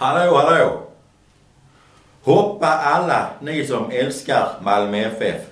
Hallå, 0.00 0.36
hallå! 0.36 0.82
Hoppa 2.24 2.66
alla 2.66 3.30
ni 3.40 3.66
som 3.66 3.90
älskar 3.90 4.48
Malmö 4.62 4.98
FF. 4.98 5.42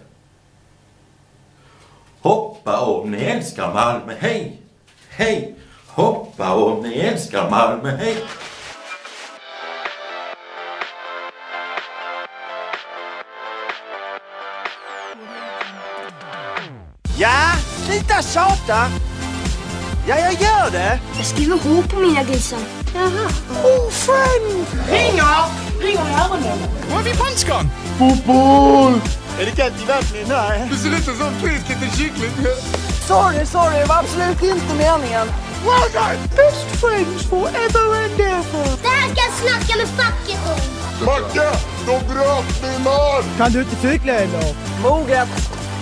Hoppa 2.21 2.80
om 2.80 3.11
ni 3.11 3.24
älskar 3.24 3.74
Malmö, 3.74 4.14
hej! 4.19 4.62
Hej! 5.08 5.54
Hoppa 5.87 6.54
om 6.54 6.82
ni 6.82 6.98
älskar 6.98 7.50
Malmö, 7.50 7.90
hej! 7.90 8.16
Ja, 17.19 17.53
sluta 17.87 18.23
tjata! 18.23 18.91
Ja, 20.09 20.19
jag 20.19 20.33
gör 20.33 20.71
det! 20.71 21.01
Jag 21.17 21.27
skriver 21.27 21.59
H 21.59 21.83
på 21.91 22.01
mina 22.01 22.23
grisar. 22.25 22.77
Jaha. 22.95 23.29
Oh, 23.64 23.91
friend! 23.91 24.66
Ringer! 24.91 25.45
Ringer 25.80 26.11
i 26.11 26.14
öronen. 26.23 26.59
Var 26.91 27.01
är 27.01 27.05
vi 27.05 27.12
punchgun? 27.12 27.70
Fotboll! 27.98 29.01
Är 29.41 29.45
det 29.45 29.51
kallt 29.51 29.83
i 29.83 29.84
vattnet? 29.84 30.28
Nej. 30.28 30.69
Det 30.70 30.77
ser 30.77 30.88
ut 30.88 31.05
som 31.05 31.33
frisk 31.42 31.69
liten 31.69 31.91
kyckling. 31.91 32.30
Sorry, 33.06 33.47
sorry. 33.47 33.78
Det 33.78 33.87
var 33.87 33.97
absolut 33.98 34.42
inte 34.42 34.74
meningen. 34.74 35.27
Well 35.64 35.88
done! 35.92 36.19
Best 36.37 36.66
friends 36.80 37.23
forever 37.30 37.87
and 38.05 38.20
ever. 38.20 38.66
Det 38.83 38.89
här 38.89 39.09
ska 39.12 39.23
jag 39.23 39.33
snacka 39.42 39.78
med 39.78 39.89
facket 39.89 40.41
om. 40.55 40.78
Macke, 41.06 41.48
de 41.86 41.98
bröt 42.12 42.62
min 42.62 42.86
arm! 42.86 43.25
Kan 43.36 43.52
du 43.52 43.61
inte 43.61 43.77
cykla 43.77 44.12
eller? 44.12 44.55
Moget. 44.83 45.28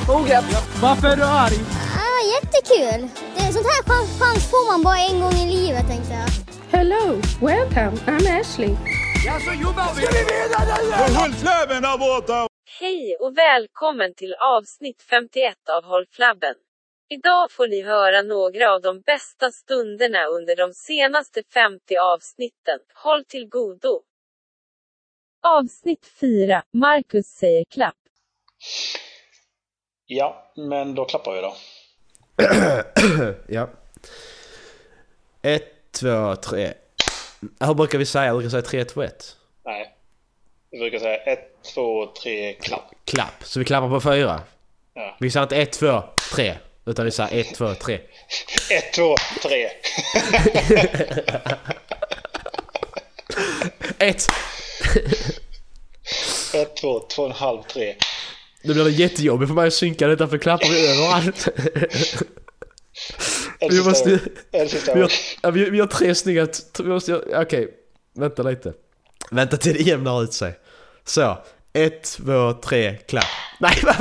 Moget. 0.08 0.44
Varför 0.80 1.08
är 1.08 1.16
du 1.16 1.24
arg? 1.24 1.58
Ah, 1.96 2.20
jättekul. 2.34 3.08
Det 3.36 3.42
är 3.42 3.52
sånt 3.52 3.66
här 3.66 3.82
chans, 3.86 4.10
chans 4.20 4.44
får 4.50 4.72
man 4.72 4.82
bara 4.82 4.98
en 4.98 5.20
gång 5.20 5.34
i 5.34 5.56
livet 5.56 5.86
tänkte 5.88 6.12
jag. 6.12 6.45
Hello, 6.70 7.20
welcome, 7.40 7.96
I'm 8.06 8.40
Ashley. 8.40 8.76
Hej 12.80 13.16
och 13.20 13.38
välkommen 13.38 14.14
till 14.14 14.34
avsnitt 14.34 15.02
51 15.02 15.54
av 15.68 15.84
Håll 15.84 16.06
Flabben. 16.10 16.54
Idag 17.08 17.52
får 17.52 17.68
ni 17.68 17.82
höra 17.82 18.22
några 18.22 18.72
av 18.74 18.82
de 18.82 19.00
bästa 19.00 19.50
stunderna 19.50 20.24
under 20.24 20.56
de 20.56 20.72
senaste 20.72 21.42
50 21.54 21.96
avsnitten. 21.96 22.78
Håll 22.94 23.24
till 23.24 23.48
godo! 23.48 24.00
Avsnitt 25.42 26.06
4. 26.20 26.62
Marcus 26.72 27.26
säger 27.26 27.64
klapp. 27.64 27.96
Ja, 30.06 30.52
men 30.56 30.94
då 30.94 31.04
klappar 31.04 31.32
vi 31.32 31.40
då. 31.40 31.54
ja. 33.54 33.70
Ett, 35.42 35.75
två, 36.00 36.36
tre. 36.36 36.72
Hur 37.60 37.74
brukar 37.74 37.98
vi 37.98 38.06
säga? 38.06 38.24
Jag 38.24 38.36
brukar 38.36 38.50
säga 38.50 38.62
tre, 38.62 38.84
två, 38.84 39.02
ett. 39.02 39.36
Nej. 39.64 39.94
Vi 40.70 40.78
brukar 40.78 40.98
säga 40.98 41.16
ett, 41.16 41.58
två, 41.74 42.06
tre, 42.06 42.52
klapp. 42.52 42.90
Klapp. 43.04 43.44
Så 43.44 43.58
vi 43.58 43.64
klappar 43.64 43.88
på 43.88 44.00
fyra. 44.00 44.40
Ja. 44.94 45.16
Vi 45.20 45.30
säger 45.30 45.44
inte 45.44 45.56
ett, 45.56 45.72
två, 45.72 46.02
tre. 46.34 46.54
Utan 46.86 47.04
vi 47.04 47.10
säger 47.10 47.40
ett, 47.40 47.54
två, 47.54 47.74
tre. 47.74 47.94
Ett, 48.70 48.92
två, 48.92 49.16
tre. 49.42 49.66
Ett! 53.98 54.26
Ett, 56.54 56.76
två, 56.76 57.00
två 57.00 57.22
och 57.22 57.28
en 57.28 57.34
halv, 57.34 57.62
tre. 57.62 57.94
Nu 58.62 58.74
blir 58.74 58.84
det 58.84 58.90
jättejobbigt 58.90 59.48
för 59.48 59.54
mig 59.54 59.66
att 59.66 59.74
synka 59.74 60.06
detta 60.06 60.28
för 60.28 60.38
klappar 60.38 60.68
vi 60.68 60.90
överallt. 60.90 61.48
Vi 63.60 63.82
måste... 63.82 64.18
sista 64.68 64.94
Vi 64.94 65.00
har, 65.00 65.50
vi, 65.50 65.70
vi 65.70 65.80
har 65.80 65.86
tre 65.86 66.14
snygga... 66.14 66.48
Vi 66.78 66.84
måste. 66.84 67.14
Okej. 67.16 67.68
Vänta 68.16 68.42
lite. 68.42 68.72
Vänta 69.30 69.56
till 69.56 69.74
det 69.74 69.82
jämnar 69.82 70.22
ut 70.22 70.32
sig. 70.32 70.58
Så. 71.04 71.38
Ett, 71.72 72.02
två, 72.02 72.52
tre, 72.52 72.96
klapp. 72.96 73.24
Nej, 73.60 73.78
vad 73.82 73.96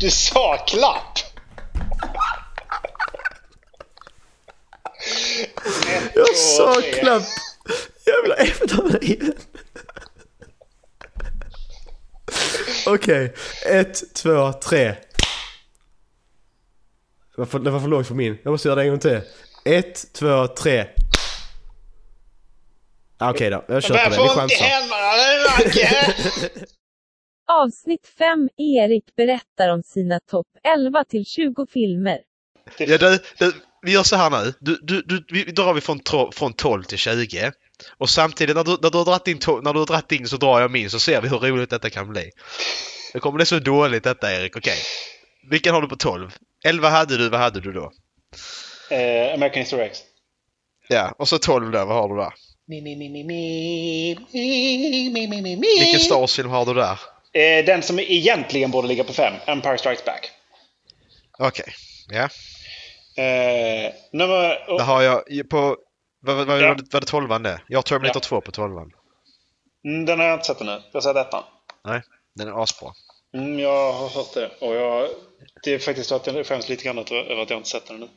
Du 0.00 0.10
sa 0.10 0.64
klapp! 0.68 1.18
Ett, 5.88 6.12
Jag 6.14 6.26
två, 6.26 6.34
sa 6.34 6.74
tre. 6.74 6.92
klapp! 6.92 7.22
Jävla 8.06 8.34
efterbliven. 8.34 9.34
Okej, 12.86 13.34
ett, 13.66 14.14
två, 14.14 14.52
tre. 14.52 14.94
Det 17.36 17.40
var, 17.40 17.46
för, 17.46 17.58
det 17.58 17.70
var 17.70 17.80
för 17.80 17.88
lågt 17.88 18.06
för 18.06 18.14
min. 18.14 18.38
Jag 18.42 18.50
måste 18.50 18.68
göra 18.68 18.76
det 18.76 18.82
en 18.82 18.88
gång 18.88 18.98
till. 18.98 19.20
Ett, 19.64 20.12
två, 20.12 20.46
tre. 20.46 20.86
Ah, 23.18 23.30
Okej 23.30 23.50
då, 23.50 23.64
jag 23.68 23.82
kör 23.82 23.94
på 24.04 24.10
det. 24.10 24.16
Vi 24.22 24.28
chansar. 24.28 24.66
Avsnitt 27.52 28.06
5. 28.18 28.48
Erik 28.56 29.04
berättar 29.16 29.68
om 29.68 29.82
sina 29.82 30.20
topp 30.30 30.46
11 30.78 31.04
till 31.04 31.24
20 31.26 31.66
filmer. 31.72 32.18
Ja, 32.78 32.98
du, 32.98 33.18
du, 33.38 33.52
vi 33.82 33.92
gör 33.92 34.02
så 34.02 34.16
här 34.16 34.30
nu. 34.30 34.52
Du, 34.60 34.78
du, 34.82 35.02
du, 35.02 35.24
vi 35.28 35.44
drar 35.44 35.74
vi 35.74 35.80
från, 35.80 36.00
från 36.32 36.52
12 36.52 36.82
till 36.82 36.98
20. 36.98 37.52
Och 37.98 38.10
samtidigt 38.10 38.56
när 38.56 38.64
du, 38.64 38.70
när, 38.82 38.90
du 38.90 38.98
har 38.98 39.04
dratt 39.04 39.28
in, 39.28 39.38
to- 39.38 39.62
när 39.62 39.72
du 39.72 39.78
har 39.78 39.86
dratt 39.86 40.12
in 40.12 40.28
så 40.28 40.36
drar 40.36 40.60
jag 40.60 40.70
min 40.70 40.90
så 40.90 40.98
ser 40.98 41.20
vi 41.20 41.28
hur 41.28 41.38
roligt 41.38 41.70
detta 41.70 41.90
kan 41.90 42.08
bli. 42.08 42.30
Det 43.12 43.20
kommer 43.20 43.36
bli 43.36 43.46
så 43.46 43.58
dåligt 43.58 44.04
detta 44.04 44.32
Erik, 44.32 44.56
okej. 44.56 44.78
Vilken 45.50 45.74
har 45.74 45.82
du 45.82 45.88
på 45.88 45.96
12? 45.96 46.30
11 46.64 46.88
hade 46.88 47.16
du, 47.16 47.28
vad 47.28 47.40
hade 47.40 47.60
du 47.60 47.72
då? 47.72 47.92
Eh, 48.90 49.34
American 49.34 49.58
History 49.60 49.82
X. 49.82 49.98
Ja, 50.88 51.14
och 51.18 51.28
så 51.28 51.38
12 51.38 51.70
där, 51.70 51.84
vad 51.84 51.96
har 51.96 52.08
du 52.08 52.16
där? 52.16 52.32
Mi, 52.66 52.80
mi, 52.80 52.96
mi, 52.96 53.08
mi, 53.08 53.24
mi, 53.24 54.16
mi, 54.32 55.10
mi, 55.10 55.26
mi, 55.28 55.42
mi, 55.42 55.56
mi. 55.56 55.78
Vilken 55.80 56.00
Star 56.00 56.20
Wars-film 56.20 56.50
har 56.50 56.66
du 56.66 56.74
där? 56.74 56.98
Eh, 57.32 57.64
den 57.64 57.82
som 57.82 57.98
egentligen 57.98 58.70
borde 58.70 58.88
ligga 58.88 59.04
på 59.04 59.12
fem. 59.12 59.34
Empire 59.46 59.78
Strikes 59.78 60.04
Back. 60.04 60.30
Okej, 61.38 61.64
ja. 62.08 62.22
Eh, 63.22 63.92
nummer... 64.12 64.76
Där 64.78 64.84
har 64.84 65.02
jag 65.02 65.48
på... 65.50 65.76
Vad, 66.20 66.36
vad, 66.36 66.46
vad, 66.46 66.62
Ja. 66.62 66.68
var 66.68 66.74
det- 66.74 66.92
var 66.92 67.00
det 67.00 67.06
12 67.06 67.42
det? 67.42 67.60
Jag 67.68 67.78
har 67.78 67.82
Terminator 67.82 68.16
Ja. 68.24 68.28
2 68.28 68.40
på 68.40 68.50
12 68.52 68.72
Mm, 69.84 70.04
Den 70.04 70.18
har 70.18 70.26
jag 70.26 70.34
inte 70.34 70.46
sett 70.46 70.60
ännu. 70.60 70.70
Jag 70.70 70.80
har 70.92 71.00
sett 71.00 71.16
ettan. 71.26 71.42
Nej, 71.84 72.02
den 72.34 72.48
är 72.48 72.62
asbra. 72.62 72.92
Mm, 73.34 73.58
jag 73.58 73.92
har 73.92 74.08
hört 74.08 74.34
det. 74.34 74.50
Och 74.58 74.74
jag, 74.74 75.10
det 75.62 75.74
är 75.74 75.78
faktiskt 75.78 76.12
att 76.12 76.26
jag 76.26 76.46
skäms 76.46 76.68
lite 76.68 76.84
grann 76.84 76.98
över 76.98 77.42
att 77.42 77.50
jag 77.50 77.58
inte 77.58 77.68
sett 77.68 77.86
den 77.86 77.96
ännu. 77.96 78.08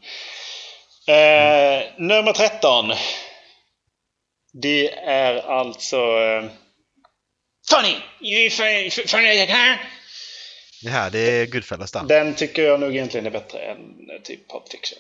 Eh, 1.08 1.84
nummer 1.98 2.34
13. 2.34 2.92
Det 4.54 4.94
är 4.94 5.36
alltså... 5.36 5.98
Eh, 5.98 6.50
funny! 7.70 7.96
You 8.22 8.50
funny, 8.50 8.90
funny 8.90 9.46
huh? 9.46 9.78
Ja, 10.82 11.10
det 11.10 11.20
är 11.20 11.46
Goodfellas 11.46 11.92
där. 11.92 12.04
Den 12.04 12.36
tycker 12.36 12.64
jag 12.64 12.80
nog 12.80 12.96
egentligen 12.96 13.26
är 13.26 13.32
bättre 13.32 13.60
än 13.60 14.10
eh, 14.10 14.22
typ 14.24 14.52
Pulp 14.52 14.70
Fiction. 14.70 15.00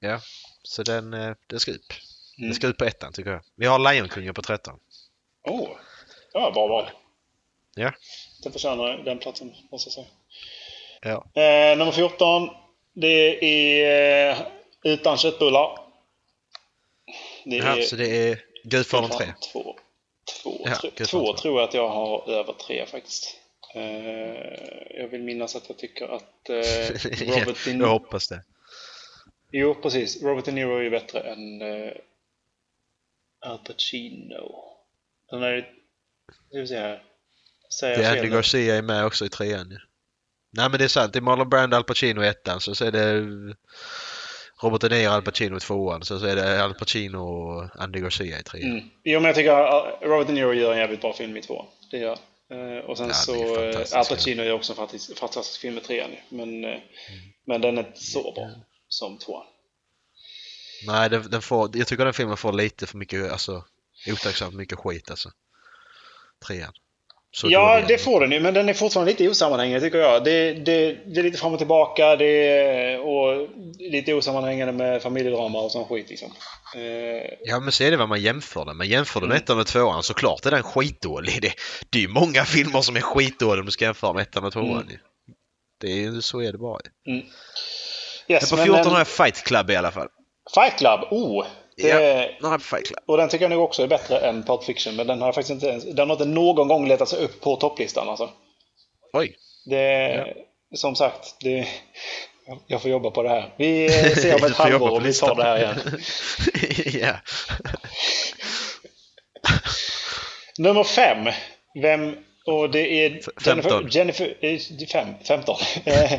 Ja, 0.00 0.20
så 0.62 0.82
den, 0.82 1.14
eh, 1.14 1.34
den 1.46 1.60
ska 1.60 1.70
upp. 1.70 1.92
Mm. 2.38 2.48
Den 2.48 2.54
ska 2.54 2.66
ut 2.66 2.76
på 2.76 2.84
ettan 2.84 3.12
tycker 3.12 3.30
jag. 3.30 3.42
Vi 3.56 3.66
har 3.66 3.78
Lejonkungen 3.78 4.34
på 4.34 4.42
13. 4.42 4.78
Oh, 5.48 5.68
ja, 6.32 6.50
bra 6.50 6.66
val. 6.66 6.90
Ja. 7.80 7.92
Den 8.42 8.52
förtjänar 8.52 8.98
den 9.04 9.18
platsen, 9.18 9.52
måste 9.70 9.88
jag 9.88 9.94
säga. 9.94 10.06
Ja. 11.02 11.42
Eh, 11.42 11.78
nummer 11.78 11.92
14. 11.92 12.48
Det 12.94 13.44
är 13.44 14.30
eh, 14.30 14.46
Utan 14.84 15.18
köttbullar. 15.18 15.78
Det 17.44 17.56
Ja, 17.56 17.82
så 17.82 17.96
det 17.96 18.28
är 18.28 18.44
Gudfadern 18.64 19.10
3. 19.10 19.26
Två, 19.52 19.76
två, 20.42 20.60
Ja, 20.64 20.76
Gudfadern 20.82 21.06
två 21.06 21.36
tror 21.36 21.60
jag 21.60 21.68
att 21.68 21.74
jag 21.74 21.88
har 21.88 22.30
över 22.30 22.52
tre 22.52 22.86
faktiskt. 22.86 23.36
Eh, 23.74 25.00
jag 25.00 25.08
vill 25.08 25.22
minnas 25.22 25.56
att 25.56 25.68
jag 25.68 25.78
tycker 25.78 26.08
att 26.08 26.48
eh, 26.48 26.56
Robert 27.36 27.64
De 27.64 27.70
jag 27.70 27.78
Niro... 27.78 27.86
hoppas 27.86 28.28
det. 28.28 28.44
Jo, 29.52 29.74
precis. 29.74 30.22
Robert 30.22 30.44
De 30.44 30.52
Niro 30.52 30.76
är 30.76 30.82
ju 30.82 30.90
bättre 30.90 31.20
än 31.20 31.62
eh, 31.62 31.92
Al 33.40 33.58
Pacino. 33.58 34.64
Den 35.30 35.42
är... 35.42 35.60
Ska 36.48 36.58
vi 36.60 36.66
se 36.66 36.78
här. 36.78 37.09
Säger 37.70 37.98
Det 37.98 38.04
är 38.04 38.16
Andy? 38.16 38.28
Garcia 38.28 38.76
är 38.76 38.82
med 38.82 39.04
också 39.04 39.24
i 39.24 39.28
trean 39.28 39.70
ju. 39.70 39.78
Nej 40.52 40.68
men 40.70 40.78
det 40.78 40.84
är 40.84 40.88
sant, 40.88 41.12
det 41.12 41.18
är 41.18 41.20
Marlon 41.20 41.48
Brando 41.48 41.76
Al 41.76 41.84
Pacino 41.84 42.24
i 42.24 42.28
ettan, 42.28 42.60
så, 42.60 42.74
så 42.74 42.84
är 42.84 42.92
det 42.92 43.20
Robert 44.62 44.80
De 44.80 44.88
Niro 44.88 45.10
Al 45.10 45.22
Pacino 45.22 45.56
i 45.56 45.60
tvåan, 45.60 46.02
så, 46.04 46.18
så 46.20 46.26
är 46.26 46.36
det 46.36 46.64
Al 46.64 46.74
Pacino 46.74 47.18
och 47.18 47.82
Andy 47.82 48.00
Garcia 48.00 48.38
i 48.40 48.42
trean. 48.42 48.70
Mm. 48.70 48.84
Jo, 49.04 49.20
men 49.20 49.26
jag 49.26 49.34
tycker 49.34 50.06
Robert 50.06 50.26
De 50.26 50.32
Niro 50.32 50.52
gör 50.52 50.72
en 50.72 50.78
jävligt 50.78 51.00
bra 51.00 51.12
film 51.12 51.36
i 51.36 51.42
tvåan. 51.42 51.66
Det 51.90 51.98
gör 51.98 52.18
eh, 52.50 52.84
Och 52.84 52.96
sen 52.98 53.06
Ja, 53.08 53.14
så... 53.14 53.64
eh, 53.64 53.98
Al 53.98 54.04
Pacino 54.04 54.42
gör 54.42 54.52
också 54.52 54.72
en 54.72 54.76
fantastisk, 54.76 55.18
fantastisk 55.18 55.60
film 55.60 55.78
i 55.78 55.80
trean. 55.80 56.10
Men, 56.28 56.64
Mm. 56.64 56.80
men 57.46 57.60
den 57.60 57.78
är 57.78 57.86
inte 57.86 58.00
så 58.00 58.32
bra 58.32 58.50
som 58.88 59.18
tvåan. 59.18 59.46
Nej, 60.86 61.10
den, 61.10 61.30
den 61.30 61.42
får, 61.42 61.76
jag 61.76 61.86
tycker 61.86 62.04
den 62.04 62.14
filmen 62.14 62.36
får 62.36 62.52
lite 62.52 62.86
för 62.86 62.98
mycket, 62.98 63.32
alltså 63.32 63.64
otacksamt 64.12 64.54
mycket 64.54 64.78
skit 64.78 65.10
alltså. 65.10 65.30
Trean. 66.46 66.72
Så 67.32 67.48
Ja, 67.50 67.80
då 67.80 67.86
det 67.86 67.98
får 67.98 68.20
den 68.20 68.32
ju, 68.32 68.40
men 68.40 68.54
den 68.54 68.68
är 68.68 68.74
fortfarande 68.74 69.12
lite 69.12 69.28
osammanhängande 69.28 69.80
tycker 69.86 69.98
jag. 69.98 70.24
Det, 70.24 70.52
det, 70.52 70.92
det 71.14 71.20
är 71.20 71.22
lite 71.22 71.38
fram 71.38 71.52
och 71.52 71.58
tillbaka 71.58 72.16
det 72.16 72.24
är, 72.48 73.00
och 73.00 73.48
lite 73.78 74.14
osammanhängande 74.14 74.72
med 74.72 75.02
familjedrama 75.02 75.60
och 75.60 75.72
sån 75.72 75.84
skit 75.84 76.10
liksom. 76.10 76.28
Eh, 76.76 76.82
Ja 77.44 77.60
men 77.60 77.72
så 77.72 77.84
är 77.84 77.90
det 77.90 77.96
vad 77.96 78.08
man 78.08 78.20
jämför 78.20 78.64
det. 78.64 78.74
Men 78.74 78.88
jämför 78.88 79.20
du 79.20 79.26
med 79.26 79.34
Mm. 79.34 79.42
ettan 79.44 79.60
och 79.60 79.66
tvåan 79.66 80.02
så 80.02 80.14
klart 80.14 80.46
är 80.46 80.50
den 80.50 80.62
skitdålig. 80.62 81.42
Det, 81.42 81.52
det 81.90 81.98
är 81.98 82.02
ju 82.02 82.08
många 82.08 82.44
filmer 82.44 82.80
som 82.80 82.96
är 82.96 83.00
skitdåliga 83.00 83.60
om 83.60 83.66
du 83.66 83.72
ska 83.72 83.84
jämföra 83.84 84.12
med 84.12 84.22
ettan 84.22 84.44
och 84.44 84.52
tvåan 84.52 84.70
Mm. 84.82 84.86
Det 85.80 86.04
är 86.04 86.20
så 86.20 86.40
är 86.42 86.52
det 86.52 86.58
bara. 86.58 86.80
mm. 87.06 87.18
Men 88.28 88.34
Yes, 88.36 88.50
på 88.50 88.56
men 88.56 88.64
14 88.64 88.82
den- 88.82 88.92
har 88.92 88.98
jag 89.00 89.08
Fight 89.08 89.44
Club 89.44 89.70
i 89.70 89.76
alla 89.76 89.90
fall. 89.90 90.08
Fight 90.54 90.78
Club, 90.78 91.00
oh! 91.10 91.46
Det, 91.82 92.34
Ja, 92.40 92.48
den 92.48 92.58
på 92.58 92.64
Fight 92.64 92.86
Club. 92.86 93.02
Och 93.06 93.16
den 93.16 93.28
tycker 93.28 93.44
jag 93.44 93.50
nog 93.50 93.64
också 93.64 93.82
är 93.82 93.86
bättre 93.86 94.18
än 94.18 94.42
Pulp 94.42 94.64
Fiction, 94.64 94.96
men 94.96 95.06
den 95.06 95.22
har 95.22 95.32
faktiskt 95.32 95.50
inte 95.50 95.66
ens, 95.66 95.84
den 95.84 96.10
har 96.10 96.14
inte 96.14 96.28
någon 96.28 96.68
gång 96.68 96.88
letat 96.88 97.08
sig 97.08 97.24
upp 97.24 97.40
på 97.40 97.56
topplistan 97.56 98.08
alltså. 98.08 98.30
Oj. 99.12 99.36
Det, 99.64 100.34
Som 100.74 100.96
sagt, 100.96 101.36
det, 101.40 101.68
jag 102.66 102.82
får 102.82 102.90
jobba 102.90 103.10
på 103.10 103.22
det 103.22 103.28
här. 103.28 103.54
Vi 103.56 103.84
eh, 103.84 104.14
ser 104.16 104.34
om 104.34 104.44
ett 104.44 104.56
får 104.56 104.70
jobba 104.70 104.86
halvår 104.86 104.88
på 104.88 104.94
och 104.94 105.06
vi 105.06 105.12
tar 105.12 105.34
det 105.34 105.42
här 105.42 105.58
igen. 105.58 105.76
ja. 107.02 107.16
Nummer 110.58 110.84
fem. 110.84 111.28
Vem? 111.82 112.16
Och 112.46 112.70
det 112.70 112.92
är 112.92 113.10
Jennifer... 113.46 113.70
15. 113.70 113.88
Jennifer 113.88 114.36
eh, 114.40 114.58
fem, 114.92 115.08
15. 115.24 115.56
Eh, 115.84 116.12
eh, 116.12 116.18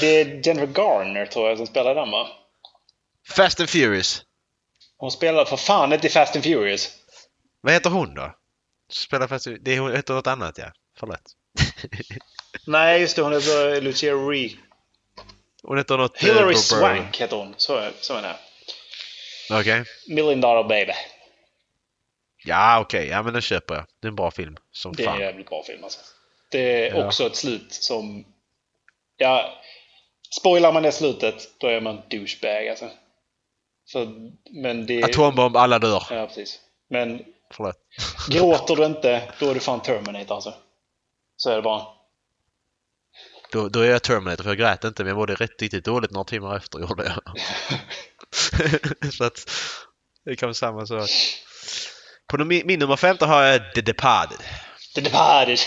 det 0.00 0.20
är 0.20 0.46
Jennifer 0.46 0.66
Garner 0.66 1.26
tror 1.26 1.48
jag 1.48 1.56
som 1.56 1.66
spelar 1.66 1.94
den 1.94 2.10
va? 2.10 2.28
Fast 3.28 3.60
and 3.60 3.68
Furious. 3.68 4.22
Hon 4.98 5.10
spelar 5.10 5.44
för 5.44 5.56
fan 5.56 5.92
inte 5.92 6.06
i 6.06 6.10
Fast 6.10 6.34
and 6.36 6.44
Furious. 6.44 6.90
Vad 7.60 7.72
heter 7.72 7.90
hon 7.90 8.14
då? 8.14 8.34
Spelar 8.90 9.26
fast... 9.28 9.46
Det 9.60 9.74
är- 9.74 9.78
hon 9.80 9.96
heter 9.96 10.14
något 10.14 10.26
annat 10.26 10.58
ja. 10.58 10.72
Förlåt. 10.98 11.20
Nej, 12.66 13.00
just 13.00 13.16
det. 13.16 13.22
Hon 13.22 13.32
heter 13.32 13.80
Lucia 13.80 14.12
Ree. 14.14 14.56
Hon 15.62 15.78
heter 15.78 15.96
något... 15.96 16.22
eh, 16.22 16.26
Hillary 16.26 16.40
Burberry. 16.40 16.56
Swank 16.56 17.16
heter 17.20 17.36
hon. 17.36 17.54
Så 17.56 17.90
så 18.00 18.14
är 18.14 18.22
det. 18.22 18.36
Okej. 19.50 19.84
Million 20.08 20.40
Dollar 20.40 20.64
Baby. 20.68 20.92
Ja 22.44 22.80
okej, 22.80 23.06
ja 23.08 23.22
men 23.22 23.32
den 23.32 23.42
köper 23.42 23.74
jag. 23.74 23.84
Det 24.00 24.06
är 24.06 24.08
en 24.08 24.16
bra 24.16 24.30
film. 24.30 24.56
Som 24.70 24.92
Det 24.92 25.02
är 25.02 25.06
en 25.06 25.12
fan. 25.12 25.20
jävligt 25.20 25.48
bra 25.48 25.62
film 25.62 25.84
alltså. 25.84 26.00
Det 26.50 26.86
är 26.88 26.94
Ja. 26.94 27.06
också 27.06 27.26
ett 27.26 27.36
slut 27.36 27.72
som... 27.74 28.24
Ja, 29.16 29.62
spoilar 30.40 30.72
man 30.72 30.82
det 30.82 30.92
slutet, 30.92 31.48
då 31.58 31.66
är 31.66 31.80
man 31.80 32.02
douchebag 32.10 32.68
alltså. 32.68 32.90
Så, 33.92 34.30
men 34.50 34.86
det... 34.86 35.04
Atombomb, 35.04 35.56
alla 35.56 35.78
dör. 35.78 36.02
Ja, 36.10 36.26
precis. 36.26 36.58
Men 36.90 37.24
Förlåt. 37.50 37.76
gråter 38.28 38.76
du 38.76 38.86
inte, 38.86 39.32
då 39.38 39.50
är 39.50 39.54
du 39.54 39.60
fan 39.60 39.82
Terminator 39.82 40.34
alltså. 40.34 40.54
Så 41.36 41.50
är 41.50 41.56
det 41.56 41.62
bara. 41.62 41.86
Då, 43.52 43.68
då 43.68 43.80
är 43.80 43.90
jag 43.90 44.02
Terminator 44.02 44.44
för 44.44 44.50
jag 44.50 44.58
grät 44.58 44.84
inte 44.84 45.02
men 45.02 45.08
jag 45.08 45.16
mådde 45.16 45.34
rätt 45.34 45.62
riktigt 45.62 45.84
dåligt 45.84 46.10
några 46.10 46.24
timmar 46.24 46.56
efter 46.56 46.78
gjorde 46.78 47.04
jag. 47.04 47.22
så 49.14 49.24
att 49.24 49.50
det 50.24 50.36
kan 50.36 50.46
vara 50.46 50.54
samma 50.54 50.86
sak. 50.86 51.10
På 52.26 52.36
num- 52.36 52.62
min 52.64 52.78
nummer 52.78 52.96
15 52.96 53.28
har 53.28 53.42
jag 53.42 53.74
The 53.74 53.80
Departed. 53.80 54.38
The 54.94 55.00
Departed. 55.00 55.58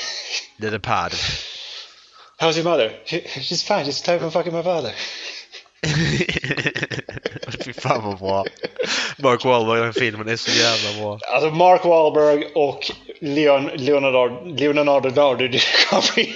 The 0.62 0.69
Departed. 0.69 1.19
How's 2.39 2.57
your 2.57 2.63
mother? 2.63 3.01
She, 3.06 3.17
she's 3.19 3.67
fine, 3.67 3.85
she's 3.85 4.06
type 4.06 4.25
of 4.25 4.33
fucking 4.33 4.53
my 4.53 4.63
father. 4.63 4.94
Fan 7.81 8.04
vad 8.04 8.19
bra. 8.19 8.45
Mark 9.18 9.45
Wahlberg 9.45 9.80
i 9.80 9.83
den 9.83 9.94
filmen 9.94 10.28
är 10.30 10.36
så 10.36 10.51
jävla 10.51 11.01
bra. 11.04 11.19
Alltså 11.33 11.50
Mark 11.50 11.86
Wahlberg 11.86 12.45
och 12.56 12.92
Leon, 13.22 13.69
Leonardo, 13.75 14.45
Leonardo 14.45 15.48
DiCaprio. 15.48 16.33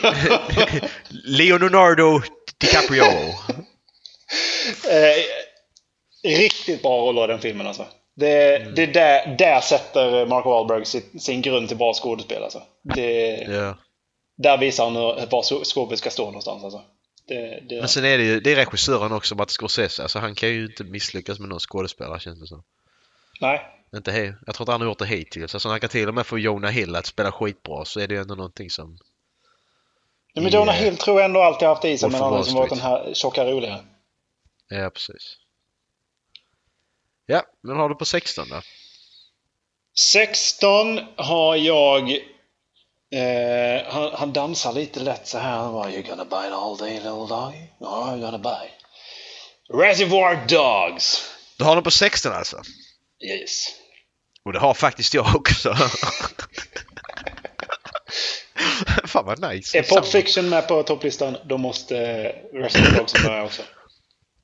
Leonardo 1.25 2.21
DiCaprio. 2.61 3.03
eh, 4.89 5.23
riktigt 6.37 6.81
bra 6.81 6.97
roller 6.99 7.23
i 7.23 7.27
den 7.27 7.39
filmen 7.39 7.67
alltså. 7.67 7.85
Det, 8.15 8.55
Mm. 8.55 8.75
det 8.75 8.83
är 8.83 8.87
där, 8.87 9.35
där 9.37 9.61
sätter 9.61 10.25
Mark 10.25 10.45
Wahlberg 10.45 10.85
sin, 10.85 11.19
sin 11.19 11.41
grund 11.41 11.67
till 11.67 11.77
bra 11.77 11.93
skådespel 11.93 12.43
alltså. 12.43 12.61
Det, 12.95 13.35
ja. 13.49 13.77
Där 14.37 14.57
visar 14.57 14.83
han 14.83 14.95
hur- 14.95 15.25
var 15.31 15.63
skåpet 15.63 15.99
ska 15.99 16.09
stå 16.09 16.25
någonstans 16.25 16.63
alltså. 16.63 16.81
Det, 17.27 17.59
det, 17.69 17.79
Men 17.79 17.87
sen 17.89 18.05
är 18.05 18.17
det 18.17 18.23
ju 18.23 18.39
det 18.39 18.51
är 18.51 18.55
regissören 18.55 19.11
också, 19.11 19.35
Martin 19.35 19.53
Scorsese. 19.53 20.03
Alltså 20.03 20.19
han 20.19 20.35
kan 20.35 20.49
ju 20.49 20.65
inte 20.65 20.83
misslyckas 20.83 21.39
med 21.39 21.49
någon 21.49 21.59
skådespelare 21.59 22.19
känns 22.19 22.39
det 22.39 22.47
som. 22.47 22.63
Nej. 23.41 23.61
Inte 23.95 24.11
he- 24.11 24.35
jag 24.45 24.55
tror 24.55 24.63
inte 24.63 24.71
han 24.71 24.81
har 24.81 24.87
gjort 24.87 24.99
det 24.99 25.05
hittills. 25.05 25.55
Alltså 25.55 25.69
han 25.69 25.79
kan 25.79 25.89
till 25.89 26.07
och 26.07 26.13
med 26.13 26.25
få 26.25 26.39
Jonah 26.39 26.71
Hill 26.71 26.95
att 26.95 27.05
spela 27.05 27.31
skitbra 27.31 27.85
så 27.85 27.99
är 27.99 28.07
det 28.07 28.13
ju 28.13 28.21
ändå 28.21 28.35
någonting 28.35 28.69
som... 28.69 28.97
Nej, 30.33 30.43
men 30.43 30.53
Jonah 30.53 30.75
Hill 30.75 30.97
tror 30.97 31.19
jag 31.19 31.25
ändå 31.25 31.41
alltid 31.41 31.67
haft 31.67 31.85
i 31.85 31.97
sig, 31.97 32.09
men 32.09 32.21
han 32.21 32.23
har 32.23 32.31
Wall 32.31 32.39
liksom 32.39 32.57
varit 32.57 32.69
den 32.69 32.79
här 32.79 33.13
tjocka 33.13 33.45
roliga. 33.45 33.79
Ja, 34.69 34.89
precis. 34.89 35.37
Ja, 37.25 37.43
men 37.61 37.75
har 37.77 37.89
du 37.89 37.95
på 37.95 38.05
16 38.05 38.49
då? 38.49 38.61
16 39.97 40.99
har 41.15 41.55
jag... 41.55 42.19
Eh, 43.11 43.83
han, 43.93 44.11
han 44.13 44.33
dansar 44.33 44.73
lite 44.73 44.99
lätt 44.99 45.27
så 45.27 45.37
här. 45.37 45.57
Han 45.57 45.73
bara, 45.73 45.89
You're 45.89 46.09
gonna 46.09 46.25
bite 46.25 46.55
all 46.55 46.77
day 46.77 46.93
little 46.93 47.09
dog? 47.09 47.53
Ja, 47.79 48.07
I'm 48.07 48.21
gonna 48.21 48.37
bite. 48.37 48.71
Reservoir 49.73 50.45
Dogs. 50.47 51.31
Du 51.57 51.63
har 51.63 51.75
den 51.75 51.83
på 51.83 51.91
16 51.91 52.31
alltså? 52.31 52.61
Yes. 53.23 53.67
Och 54.45 54.53
det 54.53 54.59
har 54.59 54.73
faktiskt 54.73 55.13
jag 55.13 55.35
också. 55.35 55.75
Fan 59.05 59.25
vad 59.25 59.53
nice. 59.53 59.77
Är 59.77 59.83
Pop 59.83 60.05
Fiction 60.05 60.49
med 60.49 60.67
på 60.67 60.83
topplistan, 60.83 61.37
då 61.45 61.57
måste 61.57 61.97
eh, 61.97 62.31
Reservoir 62.53 62.97
Dogs 62.97 63.23
vara 63.23 63.33
med 63.33 63.45
också. 63.45 63.61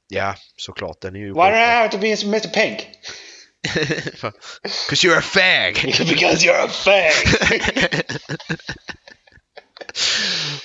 Ja, 0.07 0.35
såklart. 0.57 1.01
Den 1.01 1.15
är 1.15 1.19
ju... 1.19 1.33
Why 1.33 1.33
do 1.33 1.57
I 1.57 1.65
have 1.65 1.89
to 1.89 1.97
be 1.97 2.07
Mr 2.07 2.47
Pink? 2.47 2.87
Cause 4.89 5.03
you're 5.03 5.17
a 5.17 5.21
fag! 5.21 5.73
Because 6.09 6.45
you're 6.45 6.65
a 6.65 6.67
fag! 6.67 7.13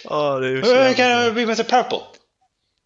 Åh, 0.04 0.40
det 0.40 0.46
är 0.46 0.50
ju 0.50 0.62
så 0.62 0.68
Why 0.68 0.74
jävla 0.74 1.04
can't 1.04 1.22
I 1.22 1.30
bra. 1.30 1.34
be 1.34 1.42
Mr 1.42 1.64
Purple? 1.64 2.00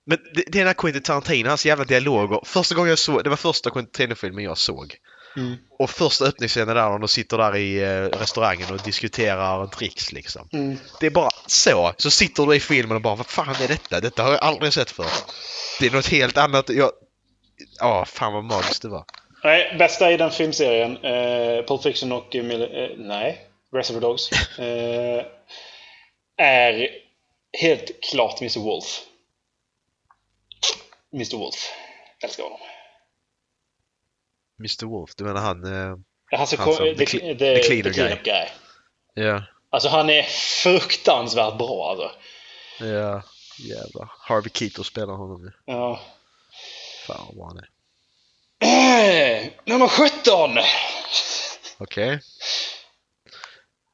Men 0.06 0.18
det, 0.34 0.44
det 0.46 0.58
är 0.58 0.60
den 0.60 0.66
här 0.66 0.74
Quentin 0.74 1.02
Tarantino, 1.02 1.48
hans 1.48 1.66
jävla 1.66 1.84
dialoger. 1.84 2.40
Första 2.44 2.74
gången 2.74 2.88
jag 2.88 2.98
såg, 2.98 3.24
det 3.24 3.30
var 3.30 3.36
första 3.36 3.70
Quentin 3.70 3.92
Tarantino-filmen 3.92 4.44
jag 4.44 4.58
såg. 4.58 4.96
Mm. 5.36 5.56
Och 5.78 5.90
första 5.90 6.24
öppningsscenen 6.24 6.76
där 6.76 6.90
när 6.90 6.98
de 6.98 7.08
sitter 7.08 7.38
där 7.38 7.56
i 7.56 7.82
eh, 7.82 8.18
restaurangen 8.18 8.74
och 8.74 8.78
diskuterar 8.78 9.66
tricks 9.66 10.12
liksom. 10.12 10.48
Mm. 10.52 10.78
Det 11.00 11.06
är 11.06 11.10
bara 11.10 11.30
så. 11.46 11.94
Så 11.96 12.10
sitter 12.10 12.46
du 12.46 12.54
i 12.54 12.60
filmen 12.60 12.96
och 12.96 13.02
bara 13.02 13.14
vad 13.14 13.26
fan 13.26 13.54
är 13.62 13.68
detta? 13.68 14.00
Detta 14.00 14.22
har 14.22 14.30
jag 14.30 14.42
aldrig 14.42 14.72
sett 14.72 14.90
förr. 14.90 15.10
Det 15.80 15.86
är 15.86 15.90
något 15.90 16.06
helt 16.06 16.38
annat. 16.38 16.68
Jag... 16.68 16.90
Ja, 17.78 18.04
fan 18.04 18.32
vad 18.32 18.44
magiskt 18.44 18.82
det 18.82 18.88
var. 18.88 19.04
Nej, 19.44 19.76
bästa 19.78 20.12
i 20.12 20.16
den 20.16 20.30
filmserien, 20.30 20.96
eh, 21.04 21.64
Pulp 21.64 21.82
Fiction 21.82 22.12
och... 22.12 22.34
eh, 22.36 22.44
Mil- 22.44 22.82
eh, 22.82 22.96
nej, 22.96 23.46
Reservoir 23.72 24.00
Dogs. 24.00 24.30
Eh, 24.58 25.26
är 26.36 26.88
helt 27.60 27.90
klart 28.10 28.40
Mr 28.40 28.60
Wolf. 28.60 29.00
Mr 31.14 31.36
Wolf. 31.36 31.72
Älskar 32.24 32.42
honom. 32.44 32.58
Mr 34.58 34.86
Wolf, 34.86 35.10
du 35.16 35.24
menar 35.24 35.40
han... 35.40 35.64
Eh... 35.64 35.96
Han 36.38 36.46
som 36.46 36.58
kom, 36.58 36.76
the, 36.76 36.94
the 36.94 37.06
the, 37.06 37.34
the, 37.34 37.62
cleaner 37.62 37.90
guy. 37.90 38.16
guy. 38.24 38.46
Ja. 39.14 39.42
Alltså 39.70 39.88
han 39.88 40.10
är 40.10 40.22
fruktansvärt 40.62 41.58
bra 41.58 41.90
alltså. 41.90 42.10
Ja, 42.84 43.22
jävlar. 43.68 44.12
Harvey 44.18 44.50
Keitel 44.54 44.84
spelar 44.84 45.14
honom 45.14 45.44
nu. 45.44 45.52
Ja. 45.64 46.00
Fan 47.06 47.26
vad 47.36 47.48
han 47.48 47.58
är. 47.58 47.68
Eh, 48.60 49.50
nummer 49.64 49.88
17! 49.88 50.58
Okej. 51.78 52.20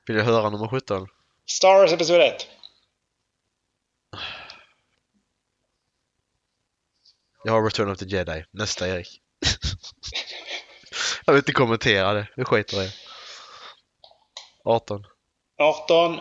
Vill 0.07 0.17
jag 0.17 0.25
höra 0.25 0.51
nummer 0.51 0.69
17? 0.69 1.09
Star 1.47 1.79
Wars 1.79 1.93
Episod 1.93 2.21
1. 2.21 2.47
Jag 7.45 7.53
har 7.53 7.65
Return 7.65 7.91
of 7.91 7.99
the 7.99 8.05
Jedi. 8.05 8.45
Nästa 8.51 8.89
Erik. 8.89 9.21
jag 11.27 11.33
vill 11.33 11.41
inte 11.41 11.53
kommentera 11.53 12.13
det. 12.13 12.29
Vi 12.37 12.45
skiter 12.45 12.83
i 12.83 12.85
det. 12.85 12.93
18. 14.65 15.05
18. 15.59 16.21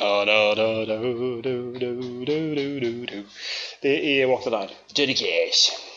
Da, 0.00 0.24
da, 0.24 0.54
da, 0.54 0.84
du, 0.84 1.42
du, 1.42 1.42
du, 1.42 1.78
du, 1.78 2.54
du, 2.54 2.80
du, 2.80 3.06
du. 3.06 3.26
Det 3.80 4.20
är 4.22 4.26
Walk 4.26 4.44
the 4.44 4.50
Line. 4.50 4.70
Johnny 4.94 5.14
Cash. 5.14 5.91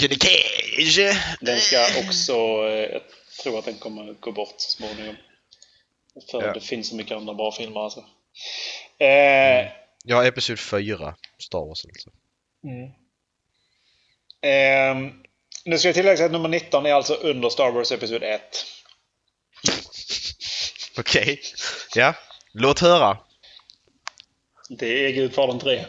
Johnny 0.00 0.16
Cage! 0.18 1.16
Den 1.40 1.60
ska 1.60 1.86
också... 2.06 2.32
eh, 2.68 2.92
Jag 2.92 3.02
tror 3.42 3.58
att 3.58 3.64
den 3.64 3.74
kommer 3.78 4.12
gå 4.20 4.32
bort 4.32 4.54
så 4.56 4.70
småningom. 4.70 5.16
För 6.30 6.42
Ja. 6.42 6.52
det 6.52 6.60
finns 6.60 6.88
så 6.88 6.96
mycket 6.96 7.16
andra 7.16 7.34
bra 7.34 7.52
filmer 7.52 7.80
alltså. 7.80 8.00
Eh, 8.98 9.68
Jag 10.04 10.16
har 10.16 10.24
Episod 10.24 10.58
4. 10.60 11.14
Star 11.38 11.58
Wars 11.68 11.84
alltså. 11.84 12.10
ehm, 14.42 15.10
nu 15.64 15.78
ska 15.78 15.88
jag 15.88 15.94
tillägga 15.94 16.24
att 16.24 16.32
nummer 16.32 16.48
19 16.48 16.86
är 16.86 16.92
alltså 16.92 17.14
under 17.14 17.48
Star 17.48 17.70
Wars 17.70 17.92
Episod 17.92 18.22
1. 18.22 18.40
Okej. 20.98 21.40
Ja. 21.94 22.14
Låt 22.52 22.80
höra. 22.80 23.18
Det 24.68 25.06
är 25.06 25.10
Gudfadern 25.12 25.58
3. 25.58 25.84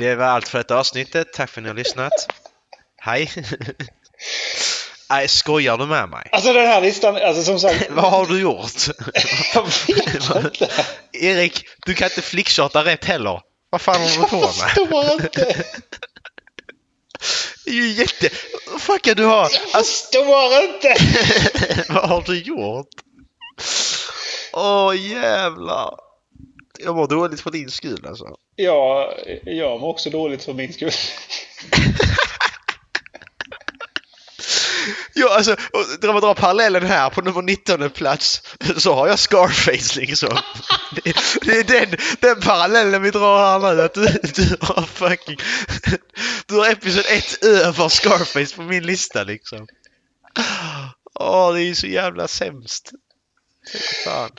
Det 0.00 0.14
var 0.14 0.24
allt 0.24 0.48
för 0.48 0.58
detta 0.58 0.78
avsnittet. 0.78 1.32
Tack 1.32 1.50
för 1.50 1.60
att 1.60 1.62
ni 1.62 1.68
har 1.68 1.76
lyssnat. 1.76 2.12
Hej! 3.00 3.32
Nej, 5.10 5.28
skojar 5.28 5.78
du 5.78 5.86
med 5.86 6.08
mig? 6.08 6.28
Alltså 6.32 6.52
den 6.52 6.66
här 6.66 6.80
listan, 6.80 7.16
alltså 7.16 7.42
som 7.42 7.60
sagt. 7.60 7.86
Vad 7.90 8.10
har 8.10 8.26
du 8.26 8.40
gjort? 8.40 8.72
Jag 9.54 9.62
vet 9.62 10.44
inte. 10.44 10.68
Erik, 11.12 11.64
du 11.86 11.94
kan 11.94 12.08
inte 12.08 12.22
flickcharta 12.22 12.84
rätt 12.84 13.04
heller. 13.04 13.40
Vad 13.70 13.80
fan 13.80 14.00
håller 14.00 14.22
du 14.22 14.28
på 14.28 14.40
med? 14.40 14.52
Förstår 14.52 15.12
inte. 15.12 15.64
Det 17.64 17.70
är 17.70 17.74
ju 17.74 17.88
jätte... 17.88 18.30
Vad 18.72 18.82
fan 18.82 18.98
kan 18.98 19.16
du 19.16 19.24
ha? 19.24 19.42
Alltså, 19.42 19.82
Förstår 19.82 20.64
inte. 20.64 20.94
vad 21.88 22.08
har 22.08 22.22
du 22.22 22.38
gjort? 22.42 22.88
Åh 24.52 24.96
jävlar. 24.96 25.94
Jag 26.78 26.96
mår 26.96 27.08
dåligt 27.08 27.40
för 27.40 27.50
din 27.50 27.70
skull 27.70 28.06
alltså. 28.08 28.36
Ja, 28.62 29.14
jag 29.44 29.80
mår 29.80 29.88
också 29.88 30.10
dåligt 30.10 30.44
för 30.44 30.52
min 30.52 30.72
skull. 30.72 30.90
Ja, 35.14 35.36
alltså, 35.36 35.52
och 35.52 35.84
när 36.02 36.12
man 36.12 36.22
drar 36.22 36.34
parallellen 36.34 36.82
här 36.82 37.10
på 37.10 37.20
nummer 37.20 37.42
19 37.42 37.90
plats 37.90 38.42
så 38.76 38.94
har 38.94 39.08
jag 39.08 39.18
Scarface 39.18 40.00
liksom. 40.00 40.28
Det, 41.04 41.14
det 41.42 41.52
är 41.52 41.64
den, 41.64 41.98
den 42.20 42.40
parallellen 42.40 43.02
vi 43.02 43.10
drar 43.10 43.38
här 43.38 43.74
nu. 43.74 43.82
Att 43.82 43.94
du, 43.94 44.06
du 44.34 44.56
har 44.60 44.82
fucking... 44.82 45.36
Du 46.46 46.54
har 46.54 46.70
episod 46.70 47.04
1 47.08 47.44
över 47.44 47.88
Scarface 47.88 48.56
på 48.56 48.62
min 48.62 48.86
lista 48.86 49.24
liksom. 49.24 49.66
Åh, 51.14 51.52
det 51.54 51.60
är 51.60 51.64
ju 51.64 51.74
så 51.74 51.86
jävla 51.86 52.28
sämst. 52.28 52.92
Fan. 54.04 54.30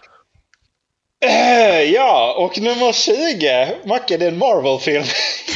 Eh, 1.25 1.81
ja, 1.81 2.33
och 2.37 2.57
nummer 2.57 2.93
20. 2.93 3.75
Macke, 3.85 4.17
det 4.17 4.25
är 4.25 4.29
en 4.29 4.37
Marvel-film. 4.37 5.03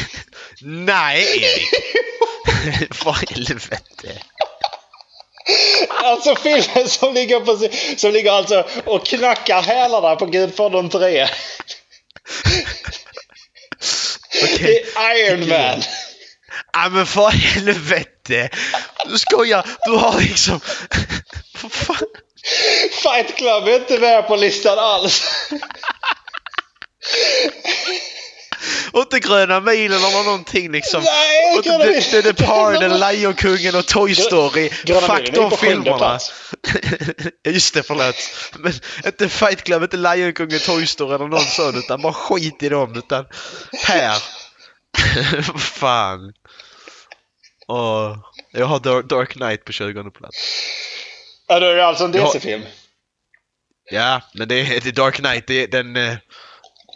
Nej, 0.62 1.44
Erik! 1.44 1.70
Vad 3.06 3.24
i 3.24 3.34
helvete? 3.34 4.22
Alltså 5.90 6.36
filmen 6.36 6.90
som 6.90 7.14
ligger, 7.14 7.40
på, 7.40 7.70
som 7.98 8.12
ligger 8.12 8.32
alltså 8.32 8.68
och 8.86 9.06
knackar 9.06 9.62
hälarna 9.62 10.16
på 10.16 10.26
Gudfadern 10.26 10.90
3. 10.90 11.28
Okej. 14.44 14.58
Det 14.60 15.00
är 15.00 15.16
Iron 15.18 15.50
Man. 15.50 15.82
Ja 16.74 16.90
men 16.90 17.06
för 17.06 17.30
helvete! 17.30 18.50
Du 19.06 19.18
skojar! 19.18 19.66
Du 19.86 19.92
har 19.92 20.22
liksom... 20.22 20.60
Vad 21.62 21.72
fan? 21.72 22.08
Fight 22.92 23.36
Club 23.36 23.68
är 23.68 23.76
inte 23.76 24.00
med 24.00 24.28
på 24.28 24.36
listan 24.36 24.80
alls. 24.80 25.24
Och 28.92 29.02
inte 29.02 29.20
Gröna 29.20 29.60
milen 29.60 29.98
eller 29.98 30.24
någonting 30.24 30.72
liksom. 30.72 31.04
Nej, 31.04 31.58
och 31.58 31.66
inte 31.66 32.02
The. 32.02 32.22
The 32.22 32.22
Departed, 32.22 33.00
Lejonkungen 33.00 33.76
och 33.76 33.86
Toy 33.86 34.16
Story. 34.16 34.70
Gröna 34.84 35.08
Fuck 35.08 35.34
de 35.34 35.52
filmerna. 35.52 36.20
Just 37.46 37.74
det, 37.74 37.84
förlåt. 37.84 38.16
Men 38.60 38.74
inte 39.06 39.30
Fight 39.30 39.64
Club, 39.64 39.84
inte 39.84 39.98
Lejonkungen, 39.98 40.60
Toy 40.60 40.88
Story 40.88 41.16
eller 41.16 41.28
någon 41.28 41.40
sån 41.46 41.78
utan 41.78 42.02
bara 42.02 42.14
skit 42.14 42.64
i 42.64 42.70
dem. 42.70 42.96
Utan 42.96 43.26
här. 43.74 44.24
Fan. 45.60 46.34
Åh. 47.68 48.18
Jag 48.52 48.66
har 48.66 48.80
Dark, 48.80 49.06
Dark 49.06 49.30
Knight 49.30 49.66
på 49.66 49.72
20 49.72 50.12
plats. 50.12 50.38
Ja, 51.48 51.60
då 51.60 51.66
är 51.66 51.76
det 51.76 51.86
alltså 51.86 52.06
en. 52.06 52.12
DC-film. 52.12 52.62
Ja, 53.92 54.22
men 54.34 54.48
det 54.48 54.56
är, 54.56 54.88
är 54.88 54.92
Dark 54.92 55.16
Knight, 55.16 55.48
det 55.48 55.64
är, 55.64 55.68
den, 55.68 55.96
eh, 55.96 56.14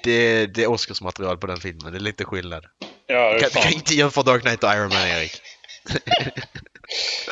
det, 0.04 0.46
det 0.46 0.64
är 0.64 0.68
Oscarsmaterial 0.72 1.38
på 1.38 1.48
den 1.48 1.58
filmen. 1.58 1.92
Det 1.92 1.98
är 1.98 2.02
lite 2.02 2.26
skillnad. 2.26 2.66
Ja, 3.08 3.34
det 3.34 3.40
Du 3.40 3.46
är 3.46 3.50
kan, 3.50 3.74
inte 3.74 3.94
jämföra 3.94 4.24
Dark 4.24 4.42
Knight 4.42 4.64
och 4.64 4.70
Iron 4.74 4.90
Man, 4.90 5.08
Erik. 5.08 5.42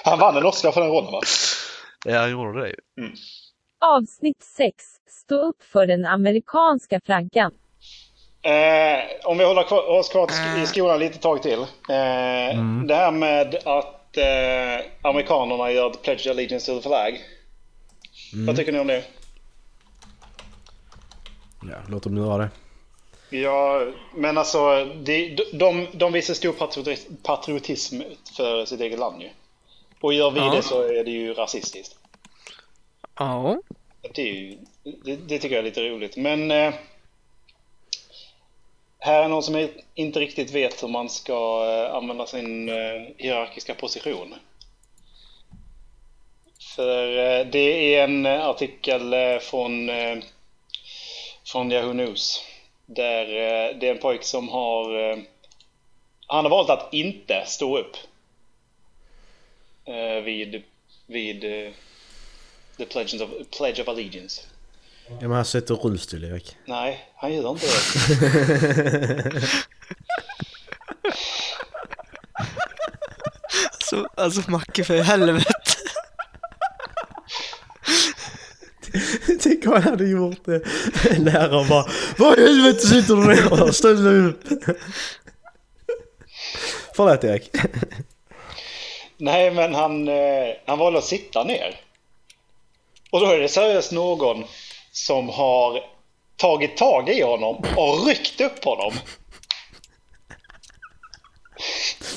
Han 0.04 0.20
vann 0.20 0.38
en 0.38 0.46
Oscar 0.46 0.72
för 0.72 0.82
den 0.82 0.90
rollen 0.90 1.12
va? 1.12 1.22
Ja, 2.06 2.20
han 2.20 2.32
gjorde 2.32 2.62
det 2.62 2.68
ju. 2.70 2.76
Avsnitt 3.86 4.44
6. 4.58 4.76
Stå 5.10 5.36
upp 5.36 5.64
för 5.72 5.88
den 5.88 6.06
amerikanska 6.06 7.02
flaggan. 7.06 7.52
Eh, 8.42 9.04
om 9.24 9.38
vi 9.38 9.44
håller 9.46 9.64
kvar, 9.64 9.88
oss 9.90 10.10
kvar 10.10 10.30
i 10.64 10.66
skolan 10.68 11.00
lite 11.00 11.18
tag 11.18 11.42
till. 11.44 11.60
Eh, 11.60 12.64
Det 12.88 12.96
här 12.96 13.12
med 13.12 13.56
att 13.66 13.97
eh, 14.18 14.86
amerikanerna 15.02 15.72
gör 15.72 15.90
the 15.90 15.98
pledge 16.00 16.28
allegiance 16.28 16.66
to 16.66 16.78
the 16.82 16.88
flag. 16.90 17.20
Vad 18.48 18.56
tycker 18.56 18.72
ni 18.72 18.80
om 18.80 18.88
det? 18.88 19.04
Ja, 21.62 21.78
låt 21.90 22.04
dem 22.04 22.18
göra 22.18 22.38
det. 22.38 22.50
Ja, 23.38 23.88
men 24.16 24.38
alltså 24.38 24.86
de, 24.86 25.38
de, 25.54 25.88
de 25.94 26.14
visar 26.14 26.34
stor 26.34 26.54
patriotism, 26.54 27.14
patriotism 27.24 28.02
för 28.38 28.66
sitt 28.66 28.82
eget 28.82 29.00
land 29.00 29.22
ju. 29.22 29.30
Och 30.02 30.14
gör 30.14 30.32
vi 30.32 30.40
Ja. 30.40 30.52
det 30.56 30.62
så 30.62 30.82
är 30.82 31.04
det 31.04 31.12
ju 31.12 31.34
rasistiskt. 31.34 31.96
Ja. 33.20 33.58
Det, 34.16 34.22
är 34.22 34.34
ju, 34.34 34.58
det, 34.84 35.16
det 35.16 35.40
tycker 35.40 35.56
jag 35.56 35.60
är 35.60 35.70
lite 35.70 35.90
roligt. 35.90 36.18
Men 36.18 36.52
eh, 36.52 36.74
här 39.00 39.24
är 39.24 39.27
någon 39.27 39.44
som 39.44 39.70
inte 39.96 40.20
riktigt 40.20 40.51
vet 40.51 40.84
hur 40.84 40.88
man 40.88 41.10
ska 41.10 41.66
eh, 41.66 41.96
använda 41.96 42.25
sin 42.25 42.70
eh, 42.70 43.08
hierarkiska 43.18 43.74
position. 43.75 44.36
För 46.75 47.18
eh, 47.18 47.46
det 47.46 47.96
är 47.96 48.04
en 48.04 48.25
artikel 48.25 49.16
från, 49.39 49.89
från 51.46 51.72
Yahoo 51.72 51.94
News. 51.94 52.44
Där 52.86 53.25
det 53.74 53.88
är 53.88 53.92
en 53.92 53.98
pojk 53.98 54.24
som 54.24 54.50
har... 54.50 55.16
Han 56.27 56.46
har 56.46 56.50
valt 56.50 56.70
att 56.70 56.94
inte 56.94 57.44
stå 57.46 57.77
upp. 57.77 57.98
Vid 60.24 60.63
vid 61.08 61.42
the 62.77 62.86
pledge 62.86 63.22
of, 63.22 63.30
pledge 63.51 63.80
of 63.80 63.88
allegiance. 63.88 64.48
Ja, 65.10 65.16
men 65.28 65.32
han 65.32 65.46
sätter 65.46 65.76
rullstol 65.76 66.24
Erik. 66.24 66.58
Nej, 66.66 67.00
han 67.16 67.34
gör 67.34 67.50
inte 67.50 67.66
det. 67.66 69.42
Alltså, 73.74 74.10
alltså 74.16 74.52
Macke 74.52 74.84
för 74.84 75.02
helvete. 75.02 75.54
Tänk 79.42 79.66
om 79.66 79.74
han 79.74 79.84
hade 79.84 80.06
gjort 80.10 80.46
det. 80.46 80.62
Läraren 81.18 81.68
bara 81.68 81.86
Vad 82.18 82.40
i 82.40 82.42
helvete 82.42 82.88
sitter 82.88 83.16
du 83.16 83.26
ner? 83.26 83.72
Ställ 83.72 84.04
dig 84.04 84.18
upp. 84.18 84.44
Förlåt 86.96 87.24
Erik. 87.24 87.52
Nej, 89.18 89.52
men 89.52 89.76
han, 89.76 90.08
eh, 90.08 90.56
han 90.66 90.80
valde 90.80 91.00
att 91.00 91.06
sitta 91.06 91.44
ner. 91.44 91.82
Och 93.12 93.20
då 93.20 93.26
är 93.26 93.40
det 93.40 93.50
seriöst 93.50 93.92
någon 93.92 94.44
som 95.06 95.30
har 95.30 95.80
tagit 96.36 96.77
tag 96.77 97.10
i 97.10 97.22
honom 97.22 97.66
och 97.75 98.08
ryckt 98.08 98.42
upp 98.42 98.63
honom. 98.63 98.94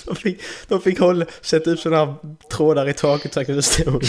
De 0.04 0.16
fick, 0.16 0.40
de 0.68 0.82
fick 0.82 0.98
hålla, 1.00 1.26
sätta 1.40 1.70
upp 1.70 1.78
sådana 1.80 2.04
här 2.04 2.14
trådar 2.56 2.88
i 2.88 2.94
taket 2.94 3.32
så 3.34 3.40
han 3.40 3.44
kunde 3.46 3.62
stå 3.62 4.00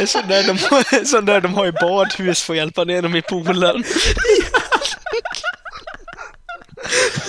är 0.00 0.06
sån 0.06 0.28
där 0.28 0.42
de, 0.46 0.58
har- 0.58 1.04
sån 1.04 1.24
där 1.24 1.40
de 1.40 1.54
har 1.54 1.66
i 1.66 1.72
badhus 1.72 2.42
för 2.42 2.52
att 2.52 2.56
hjälpa 2.56 2.84
ner 2.84 3.02
dem 3.02 3.16
i 3.16 3.22
poolen. 3.22 3.84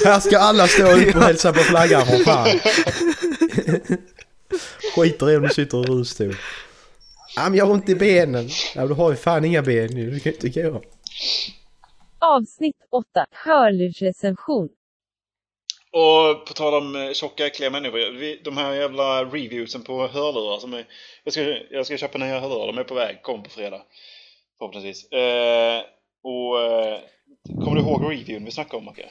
Här 0.05 0.19
ska 0.19 0.39
alla 0.39 0.67
stå 0.67 0.91
upp 0.91 1.15
och 1.15 1.21
hälsa 1.21 1.53
på 1.53 1.59
flaggan 1.59 2.05
för 2.05 2.17
fan. 2.23 2.59
Skiter 4.95 5.31
i 5.31 5.35
om 5.37 5.43
du 5.43 5.49
sitter 5.49 5.77
i 5.83 5.83
rullstol. 5.83 6.35
Ja 7.35 7.49
men 7.49 7.55
jag 7.55 7.65
har 7.65 7.73
ont 7.73 7.89
i 7.89 7.95
benen. 7.95 8.47
Ja 8.75 8.87
du 8.87 8.93
har 8.93 9.11
ju 9.11 9.17
fan 9.17 9.45
inga 9.45 9.61
ben 9.61 9.89
nu, 9.93 10.11
du 10.11 10.19
kan 10.19 10.33
inte 10.33 10.49
gå. 10.49 10.81
Avsnitt 12.19 12.75
8. 12.91 13.25
Hörlurrecension. 13.31 14.69
Och 15.91 16.45
på 16.47 16.53
tal 16.53 16.73
om 16.73 16.95
eh, 16.95 17.11
tjocka, 17.13 17.45
äckliga 17.45 17.69
människor. 17.69 18.43
De 18.43 18.57
här 18.57 18.73
jävla 18.73 19.25
reviewsen 19.25 19.83
på 19.83 20.07
hörlurar 20.07 20.59
som 20.59 20.73
är... 20.73 20.85
Jag 21.23 21.33
ska, 21.33 21.41
jag 21.71 21.85
ska 21.85 21.97
köpa 21.97 22.17
nya 22.17 22.39
hörlurar, 22.39 22.67
de 22.67 22.77
är 22.77 22.83
på 22.83 22.93
väg. 22.93 23.21
Kom 23.21 23.43
på 23.43 23.49
fredag. 23.49 23.81
Förhoppningsvis. 24.57 25.11
Eh, 25.11 25.81
och... 26.23 26.61
Eh, 26.61 26.99
kommer 27.63 27.75
du 27.75 27.81
ihåg 27.81 28.11
reviewen 28.11 28.45
vi 28.45 28.51
snackade 28.51 28.77
om, 28.77 28.85
Macke? 28.85 29.09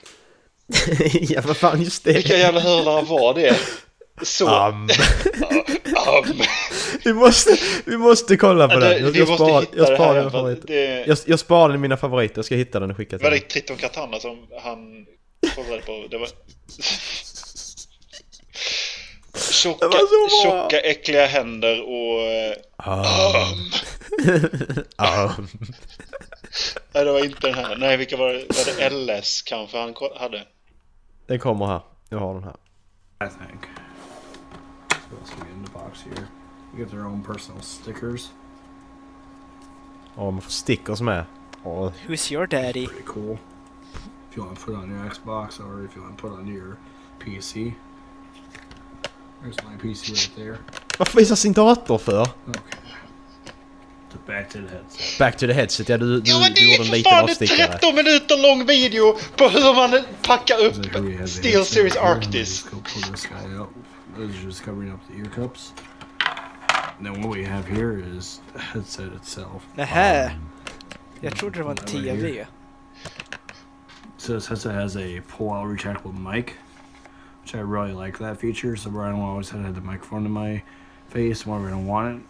ja 1.20 1.42
vad 1.46 1.56
fan 1.56 1.82
just 1.82 2.04
det. 2.04 2.12
Vilka 2.12 2.36
jävla 2.36 2.60
hörlurar 2.60 3.02
var 3.02 3.34
det? 3.34 3.56
Så... 4.22 4.48
Am. 4.48 4.74
Am. 6.06 6.24
Vi 7.04 7.12
måste, 7.12 7.56
vi 7.84 7.96
måste 7.96 8.36
kolla 8.36 8.68
på 8.68 8.74
Ja, 8.74 8.80
den. 8.80 8.88
det- 8.90 8.98
Jag, 8.98 9.16
jag, 9.16 9.26
hitta 9.28 9.66
jag 9.76 9.86
det 9.88 9.94
sparar 9.96 10.14
den 10.14 10.30
favorit. 10.30 10.66
det- 10.66 11.06
Jag, 11.06 11.18
jag 11.26 11.38
sparar 11.38 11.68
den 11.68 11.76
i 11.76 11.80
mina 11.80 11.96
favoriter, 11.96 12.38
jag 12.38 12.44
ska 12.44 12.54
hitta 12.54 12.80
den 12.80 12.90
och 12.90 12.96
skicka 12.96 13.18
till 13.18 13.24
Var 13.24 13.30
det 13.30 13.36
dig. 13.36 13.48
Triton 13.48 13.76
Katana 13.76 14.20
som 14.20 14.46
han 14.62 15.06
kollade 15.56 15.82
på? 15.82 16.06
Det 16.10 16.18
var... 16.18 16.28
tjocka, 19.52 19.86
var 19.88 20.28
så 20.42 20.48
bra. 20.50 20.62
tjocka 20.62 20.80
äckliga 20.80 21.26
händer 21.26 21.80
och... 21.82 22.20
Um. 22.86 22.94
um. 24.98 25.46
Nej, 26.92 27.04
det 27.04 27.12
var 27.12 27.24
inte 27.24 27.46
den 27.46 27.54
här. 27.54 27.76
Nej, 27.76 27.96
vilka 27.96 28.16
var 28.16 28.28
det? 28.32 28.38
Var 28.48 28.88
det 28.88 28.90
LS 28.90 29.42
kanske 29.42 29.78
han 29.78 29.94
hade? 30.16 30.42
Den 31.26 31.38
kommer 31.38 31.66
här. 31.66 31.80
Jag 32.08 32.18
har 32.18 32.34
den 32.34 32.44
här. 32.44 32.56
I 33.26 33.28
think. 33.30 33.62
So 35.04 35.16
what 35.16 35.20
else 35.20 35.36
we 35.36 35.42
get 35.42 35.52
in 35.52 35.62
the 35.64 35.70
box 35.70 36.02
here? 36.02 36.28
You 36.72 36.78
get 36.78 36.90
their 36.90 37.04
own 37.04 37.22
personal 37.22 37.62
stickers. 37.62 38.30
Oh, 40.16 40.30
man 40.30 40.40
får 40.40 40.50
stickers 40.50 41.00
med. 41.00 41.24
Ja, 41.64 41.92
Who's 42.08 42.32
your 42.32 42.46
daddy? 42.46 42.86
Pretty 42.86 43.02
cool. 43.06 43.38
If 44.30 44.36
you 44.36 44.44
want 44.44 44.58
to 44.58 44.64
put 44.64 44.74
it 44.74 44.78
on 44.78 44.90
your 44.90 45.10
Xbox 45.10 45.60
or 45.60 45.84
if 45.84 45.96
you 45.96 46.02
want 46.02 46.16
to 46.18 46.22
put 46.22 46.32
it 46.32 46.38
on 46.38 46.46
your 46.48 46.76
PC. 47.18 47.74
There's 49.42 49.56
my 49.64 49.76
PC 49.82 50.12
right 50.12 50.30
there. 50.36 50.58
Varför 50.98 51.18
visar 51.18 51.36
sin 51.36 51.52
dator 51.52 51.98
för? 51.98 52.20
Okay. 52.20 52.62
So 54.12 54.18
back 54.26 54.48
to 54.50 54.58
the 54.58 54.68
headset. 54.68 55.18
Back 55.18 55.36
to 55.38 55.46
the 55.46 55.52
headset, 55.52 55.88
ja 55.88 55.98
du, 55.98 56.20
du, 56.20 56.30
Ja, 56.30 56.38
men 56.38 56.48
det 56.48 56.60
du 56.60 56.68
är 56.68 56.72
gjorde 56.72 56.82
en 56.82 56.86
för 56.86 56.96
liten 56.96 57.10
fan 57.10 57.18
en 57.18 57.24
avstickare. 57.24 57.72
13 57.72 57.94
minuter 57.94 58.42
lång 58.42 58.66
video 58.66 59.16
på 59.36 59.48
hur 59.48 59.74
man 59.74 60.04
packar 60.22 60.64
upp 60.64 60.74
So 60.74 60.82
here 60.82 61.00
we 61.00 61.12
have 61.12 61.26
the 61.26 61.28
Steel 61.28 61.64
Series 61.64 61.94
here. 61.94 62.04
I'm 62.04 62.20
gonna 62.20 62.26
Arctis. 62.26 62.64
Just 64.16 64.22
go 64.22 64.26
pull 64.26 64.26
this 64.26 64.26
guy 64.26 64.26
out. 64.26 64.28
This 64.28 64.36
is 64.36 64.42
just 64.44 64.62
covering 64.62 64.90
up 64.92 65.06
the 65.08 65.14
ear 65.16 65.24
cups. 65.26 65.72
And 66.98 67.06
then 67.06 67.22
what 67.22 67.30
we 67.36 67.44
have 67.44 67.66
here 67.66 67.98
is 67.98 68.40
the 68.52 68.60
headset 68.60 69.12
itself. 69.12 69.66
Nähä. 69.76 70.38
Jag 71.20 71.36
trodde 71.36 71.58
det 71.58 71.64
var 71.64 71.70
en 71.70 71.76
TV. 71.76 72.46
So 74.16 74.34
this 74.34 74.46
headset 74.46 74.74
has 74.74 74.96
a 74.96 75.20
pull-out 75.28 75.66
retractable 75.66 76.12
mic, 76.12 76.54
which 77.42 77.54
I 77.54 77.60
really 77.60 77.92
like 77.92 78.18
that 78.18 78.38
feature. 78.38 78.76
So 78.76 78.90
where 78.90 79.04
I 79.04 79.10
don't 79.10 79.20
always 79.20 79.50
have 79.50 79.60
to 79.60 79.66
have 79.66 79.74
the 79.74 79.80
microphone 79.80 80.26
in 80.26 80.32
my 80.32 80.62
face 81.08 81.46
whenever 81.46 81.68
I 81.68 81.70
don't 81.70 81.86
want 81.86 82.16
it. 82.16 82.22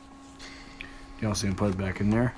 You 1.21 1.29
also 1.29 1.47
can 1.47 1.57
put 1.57 1.71
it 1.71 1.79
back 1.79 2.01
in 2.01 2.11
there. 2.11 2.35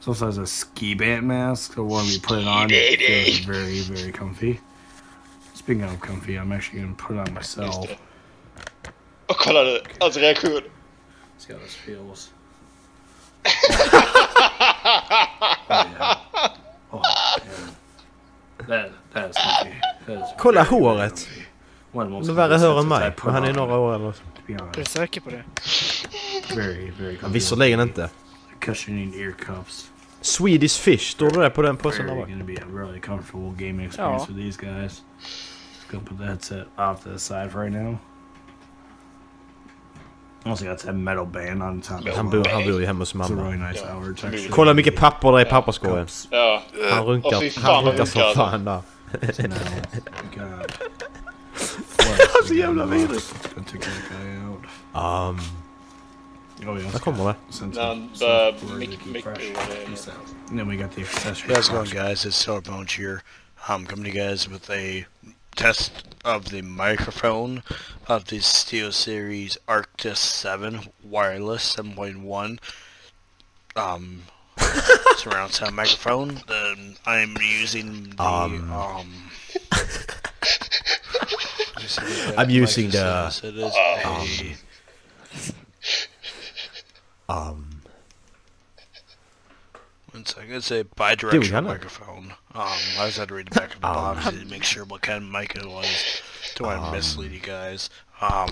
It 0.00 0.08
also 0.08 0.26
has 0.26 0.38
a 0.38 0.46
ski 0.46 0.94
band 0.94 1.26
mask, 1.26 1.74
so 1.74 1.82
when 1.82 2.06
we 2.06 2.18
put 2.20 2.38
it 2.38 2.46
on, 2.46 2.70
it 2.70 3.00
feels 3.00 3.38
very, 3.38 3.80
very 3.80 4.12
comfy. 4.12 4.60
Speaking 5.54 5.82
of 5.82 6.00
comfy, 6.00 6.36
I'm 6.38 6.52
actually 6.52 6.80
gonna 6.80 6.94
put 6.94 7.16
it 7.16 7.28
on 7.28 7.34
myself. 7.34 7.88
Och 9.26 9.36
kolla 9.36 9.62
nu, 9.62 9.80
hans 10.00 10.16
reaktion. 10.16 10.60
Comfy. 11.46 12.30
That 19.14 19.30
is 19.30 19.36
Kolla 20.38 20.62
håret. 20.62 21.28
Det 21.92 21.98
är 21.98 22.32
värre 22.32 22.56
hår 22.56 22.80
än 22.80 22.88
mig. 22.88 23.12
Men 23.24 23.34
han 23.34 23.44
är 23.44 23.52
några 23.52 23.76
år 23.76 24.14
be 24.46 24.52
Är 24.52 24.70
du 24.74 24.84
säker 24.84 25.20
på 25.20 25.30
det? 25.30 25.44
Ja, 27.22 27.28
visserligen 27.28 27.80
inte. 27.80 28.10
Swedish 30.20 30.80
Fish, 30.80 31.10
står 31.10 31.30
det 31.30 31.40
där 31.40 31.50
på 31.50 31.62
den 31.62 31.76
påsen 31.76 32.06
där 32.06 32.14
bak? 32.16 32.28
Ja. 33.96 34.18
for 34.26 34.34
these 34.34 34.60
guys. 34.60 35.02
Just 35.74 35.88
gonna 35.90 36.04
put 36.04 36.18
the 36.18 36.24
headset 36.24 36.66
off 36.76 37.02
to 37.02 37.10
the 37.12 37.18
side 37.18 37.50
for 37.52 37.64
right 40.46 40.46
now. 40.46 40.50
Also 40.50 40.64
got 40.64 40.78
that 40.78 40.94
metal 40.94 41.26
band 41.26 41.62
on 41.62 41.80
top. 41.80 42.08
Han 42.16 42.30
bor, 42.30 42.44
han 42.48 42.64
bor 42.64 42.80
ju 42.80 42.86
hemma 42.86 42.98
hos 43.00 43.14
It's 43.14 43.24
a 43.24 43.28
mamma. 43.28 43.42
really 43.42 43.56
nice 43.68 43.80
Ja. 43.88 43.94
hour. 43.94 44.04
It's 44.12 44.24
actually 44.26 44.48
Kolla 44.48 44.70
hur 44.70 44.76
mycket 44.76 44.96
papper 44.96 45.32
det 45.32 45.40
är 45.40 45.46
i 45.46 45.50
papperskorgen. 45.50 46.06
cups. 46.06 46.28
Ja. 46.30 46.62
Han 46.90 46.98
Åh, 47.00 47.06
runkar, 47.08 47.40
fy 47.40 47.50
han 47.54 47.62
fan 47.64 47.84
vad 47.84 47.92
runkar 47.92 48.04
som 48.04 48.20
runkar 48.22 48.34
fan 48.34 48.64
där. 48.64 48.72
Now, 48.72 48.82
we 50.32 50.36
got... 50.36 50.78
så 52.48 52.54
jävla 52.54 52.86
vidrigt. 52.86 53.34
Let's 53.44 53.54
go 53.54 53.62
take 53.72 53.84
that 53.84 54.02
guy 54.10 54.36
out. 54.48 54.62
Um, 54.94 55.40
Oh 56.68 56.78
yeah. 56.80 56.92
där 56.92 56.98
kommer 56.98 57.24
det. 57.24 57.34
Since 57.50 57.80
När 57.80 57.86
han 57.86 58.10
it's 58.14 58.20
börjar 58.20 58.52
so 58.52 58.66
where 58.66 58.78
mick- 58.78 58.86
they 58.86 58.96
keep 58.96 59.06
mick- 59.06 59.22
fresh. 59.22 59.52
vad 59.56 59.68
det 59.76 59.82
är. 59.82 59.86
Peace 59.86 60.08
out. 60.10 60.50
And 60.50 60.58
then 60.58 60.68
we 60.68 60.76
got 60.76 60.94
the 60.94 61.02
accessories. 61.02 61.42
Hey, 61.44 61.54
how's 61.54 61.66
it 61.66 61.70
going, 61.72 61.84
box. 61.84 61.92
guys? 61.92 62.26
It's 62.26 62.36
Solar 62.36 62.60
Bones 62.60 62.98
here. 62.98 63.20
I'm 63.68 63.86
coming 63.86 64.12
to 64.12 64.18
you 64.18 64.28
guys 64.28 64.48
with 64.48 64.70
a 64.70 65.04
test 65.56 65.92
of 66.26 66.50
the 66.50 66.60
microphone 66.62 67.62
of 68.08 68.26
the 68.26 68.40
Steel 68.40 68.90
Series 68.92 69.56
Arctis 69.68 70.16
7 70.18 70.80
wireless 71.04 71.74
7.1 71.76 72.58
um, 73.76 74.22
surround 75.16 75.52
sound 75.52 75.76
microphone. 75.76 76.40
Um, 76.48 76.96
I'm 77.06 77.36
using 77.40 78.10
the 78.16 78.22
Um. 78.22 78.72
um. 78.72 79.30
let's 81.76 81.92
see 81.94 82.02
what 82.02 82.36
that 82.36 82.38
I'm 82.38 82.50
using 82.50 82.90
the- 82.90 83.30
says. 83.30 83.44
It 83.44 83.56
is 83.58 83.74
a 83.76 84.56
Um, 87.28 87.75
One 90.16 90.24
second. 90.24 90.54
It's 90.54 90.70
a 90.70 90.84
bidirectional 90.84 91.42
gärna. 91.44 91.62
microphone. 91.68 92.32
Um, 92.54 92.78
I 92.98 93.06
just 93.06 93.18
had 93.18 93.28
to 93.28 93.34
read 93.34 93.48
the 93.48 93.60
back 93.60 93.74
of 93.74 93.80
the 93.80 93.86
box 93.86 94.30
to 94.30 94.44
make 94.46 94.64
sure 94.64 94.84
what 94.86 95.02
kind 95.02 95.22
of 95.22 95.30
mic 95.30 95.54
it 95.56 95.66
was. 95.66 96.22
Don't 96.54 96.68
want 96.68 96.84
to 96.86 96.92
mislead 96.92 97.32
you 97.32 97.38
guys. 97.40 97.90
Um, 98.22 98.48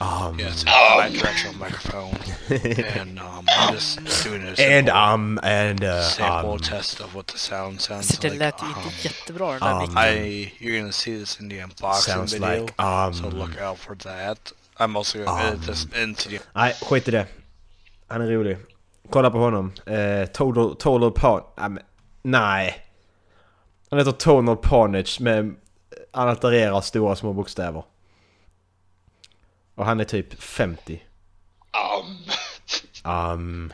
um, 0.00 0.38
yeah, 0.38 0.48
it's 0.48 0.62
a 0.62 0.66
bidirectional 0.66 1.56
microphone, 1.58 2.14
and 3.00 3.18
um, 3.28 3.46
I'm 3.48 3.72
just 3.72 3.98
doing 4.24 4.42
a 4.42 4.48
and 4.48 4.56
simple 4.58 4.94
um, 4.94 5.40
and 5.42 5.82
uh, 5.82 6.02
sample 6.02 6.52
um, 6.52 6.58
test 6.58 7.00
of 7.00 7.14
what 7.14 7.26
the 7.28 7.38
sound 7.38 7.80
sounds 7.80 8.10
Alltså 8.10 8.20
det 8.20 8.30
like. 8.30 8.38
lät 8.38 8.60
ju 8.62 8.66
Um, 8.66 8.74
inte 8.84 9.08
jättebra 9.08 9.58
den 9.58 9.88
um. 9.88 9.96
I 9.98 10.52
you're 10.58 10.78
gonna 10.80 10.92
see 10.92 11.18
this 11.18 11.40
in 11.40 11.48
the 11.48 11.60
unboxing 11.60 12.26
video, 12.26 12.60
like 12.60 12.74
um. 12.82 13.14
so 13.14 13.28
look 13.30 13.58
out 13.58 13.78
for 13.78 13.96
that. 13.96 14.52
I'm 14.78 14.96
also 14.96 15.24
gonna 15.24 15.48
edit 15.48 15.62
this 15.66 15.86
into 16.02 16.28
the 16.28 16.40
Nej, 16.54 16.74
skit 16.82 17.08
i 17.08 17.10
det. 17.10 17.26
Han 18.08 18.20
är 18.22 18.26
rolig. 18.26 18.56
Kolla 19.10 19.30
på 19.30 19.38
honom. 19.38 19.72
Eh, 19.86 20.26
total, 20.26 20.76
total. 20.76 21.42
Ja, 21.56 21.68
men, 21.68 21.82
nej. 22.22 22.86
Han 23.90 23.98
heter 23.98 24.12
Tonal 24.12 24.56
Ponage 24.56 25.20
med... 25.20 25.54
Han 26.12 26.28
altererar 26.28 26.80
stora 26.80 27.16
små 27.16 27.32
bokstäver. 27.32 27.84
Och 29.74 29.86
han 29.86 30.00
är 30.00 30.04
typ 30.04 30.42
50. 30.42 31.02
Um. 33.04 33.12
Um, 33.12 33.72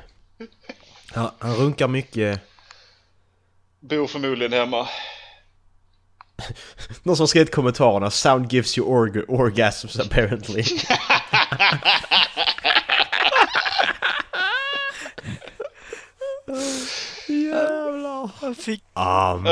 han, 1.12 1.31
han 1.38 1.55
runkar 1.55 1.88
mycket. 1.88 2.40
Bor 3.81 4.07
förmodligen 4.07 4.53
hemma. 4.53 4.88
Någon 7.03 7.16
som 7.16 7.29
skrivit 7.29 7.55
kommentarerna 7.55 8.11
Sound 8.11 8.53
gives 8.53 8.79
you 8.79 8.88
org 8.88 9.22
orgasms 9.29 9.99
apparently. 9.99 10.62
Jävlar. 17.50 18.30
Han 18.40 18.54
fick... 18.54 18.82
Um, 18.94 19.46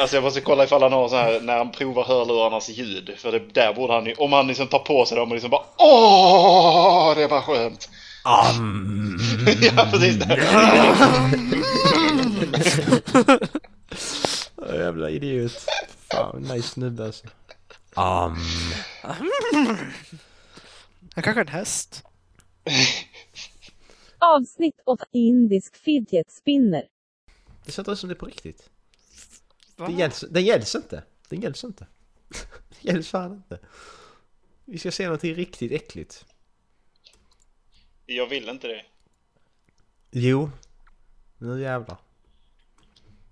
Alltså 0.00 0.16
jag 0.16 0.22
måste 0.22 0.40
kolla 0.40 0.64
ifall 0.64 0.82
han 0.82 0.92
har 0.92 1.08
så 1.08 1.16
här 1.16 1.40
när 1.40 1.58
han 1.58 1.72
provar 1.72 2.04
hörlurarnas 2.04 2.68
ljud. 2.68 3.14
För 3.18 3.32
det, 3.32 3.38
där 3.54 3.74
borde 3.74 3.92
han 3.92 4.06
ju, 4.06 4.14
om 4.14 4.32
han 4.32 4.46
liksom 4.46 4.66
tar 4.66 4.78
på 4.78 5.06
sig 5.06 5.16
dem 5.16 5.28
och 5.28 5.34
liksom 5.34 5.50
bara 5.50 5.62
Åh, 5.76 7.14
det 7.16 7.26
var 7.26 7.40
skönt. 7.40 7.88
um, 8.60 9.18
ja, 9.76 9.88
precis. 9.90 10.18
Åh, 14.56 14.74
Jävla 14.76 15.10
idiot. 15.10 15.52
Fan, 16.10 16.42
nice 16.42 16.68
snubbe 16.68 17.04
alltså. 17.04 17.26
Um, 17.96 18.36
Han 21.14 21.22
kanske 21.22 21.40
är 21.40 21.44
en 21.44 21.48
häst. 21.48 22.02
Avsnitt 24.18 24.74
8 24.86 25.04
Indisk 25.12 25.76
fidget 25.76 26.30
spinner. 26.30 26.82
Det 27.70 27.74
ser 27.74 27.82
inte 27.82 27.90
ut 27.90 27.98
som 27.98 28.08
det 28.08 28.12
är 28.12 28.16
på 28.16 28.26
riktigt. 28.26 28.70
Va? 29.76 29.86
Det 29.86 29.92
gälls, 29.92 30.24
den 30.30 30.44
gälls 30.44 30.74
inte. 30.74 31.02
Den 31.28 31.40
gälls 31.40 31.64
inte. 31.64 31.86
Den 32.68 32.94
gälls 32.94 33.08
fan 33.08 33.32
inte. 33.32 33.58
Vi 34.64 34.78
ska 34.78 34.90
se 34.90 35.04
någonting 35.04 35.34
riktigt 35.34 35.72
äckligt. 35.72 36.24
Jag 38.06 38.26
vill 38.26 38.48
inte 38.48 38.68
det. 38.68 38.84
Jo. 40.10 40.50
Nu 41.38 41.60
jävlar. 41.60 41.96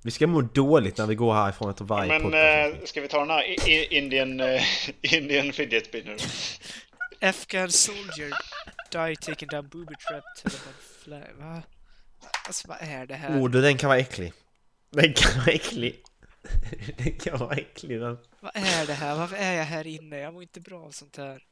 Vi 0.02 0.10
ska 0.10 0.26
må 0.26 0.40
dåligt 0.40 0.98
när 0.98 1.06
vi 1.06 1.14
går 1.14 1.34
härifrån 1.34 1.70
efter 1.70 1.84
varje 1.84 2.08
Men 2.08 2.22
podcast. 2.22 2.80
eh, 2.80 2.84
ska 2.86 3.00
vi 3.00 3.08
ta 3.08 3.18
den 3.20 3.30
här 3.30 3.68
Indian, 3.92 4.40
eh, 4.40 4.62
Indian 5.14 5.52
fidget 5.52 5.86
spinner? 5.86 6.16
Afghan 7.20 7.70
soldier 7.70 8.32
die 8.92 9.16
taken 9.16 9.48
down 9.48 9.68
booby 9.68 9.94
trap 10.08 10.24
Taliban 10.42 10.74
flag. 11.04 11.34
Va? 11.38 11.62
Alltså 12.46 12.68
vad 12.68 12.78
är 12.80 13.06
det 13.06 13.14
här? 13.14 13.40
Oh, 13.40 13.50
du, 13.50 13.62
den 13.62 13.78
kan 13.78 13.88
vara 13.88 13.98
äcklig. 13.98 14.32
Den 14.90 15.14
kan 15.14 15.38
vara 15.38 15.52
äcklig. 15.52 16.02
Den 16.96 17.12
kan 17.12 17.38
vara 17.38 17.56
äcklig 17.56 18.00
den. 18.00 18.18
Vad 18.40 18.52
är 18.54 18.86
det 18.86 18.92
här? 18.92 19.16
Varför 19.16 19.36
är 19.36 19.52
jag 19.52 19.64
här 19.64 19.86
inne? 19.86 20.18
Jag 20.18 20.32
mår 20.34 20.42
inte 20.42 20.60
bra 20.60 20.84
av 20.84 20.90
sånt 20.90 21.16
här. 21.16 21.42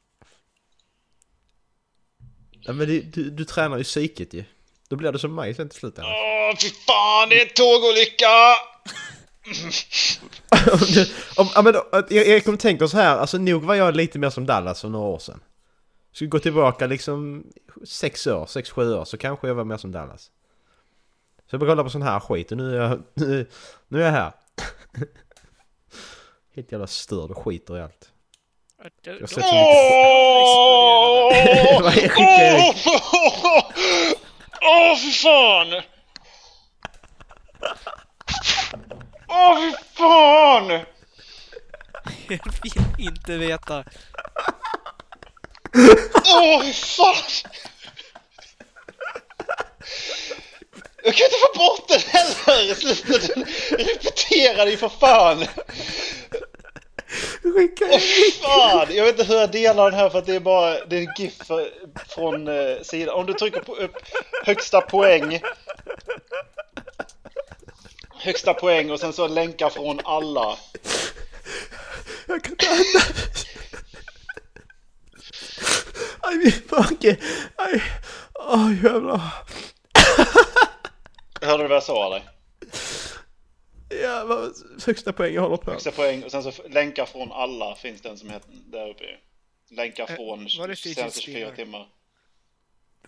Ja, 2.61 2.73
men 2.73 2.89
du, 2.89 3.01
du, 3.01 3.31
du 3.31 3.45
tränar 3.45 3.79
ju 3.79 3.85
psyket 3.85 4.35
ju. 4.35 4.45
Då 4.89 4.97
blir 4.97 5.13
du 5.13 5.19
som 5.19 5.35
mig 5.35 5.55
sen 5.55 5.69
till 5.69 5.79
slut. 5.79 5.99
Åh, 5.99 6.57
fy 6.63 6.69
fan, 6.69 7.29
det 7.29 7.41
är 7.41 7.47
en 7.47 7.53
tågolycka! 7.55 8.27
om 10.73 10.79
du, 10.95 11.07
om, 11.37 11.49
ja, 11.55 11.63
men, 11.63 11.75
jag, 12.17 12.29
jag 12.29 12.45
kommer 12.45 12.59
tänka 12.59 12.89
så 12.89 12.97
här, 12.97 13.17
alltså 13.17 13.39
nog 13.39 13.63
var 13.63 13.75
jag 13.75 13.97
lite 13.97 14.19
mer 14.19 14.31
som 14.31 14.47
Dallas 14.47 14.81
för 14.81 14.89
några 14.89 15.07
år 15.07 15.19
sedan. 15.19 15.41
Skulle 16.13 16.31
gå 16.31 16.39
tillbaka 16.39 16.87
liksom 16.87 17.47
sex 17.85 18.27
år, 18.27 18.47
sex, 18.47 18.71
sju 18.71 18.95
år 18.95 19.05
så 19.05 19.17
kanske 19.17 19.49
jag 19.49 19.55
var 19.55 19.65
mer 19.65 19.77
som 19.77 19.93
Dallas. 19.93 20.31
Så 21.47 21.55
jag 21.55 21.61
började 21.61 21.73
kolla 21.73 21.85
på 21.85 21.91
sån 21.91 22.03
här 22.03 22.21
skit 22.21 22.51
och 22.51 22.57
nu 22.57 22.77
är 22.77 22.81
jag, 22.81 23.03
nu, 23.15 23.47
nu 23.89 24.03
är 24.03 24.05
jag 24.05 24.13
här. 24.13 24.33
Helt 26.55 26.73
jävla 26.73 26.87
störd 26.87 27.31
och 27.31 27.39
skiter 27.39 27.77
i 27.77 27.83
allt. 27.83 28.13
Jag 29.03 29.21
har 29.21 29.27
sett 29.27 29.29
så 29.29 29.39
mycket... 29.39 29.77
Åh, 34.63 34.97
fy 34.97 35.13
fan! 35.13 35.83
Åh, 39.29 39.61
fy 39.61 39.73
fan! 39.95 40.69
Jag 42.29 42.41
vill 42.63 42.73
inte 42.99 43.37
veta. 43.37 43.85
Åh, 46.25 46.63
fy 46.63 46.73
fan! 46.73 47.15
Jag 51.07 51.15
kan 51.15 51.25
inte 51.25 51.37
få 51.37 51.59
bort 51.59 51.89
den 51.89 52.01
heller! 52.01 52.75
Sluta, 52.75 53.35
den 53.35 53.45
repeterar 53.71 54.67
ju 54.67 54.77
för 54.77 54.89
fan! 54.89 55.47
Skicka 57.43 57.85
Åh 57.91 58.01
fan! 58.43 58.97
Jag 58.97 59.05
vet 59.05 59.19
inte 59.19 59.33
hur 59.33 59.41
jag 59.41 59.51
delar 59.51 59.91
den 59.91 60.01
här 60.01 60.11
för 60.11 60.19
att 60.19 60.27
det 60.27 60.35
är 60.35 60.41
bara 60.41 60.85
det 60.85 60.97
är 60.97 61.01
en 61.01 61.15
GIF 61.19 61.35
från 62.09 62.49
eh, 62.49 62.83
sidan. 62.83 63.15
Om 63.15 63.27
du 63.27 63.33
trycker 63.33 63.61
på 63.61 63.77
upp 63.77 63.97
högsta 64.45 64.81
poäng. 64.81 65.41
Högsta 68.15 68.55
poäng 68.55 68.91
och 68.91 69.01
sen 69.01 69.13
så 69.13 69.29
länkar 69.29 69.71
från 69.71 70.01
alla. 70.05 70.59
Jag 72.27 72.45
kan 72.45 72.53
inte 72.53 72.69
andas. 72.69 73.47
Aj 76.21 76.37
min 76.37 76.63
mage. 76.71 77.17
Aj. 77.57 77.83
Åh 78.35 78.85
jävlar. 78.85 79.21
Hörde 81.41 81.63
du 81.65 81.69
vad 81.69 81.77
jag 81.77 81.83
sa 81.83 82.07
eller? 82.07 82.23
Ja, 84.03 84.25
vad, 84.25 84.53
högsta 84.87 85.13
poäng 85.13 85.35
jag 85.35 85.43
håller 85.43 85.57
på. 85.57 85.71
Högsta 85.71 85.91
poäng 85.91 86.23
och 86.23 86.31
sen 86.31 86.43
så 86.43 86.53
länkar 86.69 87.07
från 87.07 87.33
alla 87.33 87.75
finns 87.77 88.01
den 88.01 88.19
som 88.19 88.31
heter 88.31 88.49
där 88.53 88.89
uppe. 88.91 89.05
Länkar 89.71 90.11
Eh, 90.11 90.17
från 90.17 90.49
fidget 90.49 90.79
senaste 90.79 91.21
24 91.21 91.47
spinner? 91.47 91.57
timmar. 91.65 91.89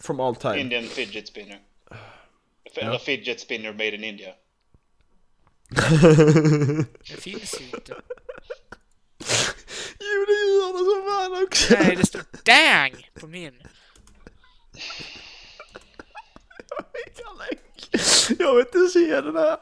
From 0.01 0.21
all 0.21 0.37
time. 0.37 0.59
Indian 0.61 0.85
fidget 0.85 1.29
spinner. 1.29 1.59
Ja. 1.91 1.97
Eller 2.83 2.99
fidget 2.99 3.41
spinner 3.41 3.73
made 3.73 3.95
in 3.95 4.05
India. 4.05 4.35
Det 7.09 7.21
finns 7.21 7.61
ju 7.61 7.65
inte. 7.65 7.95
Jo 10.01 10.25
det 10.27 10.33
gör 10.33 10.73
det 10.73 10.85
som 10.85 11.03
fan 11.11 11.45
också. 11.45 11.75
Nej, 11.75 11.97
det 11.97 12.07
står 12.07 12.23
DANG 12.45 13.11
på 13.21 13.27
min. 13.27 13.63
Jag 18.39 18.55
vill 18.55 18.67
inte 18.67 18.87
se 18.89 19.21
den 19.21 19.37
här. 19.37 19.57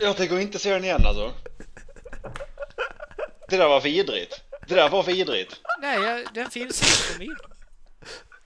Jag 0.00 0.16
tänker 0.16 0.38
inte 0.40 0.58
se 0.58 0.70
den 0.72 0.84
igen 0.84 1.02
alltså. 1.06 1.32
Det 3.48 3.56
där 3.56 3.68
var 3.68 3.80
vidrigt. 3.80 4.40
Det 4.68 4.74
där 4.74 4.88
var 4.88 5.02
vidrigt. 5.02 5.56
Nej, 5.80 6.00
jag, 6.02 6.24
den 6.34 6.50
finns 6.50 6.82
inte 6.82 7.12
på 7.12 7.18
min. 7.18 7.36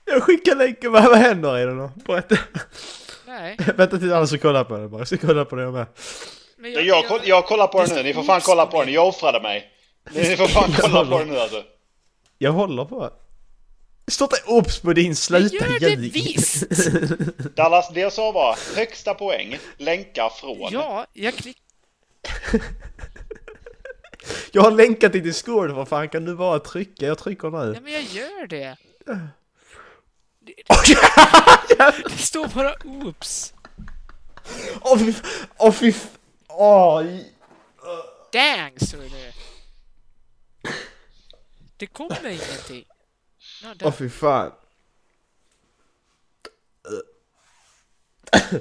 Jag 0.04 0.22
skickar 0.22 0.54
länken. 0.56 0.92
Vad, 0.92 1.04
vad 1.04 1.18
händer 1.18 1.58
i 1.58 1.64
den 1.64 1.78
då? 1.78 1.90
Berätta. 2.06 2.36
Nej. 3.26 3.56
Vänta 3.76 3.98
tills 3.98 4.12
alla 4.12 4.26
ska 4.26 4.38
kolla 4.38 4.64
på 4.64 4.76
den 4.76 4.90
bara. 4.90 5.00
Jag 5.00 5.06
ska 5.06 5.16
kolla 5.16 5.44
på 5.44 5.56
den 5.56 5.64
jag 5.64 5.74
med. 5.74 5.86
Men 6.56 6.72
Jag, 6.72 6.82
jag, 6.84 7.04
koll- 7.08 7.20
jag 7.24 7.44
kollar 7.46 7.66
på 7.66 7.82
den 7.84 7.94
nu, 7.96 8.02
ni 8.02 8.14
får 8.14 8.22
fan 8.22 8.40
kolla 8.40 8.66
på 8.66 8.84
den. 8.84 8.92
Jag 8.92 9.08
offrade 9.08 9.40
mig. 9.40 9.70
Ni 10.10 10.36
får 10.36 10.46
fan 10.46 10.72
kolla 10.80 11.04
på 11.04 11.18
den 11.18 11.28
nu 11.28 11.38
alltså. 11.38 11.62
Jag 12.38 12.52
håller 12.52 12.84
på. 12.84 13.00
Det 13.00 13.12
står 14.10 14.24
inte 14.24 14.42
obs 14.46 14.80
på 14.80 14.92
din 14.92 15.16
sluta 15.16 15.54
gör 15.68 15.78
det 15.80 15.96
visst. 15.96 16.70
Dallas, 17.56 17.90
det 17.94 18.00
jag 18.00 18.12
sa 18.12 18.32
var 18.32 18.76
högsta 18.76 19.14
poäng, 19.14 19.58
länkar 19.78 20.28
från. 20.40 20.68
Ja, 20.72 21.06
jag 21.12 21.34
klick... 21.34 21.56
Jag 24.52 24.62
har 24.62 24.70
länkat 24.70 25.12
till 25.12 25.22
Discord 25.22 25.70
vad 25.70 25.88
fan 25.88 26.08
kan 26.08 26.24
du 26.24 26.34
bara 26.36 26.58
trycka? 26.58 27.06
Jag 27.06 27.18
trycker 27.18 27.50
nu. 27.50 27.72
Ja, 27.74 27.80
men 27.80 27.92
jag 27.92 28.02
gör 28.02 28.46
det. 28.46 28.76
Det, 31.68 31.94
det 32.08 32.18
står 32.18 32.46
bara 32.46 32.74
oops. 32.84 33.54
Åh 34.80 34.98
fy... 34.98 35.14
Åh 35.58 35.72
fy... 35.72 35.92
Åh... 36.48 37.02
i- 37.06 37.26
Dang, 38.32 38.72
står 38.80 38.98
det. 38.98 39.32
Det 41.76 41.86
kommer 41.86 42.26
ingenting. 42.26 42.84
Ja. 43.62 43.74
Åh 43.82 43.92
fy 43.92 44.08
fan. 44.10 44.52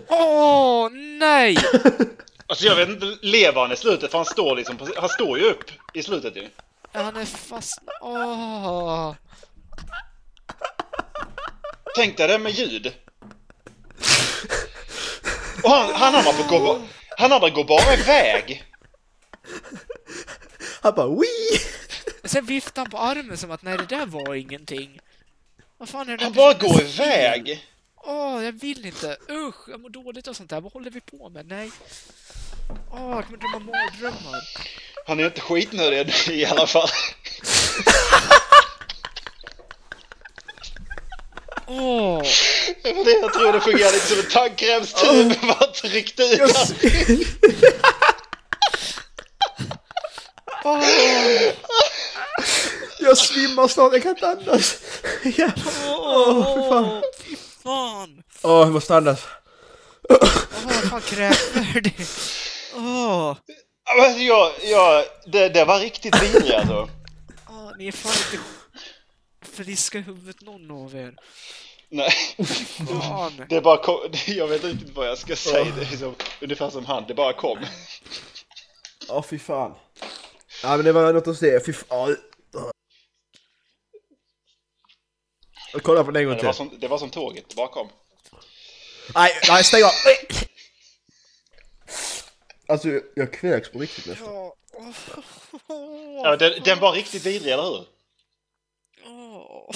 Åh, 0.08 0.90
nej! 1.20 1.58
Alltså 2.48 2.66
jag 2.66 2.76
vet 2.76 2.90
inte, 2.90 3.18
lever 3.22 3.62
han 3.62 3.72
i 3.72 3.76
slutet? 3.76 4.12
För 4.12 4.18
han 4.18 4.26
står 4.26 4.56
liksom 4.56 4.78
på, 4.78 4.88
han 4.98 5.10
står 5.10 5.40
ju 5.40 5.46
upp 5.46 5.64
i 5.94 6.04
slutet 6.04 6.36
ju. 6.36 6.50
Han 6.94 7.16
är 7.18 7.26
fast... 7.26 7.80
Åh! 8.02 9.16
Tänk 11.96 12.18
dig 12.18 12.28
det 12.28 12.40
med 12.40 12.52
ljud. 12.52 12.94
Och 15.64 15.70
han, 15.70 15.94
han 15.94 16.16
andra 16.16 16.32
får 16.34 16.50
gå, 16.50 16.60
ba- 16.60 16.82
han 17.18 17.32
andra 17.32 17.50
går 17.50 17.64
bara 17.64 17.94
iväg. 17.94 18.64
Han 20.82 20.94
bara 20.96 21.08
wii. 21.08 21.60
Sen 22.24 22.46
viftar 22.46 22.82
han 22.82 22.92
på 22.92 22.98
armen 22.98 23.38
som 23.38 23.52
att 23.52 23.64
nej, 23.64 23.78
det 23.78 23.86
där 23.86 24.06
var 24.06 24.36
ingenting. 24.36 25.00
Vad 25.78 25.90
fan 25.90 26.10
är 26.10 26.18
det 26.18 26.24
Han 26.24 26.34
bara 26.34 26.54
går 26.54 26.82
iväg. 26.82 27.68
Åh, 27.96 28.44
jag 28.44 28.52
vill 28.52 28.86
inte. 28.86 29.18
Usch, 29.30 29.70
jag 29.70 29.80
mår 29.80 29.90
dåligt 29.90 30.28
av 30.28 30.34
sånt 30.34 30.50
där. 30.50 30.62
Vad 30.62 30.74
håller 30.74 30.92
vi 30.92 31.02
på 31.02 31.30
med? 31.30 31.46
Nej. 31.48 31.72
Åh, 32.92 33.16
jag 33.16 33.26
kommer 33.26 33.38
drömma 33.38 33.60
mardrömmar. 33.60 34.42
Han 35.08 35.20
är 35.20 35.26
inte 35.26 35.42
skitnödig 35.42 36.14
i 36.30 36.46
alla 36.46 36.68
fall. 36.68 36.90
Åh! 41.68 42.24
Var 42.84 43.06
det 43.06 43.12
jag 43.12 43.34
tror 43.34 43.54
det 43.54 43.62
fungerade 43.62 43.94
lite 43.94 44.08
som 44.08 44.20
en 44.20 44.30
tandkrämstub. 44.30 45.42
Bara 45.42 45.68
tryckte 45.68 46.24
ut. 46.24 46.56
Åh! 50.64 50.84
Jag 53.12 53.18
svimmar 53.18 53.68
snart, 53.68 53.94
jag 53.94 54.04
kan 54.04 54.12
inte 54.12 54.28
andas. 54.28 54.80
Ja. 55.38 55.52
Åh 55.88 56.56
fy 56.56 56.70
fan. 56.70 57.02
Fy 57.20 57.36
fan! 57.64 58.24
Åh 58.44 58.60
jag 58.60 58.72
måste 58.72 58.96
andas. 58.96 59.26
Åh, 60.10 60.30
vad 60.64 60.74
fan 60.74 61.02
kräver 61.02 61.82
det? 61.82 61.92
Åh! 62.76 63.36
Alltså, 64.00 64.20
jag, 64.20 64.52
jag, 64.64 65.06
det, 65.26 65.50
det 65.50 65.66
var 65.66 65.80
riktigt 65.80 66.24
vidrigt 66.24 66.54
alltså. 66.54 66.90
Åh, 67.50 67.72
ni 67.78 67.88
är 67.88 67.92
fan 67.92 68.12
inte 68.12 68.46
friska 69.56 69.98
i 69.98 70.02
huvudet 70.02 70.42
någon 70.42 70.72
av 70.72 70.96
er. 70.96 71.16
Nej. 71.90 72.12
Fan. 73.02 73.46
Det 73.50 73.62
bara 73.62 73.78
kom, 73.78 73.98
jag 74.28 74.48
vet 74.48 74.64
inte 74.64 74.92
vad 74.94 75.08
jag 75.08 75.18
ska 75.18 75.36
säga. 75.36 75.68
Det 75.80 75.94
är 75.96 75.98
som, 75.98 76.16
ungefär 76.42 76.70
som 76.70 76.86
han, 76.86 77.04
det 77.08 77.14
bara 77.14 77.34
kom. 77.34 77.58
Åh 79.10 79.24
fy 79.30 79.40
fan. 79.40 79.72
Ja 80.64 80.78
men 80.78 80.86
det 80.86 80.92
var 80.92 81.14
något 81.14 81.28
att 81.28 81.38
se, 81.38 81.60
fy 81.66 81.74
fan. 81.74 82.18
Jag 85.74 85.84
kollar 85.84 86.04
på 86.04 86.12
den 86.12 86.22
en 86.22 86.28
gång 86.28 86.38
Det 86.38 86.44
var, 86.44 86.54
till. 86.54 86.58
som, 86.58 86.80
det 86.80 86.88
var 86.88 86.98
som 86.98 87.10
tåget, 87.10 87.50
det 87.50 87.56
bara 87.56 87.68
kom. 87.68 87.90
Nej, 89.16 89.32
nej 89.48 89.64
stäng 89.64 89.84
av. 89.84 89.92
Alltså 92.68 92.88
jag 93.16 93.34
kräks 93.34 93.72
på 93.72 93.80
riktigt 93.80 94.06
nästan. 94.06 94.34
Ja. 94.34 94.56
Ja, 96.24 96.36
den, 96.36 96.64
den 96.64 96.80
var 96.80 96.92
riktigt 96.92 97.26
vidrig, 97.26 97.54
eller 97.54 97.64
hur? 97.64 97.86
Åh. 99.06 99.72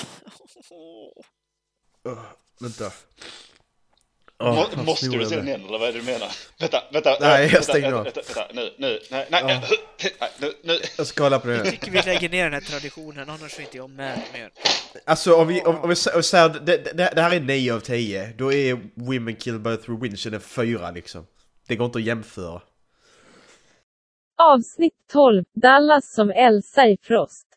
Åh, 2.04 2.20
vänta. 4.40 4.78
Må, 4.78 4.84
måste 4.84 5.08
du 5.08 5.18
jag 5.20 5.28
se 5.28 5.36
den 5.36 5.48
igen, 5.48 5.66
eller 5.66 5.80
vad 5.80 5.90
är 5.90 5.94
det 5.94 6.00
du 6.00 6.06
menar? 6.06 6.28
Vänta, 6.60 6.84
vänta. 6.94 7.18
Nej, 7.22 7.44
jag 7.44 7.50
vänta, 7.52 7.62
stänger 7.62 7.82
vänta, 7.92 7.98
av. 7.98 8.04
vänta, 8.04 8.22
vänta, 8.36 8.54
nu, 8.54 8.74
nu, 8.78 9.00
nej, 9.12 9.28
nej, 9.32 9.42
Ja. 9.48 9.62
nej, 10.22 10.32
nu, 10.42 10.54
nu. 10.64 10.80
Jag 10.98 11.08
ska 11.08 11.24
kolla 11.24 11.40
på 11.40 11.52
Jag 11.52 11.64
det. 11.66 11.72
tycker 11.72 11.92
vi 11.92 12.02
lägger 12.02 12.30
ner 12.30 12.44
den 12.44 12.54
här 12.54 12.62
traditionen, 12.62 13.30
annars 13.30 13.58
är 13.60 13.62
inte 13.62 13.78
jag 13.78 13.90
med 13.90 14.22
mer. 14.34 14.52
Alltså 15.06 15.36
om 15.36 15.48
vi, 15.48 15.62
om, 15.62 15.78
om 15.80 15.90
vi 15.90 15.96
sä- 15.96 16.22
säger 16.22 16.46
att 16.46 16.66
det, 16.66 16.78
det, 16.98 17.12
det 17.16 17.22
här 17.22 17.32
är 17.36 17.40
9 17.40 17.74
av 17.74 17.80
10, 17.80 18.34
då 18.38 18.54
är 18.54 18.80
Women 18.96 19.36
Kill 19.36 19.60
by 19.60 19.78
Through 19.78 20.02
Windshield 20.02 20.36
en 20.36 20.42
4 20.42 20.92
liksom. 20.92 21.26
Det 21.68 21.76
går 21.76 21.86
inte 21.86 21.98
att 21.98 22.04
jämföra. 22.06 22.62
Avsnitt 24.38 24.94
12. 25.12 25.44
Dallas 25.62 26.14
som 26.14 26.30
Elsa 26.32 26.86
i 26.88 26.98
Frost. 27.04 27.48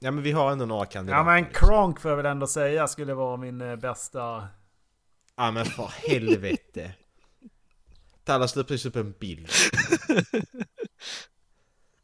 Ja 0.00 0.10
men 0.10 0.22
vi 0.24 0.32
har 0.32 0.52
ändå 0.52 0.64
några 0.64 0.86
kandidater. 0.86 1.18
Ja 1.18 1.24
men 1.34 1.44
Kronk 1.52 2.00
får 2.00 2.10
jag 2.10 2.16
väl 2.16 2.26
ändå 2.26 2.46
säga 2.46 2.86
skulle 2.88 3.14
vara 3.14 3.36
min 3.36 3.60
eh, 3.60 3.76
bästa... 3.76 4.48
Ja 5.36 5.50
men 5.50 5.66
för 5.66 5.92
helvete. 6.08 6.94
Dallas 8.24 8.52
slår 8.52 8.64
precis 8.64 8.86
upp 8.86 8.96
en 8.96 9.12
bild. 9.12 9.48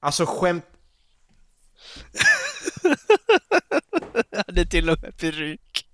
Alltså 0.01 0.27
skämt... 0.27 0.65
hade 4.47 4.67
till 4.67 4.91
och 4.91 5.03
med 5.03 5.17
peruk. 5.17 5.87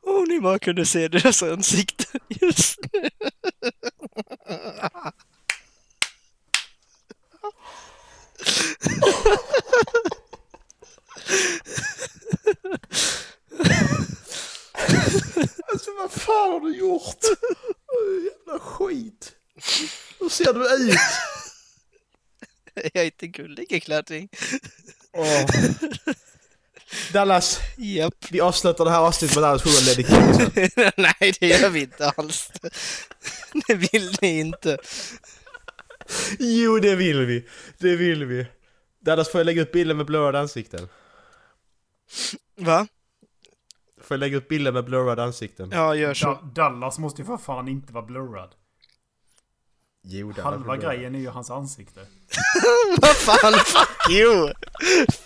Om 0.00 0.24
ni 0.28 0.40
bara 0.40 0.58
kunde 0.58 0.86
se 0.86 1.08
deras 1.08 1.42
ansikten 1.42 2.20
just 2.28 2.78
nu. 2.92 3.10
Alltså 15.72 15.90
vad 15.98 16.12
fan 16.12 16.52
har 16.52 16.60
du 16.60 16.76
gjort? 16.76 17.18
Jävla 18.24 18.58
skit. 18.58 19.32
Hur 20.20 20.28
ser 20.28 20.52
du 20.52 20.60
ut? 20.90 20.98
Jag 22.74 22.96
är 22.96 23.04
inte 23.04 23.26
gullig 23.26 23.82
Klättring. 23.82 24.28
Åh. 25.12 25.46
Dallas, 27.12 27.60
Japp. 27.76 28.14
vi 28.30 28.40
avslutar 28.40 28.84
det 28.84 28.90
här 28.90 28.98
avsnittet 29.00 29.36
med 29.36 29.42
Dallas 29.44 29.62
sjunger 29.62 29.86
Lady 29.86 30.04
King. 30.04 30.50
Nej, 30.96 31.34
det 31.40 31.46
gör 31.46 31.70
vi 31.70 31.80
inte 31.80 32.10
alls. 32.10 32.50
Det 33.66 33.74
vill 33.74 34.16
ni 34.20 34.38
inte. 34.38 34.78
Jo, 36.38 36.78
det 36.78 36.96
vill 36.96 37.26
vi. 37.26 37.46
Det 37.78 37.96
vill 37.96 38.24
vi. 38.24 38.46
Dallas, 39.04 39.28
får 39.28 39.40
jag 39.40 39.46
lägga 39.46 39.62
ut 39.62 39.72
bilder 39.72 39.94
med 39.94 40.06
blurrade 40.06 40.40
ansikten? 40.40 40.88
Va? 42.56 42.86
Får 44.02 44.14
jag 44.14 44.18
lägga 44.20 44.36
ut 44.36 44.48
bilder 44.48 44.72
med 44.72 44.84
blurrade 44.84 45.22
ansikten? 45.24 45.70
Ja, 45.72 45.94
gör 45.94 46.14
så. 46.14 46.26
Da- 46.26 46.40
Dallas 46.54 46.98
måste 46.98 47.22
ju 47.22 47.26
för 47.26 47.36
fan 47.36 47.68
inte 47.68 47.92
vara 47.92 48.04
blurrad. 48.04 48.50
Jo, 50.06 50.32
Halva 50.42 50.58
blurrad. 50.58 50.80
grejen 50.80 51.14
är 51.14 51.18
ju 51.18 51.28
hans 51.28 51.50
ansikte. 51.50 52.00
Vad 53.00 53.16
fan, 53.16 53.52
fuck 53.52 54.10
you! 54.10 54.52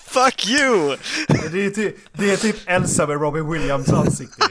Fuck 0.06 0.46
you! 0.46 0.96
Det 1.28 1.64
är, 1.66 1.70
typ, 1.70 1.96
det 2.12 2.30
är 2.32 2.36
typ 2.36 2.56
Elsa 2.66 3.06
med 3.06 3.20
Robin 3.20 3.50
Williams 3.52 3.88
ansikte. 3.92 4.46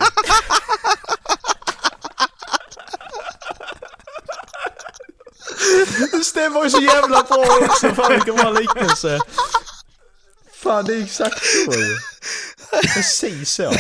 Det 6.12 6.24
stämmer 6.24 6.64
ju 6.64 6.70
så 6.70 6.82
jävla 6.82 7.24
bra 7.24 7.46
också. 7.62 7.90
Fan 7.90 8.12
vilken 8.12 8.36
bra 8.36 8.52
liknelse. 8.52 9.20
Fan, 10.54 10.86
det 10.86 10.94
är 10.94 11.04
exakt 11.04 11.46
så 11.46 11.72
ju. 11.74 11.98
Precis 12.94 13.52
så. 13.52 13.72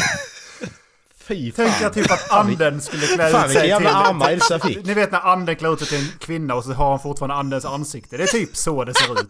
Fy 1.17 1.51
fan. 1.51 1.65
Tänk 1.65 1.81
att 1.81 1.93
typ 1.93 2.11
att 2.11 2.31
anden 2.31 2.81
skulle 2.81 3.07
klä 3.07 3.29
Fan 3.29 3.45
ut 3.49 3.51
sig 3.51 3.67
jävla 3.67 3.89
till... 3.89 3.97
armar 3.97 4.29
Elsa 4.29 4.59
fick. 4.59 4.85
Ni 4.85 4.93
vet 4.93 5.11
när 5.11 5.19
anden 5.19 5.55
klär 5.55 5.73
ut 5.73 5.79
sig 5.79 5.87
till 5.87 5.97
en 5.97 6.19
kvinna 6.19 6.55
och 6.55 6.63
så 6.63 6.73
har 6.73 6.89
han 6.89 6.99
fortfarande 6.99 7.35
andens 7.35 7.65
ansikte. 7.65 8.17
Det 8.17 8.23
är 8.23 8.27
typ 8.27 8.55
så 8.55 8.83
det 8.83 8.93
ser 8.93 9.21
ut. 9.21 9.27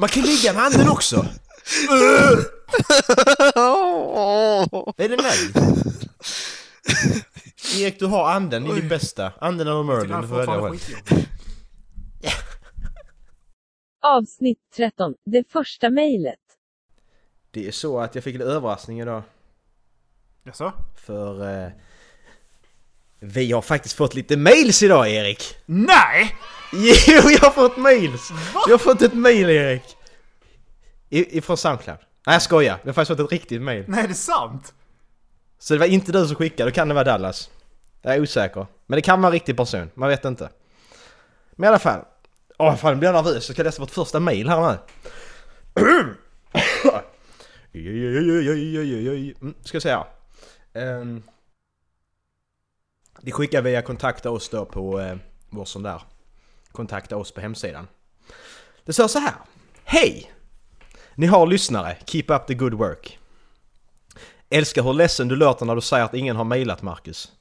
Man 0.00 0.08
kan 0.08 0.22
ligga 0.22 0.52
med 0.52 0.62
anden 0.62 0.88
också. 0.88 1.16
Är 4.96 5.08
det 5.08 5.16
nöjd? 5.16 5.56
Erik, 7.76 7.98
du 7.98 8.06
har 8.06 8.30
anden 8.30 8.66
i 8.66 8.72
din 8.80 8.88
bästa. 8.88 9.32
Anden 9.40 9.66
eller 9.68 9.82
Merlin, 9.82 10.08
du 10.08 10.14
är 10.14 10.22
får 10.22 10.36
välja 10.36 10.60
själv. 10.60 10.78
Avsnitt 14.02 14.58
13. 14.76 15.14
Det 15.24 15.44
första 15.52 15.90
mejlet. 15.90 16.49
Det 17.50 17.68
är 17.68 17.72
så 17.72 18.00
att 18.00 18.14
jag 18.14 18.24
fick 18.24 18.34
en 18.34 18.42
överraskning 18.42 19.00
idag. 19.00 19.22
Jaså? 20.44 20.72
För... 20.96 21.64
Eh, 21.64 21.70
vi 23.22 23.52
har 23.52 23.62
faktiskt 23.62 23.94
fått 23.94 24.14
lite 24.14 24.36
mails 24.36 24.82
idag 24.82 25.08
Erik! 25.08 25.56
Nej! 25.66 26.36
Jo, 26.72 27.30
jag 27.30 27.40
har 27.40 27.50
fått 27.50 27.76
mails! 27.76 28.32
Jag 28.66 28.74
har 28.74 28.78
fått 28.78 29.02
ett 29.02 29.14
mail 29.14 29.50
Erik! 29.50 29.82
I, 31.08 31.38
ifrån 31.38 31.56
Soundcloud. 31.56 31.98
Nej 32.26 32.34
jag 32.34 32.42
skojar, 32.42 32.78
jag 32.82 32.88
har 32.88 32.92
faktiskt 32.92 33.18
fått 33.18 33.26
ett 33.26 33.32
riktigt 33.32 33.62
mail. 33.62 33.84
Nej, 33.88 34.02
det 34.02 34.12
är 34.12 34.14
sant! 34.14 34.74
Så 35.58 35.74
det 35.74 35.80
var 35.80 35.86
inte 35.86 36.12
du 36.12 36.26
som 36.26 36.36
skickade, 36.36 36.70
då 36.70 36.74
kan 36.74 36.88
det 36.88 36.94
vara 36.94 37.04
Dallas. 37.04 37.50
Jag 38.02 38.14
är 38.14 38.20
osäker. 38.20 38.66
Men 38.86 38.96
det 38.96 39.02
kan 39.02 39.20
vara 39.20 39.28
en 39.28 39.32
riktig 39.32 39.56
person, 39.56 39.90
man 39.94 40.08
vet 40.08 40.24
inte. 40.24 40.48
Men 41.52 41.64
i 41.64 41.68
alla 41.68 41.78
fall. 41.78 42.00
Åh 42.58 42.76
fan, 42.76 42.92
nu 42.92 42.98
blir 42.98 43.08
jag 43.08 43.24
nervös. 43.24 43.48
Jag 43.48 43.54
ska 43.54 43.62
läsa 43.62 43.80
vårt 43.80 43.90
första 43.90 44.20
mail 44.20 44.48
här 44.48 44.78
nu. 45.74 46.14
Mm, 49.40 49.54
ska 49.64 49.74
jag 49.76 49.82
säga. 49.82 50.06
Um, 50.72 51.22
de 53.20 53.30
skickar 53.32 53.62
via 53.62 53.82
kontakta 53.82 54.30
oss 54.30 54.48
då 54.48 54.64
på 54.64 55.18
vår 55.50 55.64
sån 55.64 55.82
där. 55.82 56.02
Kontakta 56.72 57.16
oss 57.16 57.32
på 57.32 57.40
hemsidan. 57.40 57.88
Det 58.84 58.92
står 58.92 59.08
så 59.08 59.18
här. 59.18 59.34
Hej! 59.84 60.32
Ni 61.14 61.26
har 61.26 61.46
lyssnare. 61.46 61.96
Keep 62.06 62.24
up 62.28 62.46
the 62.46 62.54
good 62.54 62.74
work. 62.74 63.18
Älskar 64.50 64.82
hur 64.82 64.92
ledsen 64.92 65.28
du 65.28 65.36
låter 65.36 65.66
när 65.66 65.74
du 65.74 65.80
säger 65.80 66.04
att 66.04 66.14
ingen 66.14 66.36
har 66.36 66.44
mejlat 66.44 66.82
Marcus. 66.82 67.32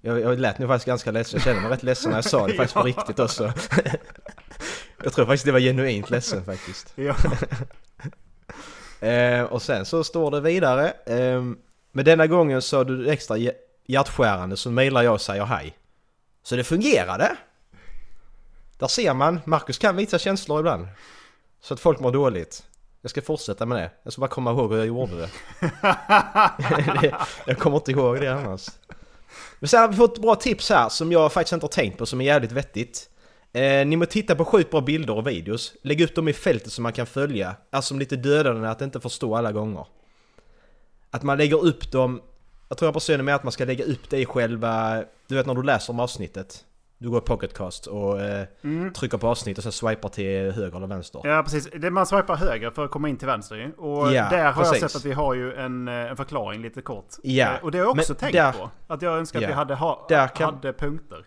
Jag, 0.00 0.20
jag 0.20 0.38
lät 0.38 0.58
nu 0.58 0.66
faktiskt 0.66 0.86
ganska 0.86 1.10
ledsen. 1.10 1.36
Jag 1.38 1.44
kände 1.44 1.62
mig 1.62 1.70
rätt 1.70 1.82
ledsen 1.82 2.10
när 2.10 2.16
jag 2.18 2.24
sa 2.24 2.46
det 2.46 2.54
faktiskt 2.54 2.74
på 2.74 2.80
Ja. 2.80 2.84
riktigt 2.84 3.18
också. 3.18 3.52
jag 5.04 5.12
tror 5.12 5.26
faktiskt 5.26 5.44
det 5.44 5.52
var 5.52 5.60
genuint 5.60 6.10
ledsen 6.10 6.44
faktiskt. 6.44 6.94
Eh, 9.02 9.42
och 9.42 9.62
sen 9.62 9.86
så 9.86 10.04
står 10.04 10.30
det 10.30 10.40
vidare. 10.40 10.92
Eh, 11.06 11.42
men 11.92 12.04
denna 12.04 12.26
gången 12.26 12.62
så 12.62 12.80
är 12.80 12.84
du 12.84 13.10
extra 13.10 13.36
hjärtskärande 13.86 14.56
så 14.56 14.70
mejlar 14.70 15.02
jag 15.02 15.14
och 15.14 15.20
säger 15.20 15.44
hej. 15.44 15.76
Så 16.42 16.56
det 16.56 16.64
fungerade. 16.64 17.36
Där 18.78 18.86
ser 18.86 19.14
man, 19.14 19.40
Marcus 19.44 19.78
kan 19.78 19.96
visa 19.96 20.18
känslor 20.18 20.58
ibland. 20.58 20.88
Så 21.60 21.74
att 21.74 21.80
folk 21.80 22.00
mår 22.00 22.12
dåligt. 22.12 22.64
Jag 23.00 23.10
ska 23.10 23.22
fortsätta 23.22 23.66
med 23.66 23.78
det. 23.78 23.90
Jag 24.02 24.12
ska 24.12 24.20
bara 24.20 24.30
komma 24.30 24.50
ihåg 24.50 24.70
hur 24.70 24.78
jag 24.78 24.86
gjorde 24.86 25.16
det. 25.16 25.30
det 27.00 27.14
jag 27.46 27.58
kommer 27.58 27.76
inte 27.76 27.90
ihåg 27.90 28.20
det 28.20 28.28
annars. 28.28 28.68
Men 29.58 29.68
sen 29.68 29.80
har 29.80 29.88
vi 29.88 29.96
fått 29.96 30.18
bra 30.18 30.34
tips 30.34 30.70
här 30.70 30.88
som 30.88 31.12
jag 31.12 31.32
faktiskt 31.32 31.52
inte 31.52 31.64
har 31.64 31.70
tänkt 31.70 31.98
på 31.98 32.06
som 32.06 32.20
är 32.20 32.24
jävligt 32.24 32.52
vettigt. 32.52 33.08
Eh, 33.54 33.86
ni 33.86 33.96
må 33.96 34.06
titta 34.06 34.34
på 34.34 34.44
sjukt 34.44 34.70
bra 34.70 34.80
bilder 34.80 35.16
och 35.16 35.26
videos. 35.26 35.74
Lägg 35.82 36.00
upp 36.00 36.14
dem 36.14 36.28
i 36.28 36.32
fältet 36.32 36.72
så 36.72 36.82
man 36.82 36.92
kan 36.92 37.06
följa. 37.06 37.56
Alltså 37.70 37.88
som 37.88 37.98
lite 37.98 38.16
dödande 38.16 38.68
att 38.68 38.80
inte 38.80 39.00
förstå 39.00 39.36
alla 39.36 39.52
gånger. 39.52 39.86
Att 41.10 41.22
man 41.22 41.38
lägger 41.38 41.64
upp 41.64 41.92
dem... 41.92 42.22
Jag 42.68 42.78
tror 42.78 42.86
jag 42.86 42.94
personligen 42.94 43.24
med 43.24 43.34
att 43.34 43.42
man 43.42 43.52
ska 43.52 43.64
lägga 43.64 43.84
upp 43.84 44.10
det 44.10 44.18
i 44.18 44.26
själva... 44.26 45.04
Du 45.26 45.34
vet 45.34 45.46
när 45.46 45.54
du 45.54 45.62
läser 45.62 45.92
om 45.92 46.00
avsnittet. 46.00 46.64
Du 46.98 47.10
går 47.10 47.18
i 47.18 47.26
pocketcast 47.26 47.86
och 47.86 48.20
eh, 48.20 48.46
Mm. 48.64 48.92
trycker 48.92 49.18
på 49.18 49.28
avsnitt 49.28 49.58
och 49.58 49.62
sen 49.62 49.72
swipar 49.72 50.08
till 50.08 50.50
höger 50.52 50.76
eller 50.76 50.86
vänster. 50.86 51.20
Ja, 51.24 51.42
precis. 51.42 51.68
Man 51.90 52.06
swipar 52.06 52.36
höger 52.36 52.70
för 52.70 52.84
att 52.84 52.90
komma 52.90 53.08
in 53.08 53.16
till 53.16 53.26
vänster 53.26 53.56
ju. 53.56 53.72
Och 53.72 54.12
Ja, 54.12 54.28
där 54.30 54.38
har 54.38 54.44
jag 54.44 54.54
precis. 54.72 54.80
sett 54.92 54.96
att 54.96 55.04
vi 55.04 55.12
har 55.12 55.34
ju 55.34 55.54
en, 55.54 55.88
eh, 55.88 55.94
en 55.94 56.16
förklaring 56.16 56.62
lite 56.62 56.82
kort. 56.82 57.06
Ja, 57.22 57.46
Eh, 57.52 57.64
Och 57.64 57.70
det 57.70 57.78
har 57.78 57.84
jag 57.84 57.98
också 57.98 58.12
men 58.12 58.16
tänkt 58.18 58.32
där- 58.32 58.52
på. 58.52 58.70
Att 58.86 59.02
jag 59.02 59.18
önskar 59.18 59.38
att 59.38 59.42
Ja. 59.42 59.48
vi 59.48 59.54
hade, 59.54 59.74
ha, 59.74 60.08
hade 60.34 60.72
punkter. 60.72 61.24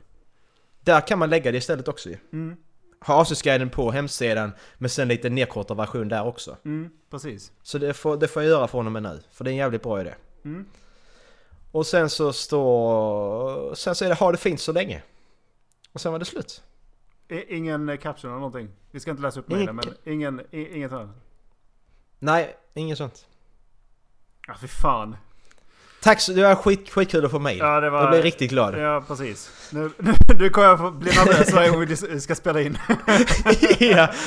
Där 0.85 1.07
kan 1.07 1.19
man 1.19 1.29
lägga 1.29 1.51
det 1.51 1.57
istället 1.57 1.87
också 1.87 2.09
ju. 2.09 2.17
Mm. 2.33 2.55
Ha 2.99 3.13
avsnittsguiden 3.13 3.69
på 3.69 3.91
hemsidan 3.91 4.51
men 4.77 4.89
sen 4.89 5.07
lite 5.07 5.29
nedkortad 5.29 5.77
version 5.77 6.07
där 6.07 6.25
också. 6.25 6.57
Mm, 6.65 6.89
precis. 7.09 7.51
Så 7.61 7.77
det 7.77 7.93
får, 7.93 8.17
det 8.17 8.27
får 8.27 8.41
jag 8.43 8.49
göra 8.49 8.67
från 8.67 8.85
och 8.85 8.91
med 8.91 9.03
nu. 9.03 9.19
För 9.31 9.43
det 9.43 9.49
är 9.49 9.51
en 9.51 9.57
jävligt 9.57 9.83
bra 9.83 10.01
idé. 10.01 10.13
Mm. 10.45 10.65
Och 11.71 11.87
sen 11.87 12.09
så 12.09 12.33
står... 12.33 13.75
Sen 13.75 13.95
så 13.95 14.05
är 14.05 14.09
det 14.09 14.15
ha 14.15 14.31
det 14.31 14.37
fint 14.37 14.61
så 14.61 14.71
länge. 14.71 15.03
Och 15.91 16.01
sen 16.01 16.11
var 16.11 16.19
det 16.19 16.25
slut. 16.25 16.63
Ingen 17.47 17.89
eh, 17.89 17.97
caption 17.97 18.31
eller 18.31 18.39
någonting. 18.39 18.69
Vi 18.91 18.99
ska 18.99 19.11
inte 19.11 19.23
läsa 19.23 19.39
upp 19.39 19.47
mejlen, 19.47 19.75
men 19.75 19.85
ingen, 20.03 20.41
inget 20.51 20.91
annat. 20.91 21.15
Nej, 22.19 22.55
inget 22.73 22.97
sånt. 22.97 23.27
Ja, 24.47 24.55
fy 24.61 24.67
fan. 24.67 25.15
Tack 26.05 26.21
så 26.21 26.31
det 26.31 26.43
var 26.43 26.55
skit, 26.55 26.89
skitkul 26.89 27.25
att 27.25 27.31
få 27.31 27.39
mail. 27.39 27.57
Ja, 27.57 27.79
det 27.79 27.89
var... 27.89 28.01
Jag 28.01 28.09
blev 28.09 28.23
riktigt 28.23 28.49
glad. 28.49 28.79
Ja, 28.79 29.03
precis. 29.07 29.69
Nu, 29.71 29.91
nu, 29.97 30.13
nu 30.39 30.49
kommer 30.49 30.67
jag 30.67 30.79
få 30.79 30.91
bli 30.91 31.11
nervös 31.11 31.53
varje 31.53 31.69
gång 31.69 31.85
vi 31.85 32.21
ska 32.21 32.35
spela 32.35 32.61
in. 32.61 32.77
ja. 33.79 34.13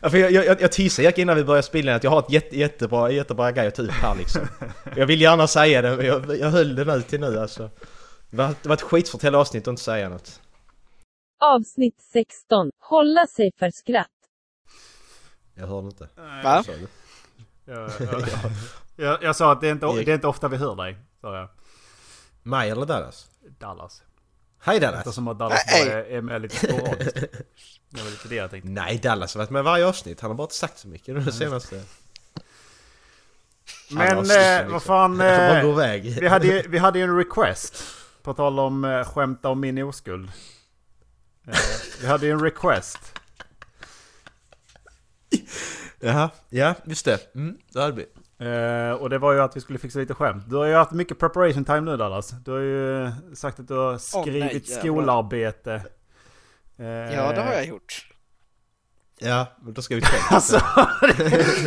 Ja, 0.00 0.10
för 0.10 0.18
jag, 0.18 0.32
jag, 0.32 0.60
jag 0.60 0.72
teasade 0.72 1.08
Erik 1.08 1.18
innan 1.18 1.36
vi 1.36 1.44
började 1.44 1.62
spela 1.62 1.90
in 1.90 1.96
att 1.96 2.04
jag 2.04 2.10
har 2.10 2.18
ett 2.18 2.30
jätte, 2.30 2.58
jättebra, 2.58 3.10
jättebra 3.10 3.52
grej 3.52 3.66
att 3.66 3.74
ta 3.74 3.82
upp 3.82 3.90
här 3.90 4.14
liksom. 4.14 4.42
Jag 4.96 5.06
vill 5.06 5.20
gärna 5.20 5.46
säga 5.46 5.82
det 5.82 5.96
men 5.96 6.06
jag, 6.06 6.38
jag 6.38 6.50
höll 6.50 6.74
den 6.74 6.90
ut 6.90 7.08
till 7.08 7.20
nu 7.20 7.38
alltså. 7.38 7.70
Det 8.30 8.36
var, 8.36 8.54
det 8.62 8.68
var 8.68 8.76
ett 8.76 8.82
skitsvårt 8.82 9.24
hela 9.24 9.38
avsnitt 9.38 9.62
att 9.62 9.72
inte 9.72 9.82
säga 9.82 10.08
något. 10.08 10.40
Avsnitt 11.40 12.00
16. 12.12 12.70
Hålla 12.78 13.26
sig 13.26 13.50
för 13.58 13.70
skratt. 13.70 14.06
Jag 15.54 15.66
hörde 15.66 15.86
inte. 15.86 16.08
Va? 16.44 16.64
Vad 17.66 17.92
sa 17.92 17.98
du? 17.98 18.04
Ja, 18.06 18.20
ja. 18.32 18.50
Jag, 19.04 19.22
jag 19.22 19.36
sa 19.36 19.52
att 19.52 19.60
det 19.60 19.68
är, 19.68 19.72
inte, 19.72 19.86
det 19.86 20.10
är 20.10 20.14
inte 20.14 20.26
ofta 20.26 20.48
vi 20.48 20.56
hör 20.56 20.76
dig. 20.76 20.96
Sa 21.20 21.36
jag. 21.36 21.48
Mig 22.42 22.70
eller 22.70 22.86
Dallas? 22.86 23.26
Dallas. 23.58 24.02
Hej 24.60 24.80
Dallas! 24.80 24.98
Eftersom 24.98 25.28
att 25.28 25.38
Dallas 25.38 25.62
Hej. 25.66 25.88
bara 25.88 26.04
är, 26.04 26.20
med 26.20 26.42
lite 26.42 26.56
sporadiskt. 26.56 27.14
Det 27.90 28.02
var 28.02 28.10
lite 28.10 28.28
det 28.28 28.34
jag 28.34 28.50
tänkte. 28.50 28.68
Nej, 28.70 28.98
Dallas 28.98 29.34
har 29.34 29.38
varit 29.38 29.50
med 29.50 29.64
varje 29.64 29.86
avsnitt. 29.86 30.20
Han 30.20 30.30
har 30.30 30.36
bara 30.36 30.42
inte 30.44 30.54
sagt 30.54 30.78
så 30.78 30.88
mycket 30.88 31.24
det 31.24 31.32
senaste. 31.32 31.82
Men 33.90 34.30
eh, 34.30 34.68
vad 34.72 34.82
fan. 34.82 35.18
Jag 35.20 35.66
Eh, 35.66 36.00
vi, 36.20 36.28
hade, 36.28 36.46
ju- 36.46 36.68
vi 36.68 36.78
hade 36.78 36.98
ju 36.98 37.04
en 37.04 37.16
request. 37.16 37.82
På 38.22 38.34
tal 38.34 38.58
om 38.60 38.84
eh, 38.84 39.04
skämta 39.04 39.48
om 39.48 39.60
min 39.60 39.78
oskuld. 39.82 40.30
Eh, 41.48 41.54
vi 42.00 42.06
hade 42.06 42.26
ju 42.26 42.32
en 42.32 42.40
request. 42.42 42.98
Jaha, 46.00 46.30
ja 46.48 46.74
just 46.84 47.04
det. 47.04 47.34
Mm, 47.34 47.56
det 47.72 47.80
hade 47.80 47.92
vi. 47.96 48.06
Eh, 48.46 48.92
och 48.92 49.10
det 49.10 49.18
var 49.18 49.32
ju 49.32 49.40
att 49.40 49.56
vi 49.56 49.60
skulle 49.60 49.78
fixa 49.78 49.98
lite 49.98 50.14
skämt. 50.14 50.44
Du 50.48 50.56
har 50.56 50.64
ju 50.64 50.74
haft 50.74 50.90
mycket 50.90 51.18
preparation 51.18 51.64
time 51.64 51.80
nu 51.80 51.96
Dallas. 51.96 52.30
Du 52.44 52.50
har 52.50 52.58
ju 52.58 53.12
sagt 53.34 53.60
att 53.60 53.68
du 53.68 53.74
har 53.74 53.98
skrivit 53.98 54.44
nej, 54.44 54.62
jävlar. 54.66 54.80
skolarbete. 54.80 55.72
Eh, 56.78 56.86
Ja, 56.86 57.32
det 57.32 57.42
har 57.42 57.52
jag 57.52 57.66
gjort. 57.66 58.06
Ja, 59.18 59.46
men 59.62 59.74
då 59.74 59.82
ska 59.82 59.94
vi 59.94 60.00
skämta. 60.02 60.26
Alltså, 60.34 60.60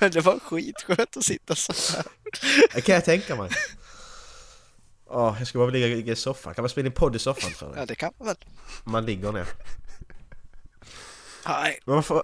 Men 0.00 0.10
det 0.10 0.20
var 0.20 0.38
skitskönt 0.38 1.16
att 1.16 1.24
sitta 1.24 1.54
så 1.54 1.72
här. 1.96 2.04
Det 2.74 2.80
kan 2.80 2.94
jag 2.94 3.04
tänka 3.04 3.36
mig. 3.36 3.50
Åh, 5.06 5.34
jag 5.38 5.48
ska 5.48 5.58
bara 5.58 5.70
ligga 5.70 5.86
ligga 5.86 6.12
i 6.12 6.16
soffan. 6.16 6.54
Kan 6.54 6.62
man 6.62 6.68
spela 6.68 6.86
in 6.86 6.92
podd 6.92 7.16
i 7.16 7.18
soffan 7.18 7.50
tror 7.52 7.70
Ja, 7.74 7.78
jag? 7.78 7.88
det 7.88 7.94
kan 7.94 8.12
man 8.18 8.26
väl. 8.26 8.36
Man 8.84 9.06
ligger 9.06 9.32
ner. 9.32 9.46
Nej, 11.46 11.78
Men 11.84 11.94
varför... 11.94 12.22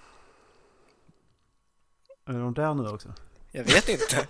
Är 2.28 2.32
de 2.32 2.54
där 2.54 2.74
nu 2.74 2.88
också? 2.88 3.14
jag 3.52 3.64
vet 3.64 3.88
inte. 3.88 4.26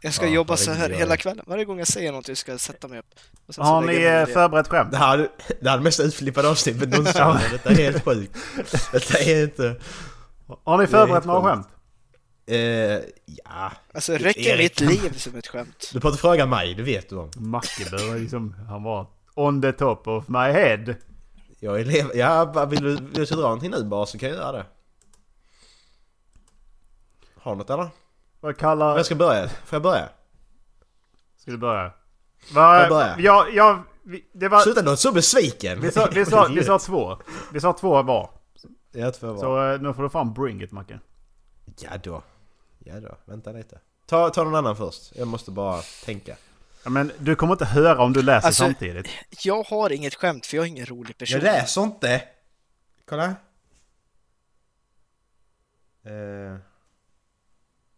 Jag 0.00 0.14
ska 0.14 0.26
Ja, 0.26 0.32
jobba 0.32 0.56
så 0.56 0.70
här 0.70 0.90
hela 0.90 1.16
kvällen. 1.16 1.44
Varje 1.48 1.64
gång 1.64 1.78
jag 1.78 1.88
säger 1.88 2.12
något 2.12 2.38
ska 2.38 2.50
jag 2.52 2.60
sätta 2.60 2.88
mig 2.88 2.98
upp. 2.98 3.06
Och 3.46 3.54
sen 3.54 3.64
så 3.64 3.70
Har 3.70 3.82
ni 3.82 3.94
eh, 4.02 4.26
förberett 4.26 4.68
skämt? 4.68 4.90
Det 4.90 4.96
här, 4.96 5.18
det 5.60 5.68
här 5.68 5.74
är 5.74 5.78
det 5.78 5.84
mest 5.84 6.00
utflippade 6.00 6.48
avsnittet 6.48 6.88
någonsin. 6.88 7.22
Detta 7.52 7.70
är 7.70 7.74
helt 7.74 8.04
sjukt. 8.04 8.36
Detta 8.92 9.18
är 9.18 9.42
inte... 9.42 9.76
Har 10.64 10.78
ni 10.78 10.86
förberett 10.86 11.24
några 11.24 11.42
skämt? 11.42 11.68
Eh, 12.46 12.58
ja. 13.44 13.72
Alltså 13.94 14.12
räcker 14.12 14.40
Erik. 14.40 14.80
mitt 14.80 15.02
liv 15.02 15.12
som 15.18 15.36
ett 15.36 15.46
skämt? 15.46 15.90
Du 15.92 16.00
får 16.00 16.10
inte 16.10 16.20
fråga 16.20 16.46
mig, 16.46 16.74
det 16.74 16.82
vet 16.82 17.08
du 17.08 17.16
om. 17.16 17.30
Macke 17.36 17.84
var 17.92 18.18
liksom, 18.18 18.54
han 18.68 18.82
var 18.82 19.06
on 19.34 19.62
the 19.62 19.72
top 19.72 20.08
of 20.08 20.28
my 20.28 20.38
head. 20.52 20.94
Jag 21.60 21.76
är 21.76 21.80
elev... 21.80 22.10
Ja, 22.14 22.64
vill 22.70 22.82
du, 22.82 22.90
vill 22.96 23.12
du 23.12 23.24
dra 23.24 23.36
någonting 23.36 23.70
nu 23.70 23.84
bara 23.84 24.06
så 24.06 24.18
kan 24.18 24.28
jag 24.28 24.38
göra 24.38 24.52
det. 24.52 24.66
Har 27.36 27.52
du 27.52 27.58
något 27.58 27.70
eller? 27.70 27.88
Vad 28.46 28.56
kallar... 28.56 28.96
Jag 28.96 29.06
ska 29.06 29.14
börja. 29.14 29.48
Får 29.48 29.76
jag 29.76 29.82
börja? 29.82 30.08
Ska 31.36 31.50
du 31.50 31.56
börja? 31.56 31.92
Får 32.52 32.62
jag 32.62 32.82
Va, 32.82 32.88
börja? 32.88 33.16
ja, 33.18 33.46
ja, 33.52 33.84
vi- 34.02 34.26
det 34.32 34.48
var... 34.48 34.60
Sluta 34.60 34.82
låta 34.82 34.96
så 34.96 35.12
besviken! 35.12 35.80
Vi 35.80 35.90
sa, 35.92 36.08
vi, 36.12 36.24
sa, 36.24 36.48
vi 36.54 36.64
sa 36.64 36.78
två. 36.78 37.18
Vi 37.52 37.60
sa 37.60 37.72
två 37.72 38.02
var. 38.02 38.30
Ja, 38.92 39.10
två 39.10 39.26
var. 39.32 39.38
Så 39.40 39.72
eh, 39.72 39.80
nu 39.80 39.94
får 39.94 40.02
du 40.02 40.08
fan 40.10 40.34
bring 40.34 40.62
it 40.62 40.72
Macke. 40.72 41.00
Ja 41.80 41.90
då. 42.02 42.22
Ja 42.78 43.00
då, 43.00 43.16
vänta 43.24 43.52
lite. 43.52 43.78
Ta, 44.06 44.30
ta 44.30 44.44
någon 44.44 44.54
annan 44.54 44.76
först. 44.76 45.16
Jag 45.16 45.28
måste 45.28 45.50
bara 45.50 45.82
tänka. 46.04 46.36
Ja, 46.84 46.90
men 46.90 47.12
du 47.18 47.34
kommer 47.36 47.52
inte 47.54 47.64
höra 47.64 48.02
om 48.02 48.12
du 48.12 48.22
läser 48.22 48.46
Alltså, 48.46 48.62
samtidigt. 48.64 49.08
Jag 49.44 49.62
har 49.62 49.92
inget 49.92 50.14
skämt 50.14 50.46
för 50.46 50.56
jag 50.56 50.64
är 50.64 50.68
ingen 50.68 50.86
rolig 50.86 51.18
person. 51.18 51.34
Jag 51.34 51.42
läser 51.42 51.82
inte! 51.82 52.22
Kolla. 53.08 53.26
Eh. 56.04 56.56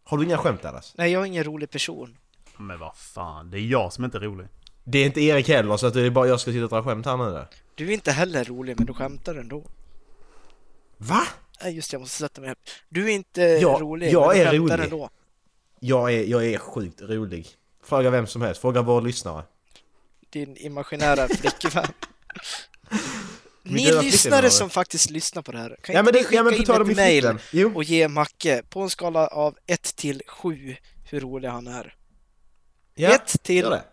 Har 0.09 0.19
du 0.19 0.25
inga 0.25 0.39
skämt 0.39 0.63
Dallas? 0.63 0.95
Nej, 0.97 1.13
jag 1.13 1.23
är 1.23 1.27
ingen 1.27 1.45
rolig 1.45 1.71
person. 1.71 2.17
Men 2.57 2.79
vad 2.79 2.97
fan, 2.97 3.51
det 3.51 3.59
är 3.59 3.61
jag 3.61 3.93
som 3.93 4.05
inte 4.05 4.19
är 4.19 4.21
rolig. 4.21 4.47
Det 4.85 4.99
är 4.99 5.07
inte 5.07 5.21
Erik 5.21 5.49
heller 5.49 5.77
så 5.77 5.87
att 5.87 5.95
det 5.95 6.01
är 6.03 6.11
bara 6.11 6.27
jag 6.29 6.41
ska 6.41 6.51
sitta 6.53 6.65
och 6.65 6.71
dra 6.71 6.83
skämt 6.83 7.07
här 7.07 7.17
nu 7.17 7.25
där. 7.25 7.47
Du 7.75 7.89
är 7.89 7.93
inte 7.93 8.13
heller 8.13 8.45
rolig, 8.45 8.77
men 8.79 8.87
du 8.87 8.95
skämtar 8.95 9.35
ändå. 9.35 9.65
Va? 10.97 11.21
Nej, 11.63 11.75
just 11.77 11.91
det, 11.91 11.95
jag 11.95 12.01
måste 12.01 12.17
sätta 12.19 12.41
mig 12.41 12.51
upp. 12.51 12.59
Du 12.89 13.05
är 13.11 13.15
inte 13.15 13.43
Ja, 13.43 13.79
rolig, 13.81 14.13
jag 14.13 14.29
men 14.29 14.37
du 14.37 14.43
är 14.43 14.51
skämtar 14.51 14.77
rolig. 14.79 14.85
ändå. 14.85 15.11
Jag 15.81 16.15
är, 16.15 16.25
jag 16.25 16.47
är 16.47 16.59
sjukt 16.59 17.03
rolig. 17.03 17.47
Fråga 17.85 18.11
vem 18.11 18.27
som 18.27 18.43
helst, 18.43 18.61
fråga 18.61 18.83
vår 18.83 19.01
lyssnare. 19.03 19.43
Din 20.31 20.57
imaginära 20.57 21.29
flickvän. 21.29 21.87
Ni 23.71 24.03
lyssnare 24.03 24.51
som 24.51 24.71
faktiskt 24.71 25.11
lyssnar 25.11 25.43
på 25.43 25.53
det 25.53 25.59
här, 25.59 25.77
kan 25.83 25.95
Ja, 25.95 26.01
inte 26.01 26.13
men 26.13 26.15
ni 26.15 26.19
det- 26.21 26.25
skicka 26.25 26.37
ja, 26.37 26.43
men 26.43 26.55
in 26.87 26.91
ett 26.91 26.97
mail. 26.97 27.39
Jo. 27.53 27.73
och 27.75 27.85
ge 27.85 28.09
Macke 28.09 28.63
på 28.69 28.81
en 28.81 28.91
skala 28.91 29.27
av 29.27 29.59
1 29.67 29.97
till 29.97 30.23
7 30.29 30.77
hur 31.11 31.21
rolig 31.21 31.49
han 31.49 31.67
är? 31.67 31.95
Ja, 32.95 33.09
1 33.15 33.43
till 33.43 33.57
gör 33.65 33.71
det. 33.71 33.85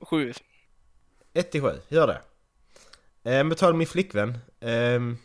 7. 0.00 0.32
1 1.34 1.50
till 1.52 1.60
7, 1.62 1.68
gör 1.88 2.06
det. 2.06 2.20
Eh, 3.30 3.44
med 3.44 3.58
tal 3.58 3.72
om 3.72 3.78
min 3.78 3.86
flickvän. 3.86 4.38
ehm, 4.60 5.18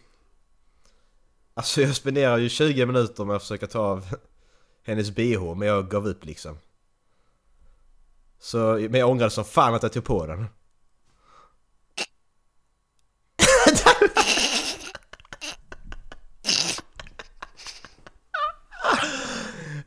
alltså 1.54 1.82
jag 1.82 1.96
spenderar 1.96 2.38
ju 2.38 2.50
20 2.50 2.86
minuter 2.86 3.26
med 3.26 3.36
att 3.36 3.42
försöka 3.42 3.68
ta 3.68 3.80
av 3.80 4.06
hennes 4.86 5.12
bh, 5.12 5.56
men 5.56 5.68
jag 5.68 5.90
gav 5.90 6.08
upp 6.08 6.26
liksom. 6.26 6.58
Så, 8.40 8.58
men 8.90 9.00
jag 9.00 9.10
ångrade 9.10 9.32
som 9.32 9.46
fan 9.46 9.74
att 9.74 9.84
jag 9.84 9.94
tog 9.94 10.04
på 10.06 10.26
den. 10.26 10.46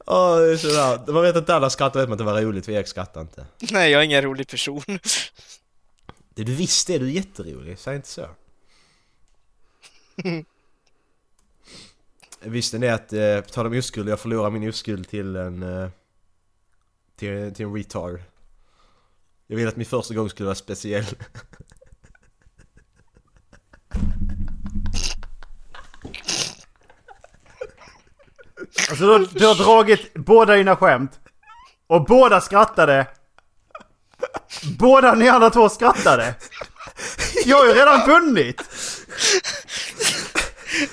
Åh, 0.06 0.38
det 0.38 0.52
är 0.52 0.56
sådär. 0.56 1.12
Man 1.12 1.22
vet 1.22 1.36
att 1.36 1.50
alla 1.50 1.70
skrattar 1.70 2.00
vet 2.00 2.08
man 2.08 2.18
det 2.18 2.24
var 2.24 2.42
roligt, 2.42 2.64
för 2.64 2.72
Erik 2.72 2.86
skrattar 2.86 3.20
inte. 3.20 3.46
Nej, 3.72 3.90
jag 3.90 4.00
är 4.00 4.04
ingen 4.04 4.22
rolig 4.22 4.48
person. 4.48 4.82
Det 6.34 6.44
du 6.44 6.54
visste, 6.54 6.98
du 6.98 7.06
är 7.06 7.10
jätterolig. 7.10 7.78
Säg 7.78 7.96
inte 7.96 8.08
så. 8.08 8.28
Visste 12.40 12.78
ni 12.78 12.88
att, 12.88 13.12
eh, 13.12 13.40
på 13.40 13.48
tal 13.48 13.66
om 13.66 13.78
oskuld, 13.78 14.08
jag 14.08 14.20
förlorade 14.20 14.50
min 14.50 14.68
oskuld 14.68 15.08
till 15.08 15.36
en... 15.36 15.62
Eh, 15.62 15.88
till, 17.16 17.54
till 17.54 17.66
en 17.66 17.74
retard. 17.74 18.20
Jag 19.46 19.56
ville 19.56 19.68
att 19.68 19.76
min 19.76 19.86
första 19.86 20.14
gång 20.14 20.30
skulle 20.30 20.46
vara 20.46 20.54
speciell. 20.54 21.04
Alltså 28.90 29.18
du, 29.18 29.26
du 29.32 29.46
har 29.46 29.54
dragit 29.54 30.14
båda 30.14 30.54
dina 30.54 30.76
skämt. 30.76 31.12
Och 31.86 32.04
båda 32.04 32.40
skrattade. 32.40 33.06
Båda 34.78 35.14
ni 35.14 35.28
andra 35.28 35.50
två 35.50 35.68
skrattade. 35.68 36.34
Jag 37.44 37.56
har 37.56 37.66
ju 37.66 37.72
redan 37.72 38.06
vunnit. 38.06 38.62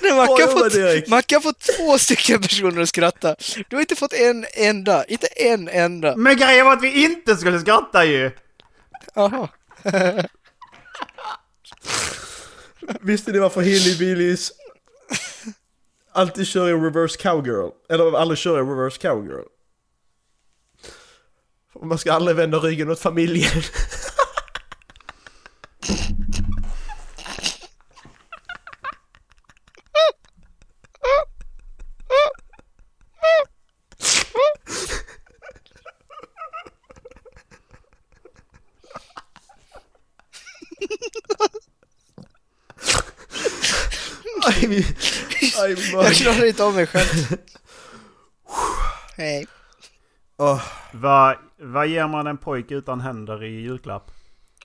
Nej, 0.02 0.12
jobbat, 0.12 0.52
fått, 0.52 0.76
Erik. 0.76 1.08
Macke 1.08 1.36
har 1.36 1.42
fått 1.42 1.60
två 1.78 1.98
stycken 1.98 2.42
personer 2.42 2.82
att 2.82 2.90
skratta. 2.90 3.36
Du 3.70 3.76
har 3.76 3.82
inte 3.82 3.96
fått 3.96 4.14
en 4.14 4.46
enda, 4.54 5.06
inte 5.06 5.28
en 5.28 5.68
enda. 5.68 6.16
Men 6.16 6.38
grejen 6.38 6.66
var 6.66 6.74
att 6.74 6.84
vi 6.84 7.04
inte 7.04 7.38
skulle 7.38 7.60
skratta 7.60 8.06
ju. 8.06 8.32
Jaha. 9.16 9.48
Visste 13.02 13.32
ni 13.32 13.40
varför 13.40 13.62
Hillbillies 13.62 14.52
alltid 16.14 16.48
kör 16.48 16.70
i 16.70 16.74
reverse 16.74 17.18
cowgirl? 17.18 17.70
Eller 17.90 18.18
aldrig 18.18 18.38
kör 18.38 18.58
i 18.58 18.62
reverse 18.62 18.98
cowgirl? 19.02 19.46
Man 21.84 21.98
ska 21.98 22.14
aldrig 22.14 22.38
vända 22.38 22.58
ryggen 22.58 22.92
åt 22.92 23.00
familjen. 23.00 23.52
Aj, 44.44 44.68
min, 44.68 44.84
jag 45.92 46.14
klarar 46.14 46.46
inte 46.46 46.64
av 46.64 46.74
mig 46.74 46.88
själv. 46.88 47.08
Hej. 49.18 49.48
Åh, 50.38 50.62
Vad 50.92 51.38
vad 51.64 51.88
ger 51.88 52.08
man 52.08 52.28
en 52.28 52.38
pojke 52.38 52.74
utan 52.76 53.02
händer 53.02 53.44
i 53.44 53.62
julklapp? 53.62 54.12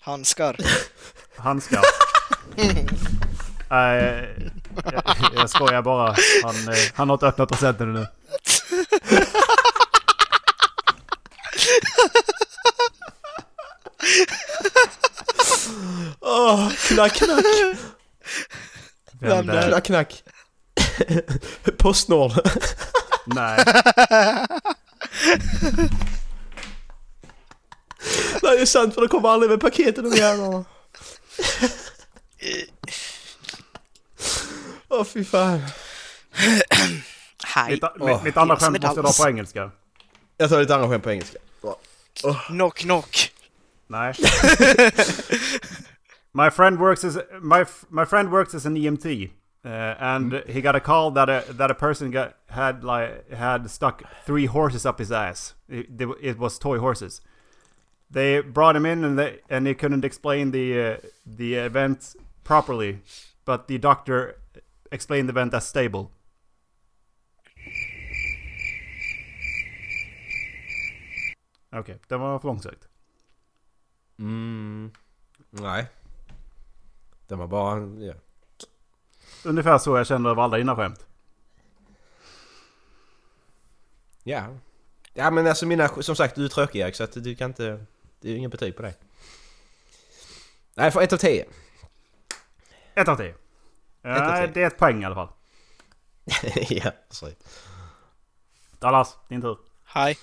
Handskar. 0.00 0.56
Handskar. 1.36 1.82
Nej, 3.70 4.28
jag, 4.84 5.02
jag 5.34 5.50
skojar 5.50 5.82
bara. 5.82 6.16
Han, 6.42 6.68
eh, 6.68 6.74
han 6.94 7.08
har 7.08 7.14
inte 7.14 7.26
öppnat 7.26 7.48
presenten 7.48 7.92
nu. 7.92 8.06
Åh, 16.20 16.70
knack, 16.88 17.12
knack. 17.14 17.44
Vem 19.20 19.46
det? 19.46 19.62
Knack, 19.68 19.84
knack. 19.84 20.22
Postnord. 21.78 22.32
Nej. 23.26 23.64
Nej, 28.42 28.56
det 28.56 28.60
är 28.60 28.66
sant 28.66 28.94
för 28.94 29.00
de 29.00 29.08
kommer 29.08 29.28
aldrig 29.28 29.50
med 29.50 29.60
paketen 29.60 30.10
de 30.10 30.16
jävlarna. 30.16 30.64
Åh 34.88 35.04
fy 35.04 35.24
fan. 35.24 35.62
Hej. 37.44 37.70
Mitt, 37.70 37.82
mitt, 38.00 38.22
mitt 38.22 38.36
andra 38.36 38.56
skämt 38.56 38.82
måste 38.82 38.98
jag 38.98 39.04
dra 39.04 39.24
på 39.24 39.28
engelska. 39.28 39.70
Jag 40.36 40.50
tar 40.50 40.60
ditt 40.60 40.70
andra 40.70 40.88
skämt 40.88 41.04
på 41.04 41.10
engelska. 41.10 41.38
Bra. 41.62 41.76
Knock 42.46 42.78
knock. 42.78 43.32
Nej. 43.86 44.14
my 46.34 46.50
friend 46.50 46.78
works 46.78 47.04
as 47.04 47.18
my 47.42 47.64
my 47.88 48.04
friend 48.04 48.30
works 48.30 48.54
as 48.54 48.66
an 48.66 48.76
EMT, 48.76 49.04
uh, 49.66 49.94
and 49.98 50.44
he 50.46 50.60
got 50.62 50.76
a 50.76 50.80
call 50.80 51.10
that 51.10 51.28
a 51.28 51.52
that 51.52 51.70
a 51.70 51.74
person 51.74 52.10
got 52.12 52.36
had 52.46 52.84
like 52.84 53.30
had 53.32 53.68
stuck 53.70 54.02
three 54.24 54.46
horses 54.46 54.86
up 54.86 54.98
his 54.98 55.10
ass. 55.10 55.54
It, 55.68 55.88
it 56.22 56.38
was 56.38 56.58
toy 56.58 56.78
horses. 56.78 57.20
They 58.08 58.40
brought 58.40 58.76
him 58.76 58.86
in 58.86 59.04
and 59.04 59.18
they 59.18 59.40
and 59.50 59.66
he 59.66 59.74
couldn't 59.74 60.04
explain 60.04 60.52
the 60.52 60.80
uh, 60.80 60.96
the 61.26 61.54
event 61.54 62.14
properly, 62.44 63.00
but 63.44 63.66
the 63.66 63.78
doctor 63.78 64.36
explained 64.92 65.28
the 65.28 65.32
event 65.32 65.54
as 65.54 65.66
stable. 65.66 66.10
Okej, 71.72 71.98
det 72.08 72.16
var 72.16 72.38
för 72.38 72.48
långsökt. 72.48 72.88
Mm. 74.18 74.90
Nej. 75.50 75.86
Den 77.26 77.38
var 77.38 77.46
bara... 77.46 78.04
Ja. 78.06 78.14
Ungefär 79.46 79.78
så 79.78 79.96
jag 79.96 80.06
känner 80.06 80.30
över 80.30 80.42
alla 80.42 80.56
dina 80.56 80.76
skämt. 80.76 81.06
Ja. 84.22 84.46
Ja 85.14 85.30
men 85.30 85.46
alltså 85.46 85.66
mina... 85.66 85.88
Som 85.88 86.16
sagt 86.16 86.34
du 86.34 86.44
är 86.44 86.48
tråkig 86.48 86.80
Erik 86.80 86.94
så 86.94 87.04
att 87.04 87.12
du 87.12 87.36
kan 87.36 87.50
inte... 87.50 87.84
Det 88.20 88.28
är 88.28 88.32
ju 88.32 88.38
ingen 88.38 88.50
betyg 88.50 88.76
på 88.76 88.82
dig. 88.82 88.94
Nej 90.74 90.90
för 90.90 91.00
ett 91.00 91.12
av 91.12 91.16
tio. 91.16 91.44
Ett 92.94 93.08
av 93.08 93.16
tio. 93.16 93.28
Ett 93.30 93.36
av 94.04 94.12
Ja, 94.12 94.36
tio. 94.36 94.46
det 94.54 94.62
är 94.62 94.66
ett 94.66 94.78
poäng 94.78 95.02
i 95.02 95.06
alla 95.06 95.14
fall. 95.14 95.28
ja, 96.68 96.92
sorry. 97.10 97.34
Dallas, 98.78 99.16
din 99.28 99.40
tur. 99.40 99.58
Hi. 99.94 100.16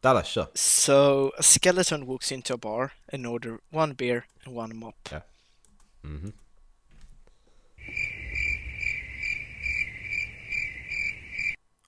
Dallas, 0.00 0.26
kör. 0.26 0.46
So 0.54 1.28
a 1.38 1.42
skeleton 1.42 2.06
walks 2.06 2.32
into 2.32 2.54
a 2.54 2.56
bar 2.56 2.90
and 3.12 3.26
order 3.26 3.58
one 3.70 3.94
beer 3.94 4.24
and 4.44 4.56
one 4.58 4.74
mop. 4.74 5.08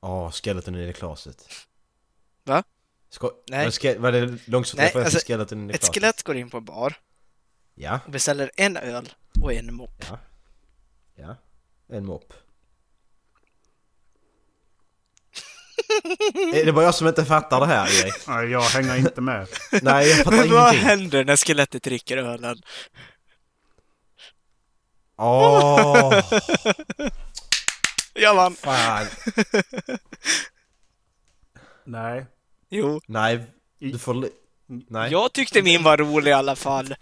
Ja. 0.08 0.24
Åh, 0.26 0.30
skeleton 0.30 0.74
in 0.74 0.92
the 0.92 0.98
closet. 0.98 1.48
Va? 2.44 2.62
Sko- 3.10 3.30
Nej. 3.50 3.64
Var, 3.64 3.70
ske- 3.70 3.98
var 3.98 4.12
det 4.12 4.38
långsamt 4.48 4.78
Nej, 4.94 5.04
alltså, 5.04 5.18
skeleton 5.26 5.60
in 5.60 5.68
the 5.68 5.74
ett 5.74 5.80
closet? 5.80 5.94
skelett 5.94 6.22
går 6.22 6.36
in 6.36 6.50
på 6.50 6.56
en 6.56 6.64
bar 6.64 6.94
Ja, 7.74 8.00
och 8.04 8.10
beställer 8.12 8.50
en 8.56 8.76
öl 8.76 9.08
och 9.42 9.52
en 9.52 9.74
mop. 9.74 10.04
ja. 10.10 10.18
Ja. 11.14 11.36
En 11.88 12.06
mopp. 12.06 12.32
är 16.54 16.64
det 16.66 16.72
bara 16.72 16.84
jag 16.84 16.94
som 16.94 17.08
inte 17.08 17.24
fattar 17.24 17.60
det 17.60 17.66
här 17.66 18.02
Erik? 18.04 18.26
Nej, 18.28 18.46
jag 18.50 18.60
hänger 18.62 18.96
inte 18.96 19.20
med. 19.20 19.46
Nej, 19.82 20.08
jag 20.08 20.16
fattar 20.18 20.30
Men 20.30 20.50
vad 20.50 20.74
ingenting. 20.74 20.88
händer 20.88 21.24
när 21.24 21.36
skelettet 21.36 21.82
dricker 21.82 22.16
ölen? 22.16 22.62
Åh, 25.18 26.12
Jag 26.12 26.24
vann! 28.34 28.54
fan. 28.54 29.06
Nej. 31.84 32.26
Jo. 32.68 33.00
Nej, 33.06 33.44
du 33.78 33.98
får... 33.98 34.28
Nej. 34.66 35.12
Jag 35.12 35.32
tyckte 35.32 35.62
min 35.62 35.82
var 35.82 35.96
rolig 35.96 36.30
i 36.30 36.34
alla 36.34 36.56
fall. 36.56 36.94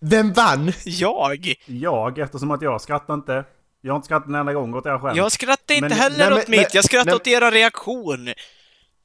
Vem 0.00 0.32
vann? 0.32 0.72
Jag! 0.84 1.54
Jag, 1.66 2.18
eftersom 2.18 2.50
att 2.50 2.62
jag 2.62 2.80
skrattar 2.80 3.14
inte. 3.14 3.44
Jag 3.80 3.92
har 3.92 3.96
inte 3.96 4.06
skrattat 4.06 4.28
en 4.28 4.34
enda 4.34 4.52
gång 4.52 4.74
åt 4.74 4.86
era 4.86 5.00
skämt. 5.00 5.16
Jag 5.16 5.32
skrattade 5.32 5.74
inte 5.74 5.88
Men- 5.88 5.98
heller 5.98 6.18
nej, 6.18 6.30
men- 6.30 6.38
åt 6.38 6.48
mitt, 6.48 6.74
jag 6.74 6.84
skrattade 6.84 7.10
nej, 7.10 7.16
åt 7.16 7.26
era 7.26 7.50
reaktion. 7.50 8.24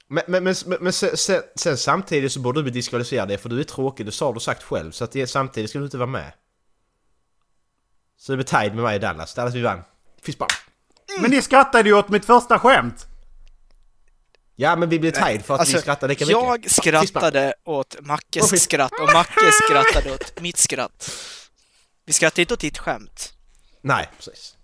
Men, 0.07 0.24
men, 0.28 0.43
men, 0.43 0.55
men, 0.80 0.93
sen, 0.93 1.18
sen, 1.18 1.41
sen 1.55 1.78
samtidigt 1.78 2.32
så 2.32 2.39
borde 2.39 2.59
du 2.59 2.63
bli 2.63 2.72
diskvalificerad 2.72 3.39
för 3.39 3.49
du 3.49 3.59
är 3.59 3.63
tråkig, 3.63 4.05
det 4.05 4.11
sa 4.11 4.34
du 4.34 4.39
sagt 4.39 4.63
själv. 4.63 4.91
Så 4.91 5.03
att 5.03 5.11
det, 5.11 5.28
samtidigt 5.28 5.70
ska 5.70 5.80
du 5.80 5.86
inte 5.86 5.97
vara 5.97 6.07
med. 6.09 6.32
Så 8.18 8.32
det 8.32 8.36
blir 8.36 8.45
tied 8.45 8.76
med 8.76 8.84
mig 8.84 8.95
i 8.95 8.99
Dallas. 8.99 9.34
Dallas 9.34 9.53
vi 9.55 9.61
vann. 9.61 9.82
Fist 10.22 10.38
bump. 10.39 10.51
Men 11.22 11.32
ni 11.32 11.41
skrattade 11.41 11.89
ju 11.89 11.95
åt 11.95 12.09
mitt 12.09 12.26
första 12.26 12.59
skämt! 12.59 13.07
Ja 14.55 14.76
men 14.76 14.89
vi 14.89 14.99
blev 14.99 15.11
tied 15.11 15.45
för 15.45 15.53
att 15.53 15.59
Alltså, 15.59 15.76
vi 15.76 15.82
skrattade 15.82 16.11
lika 16.13 16.26
mycket. 16.26 16.32
jag 16.41 16.72
skrattade 16.72 17.53
åt 17.63 17.95
Mackes 18.01 18.63
skratt 18.63 18.91
och 19.01 19.13
Macke 19.13 19.51
skrattade 19.51 20.13
åt 20.13 20.41
mitt 20.41 20.57
skratt. 20.57 21.11
Vi 22.05 22.13
skrattade 22.13 22.41
inte 22.41 22.53
åt 22.53 22.59
ditt 22.59 22.78
skämt. 22.78 23.34
Nej, 23.82 24.09
precis. 24.18 24.55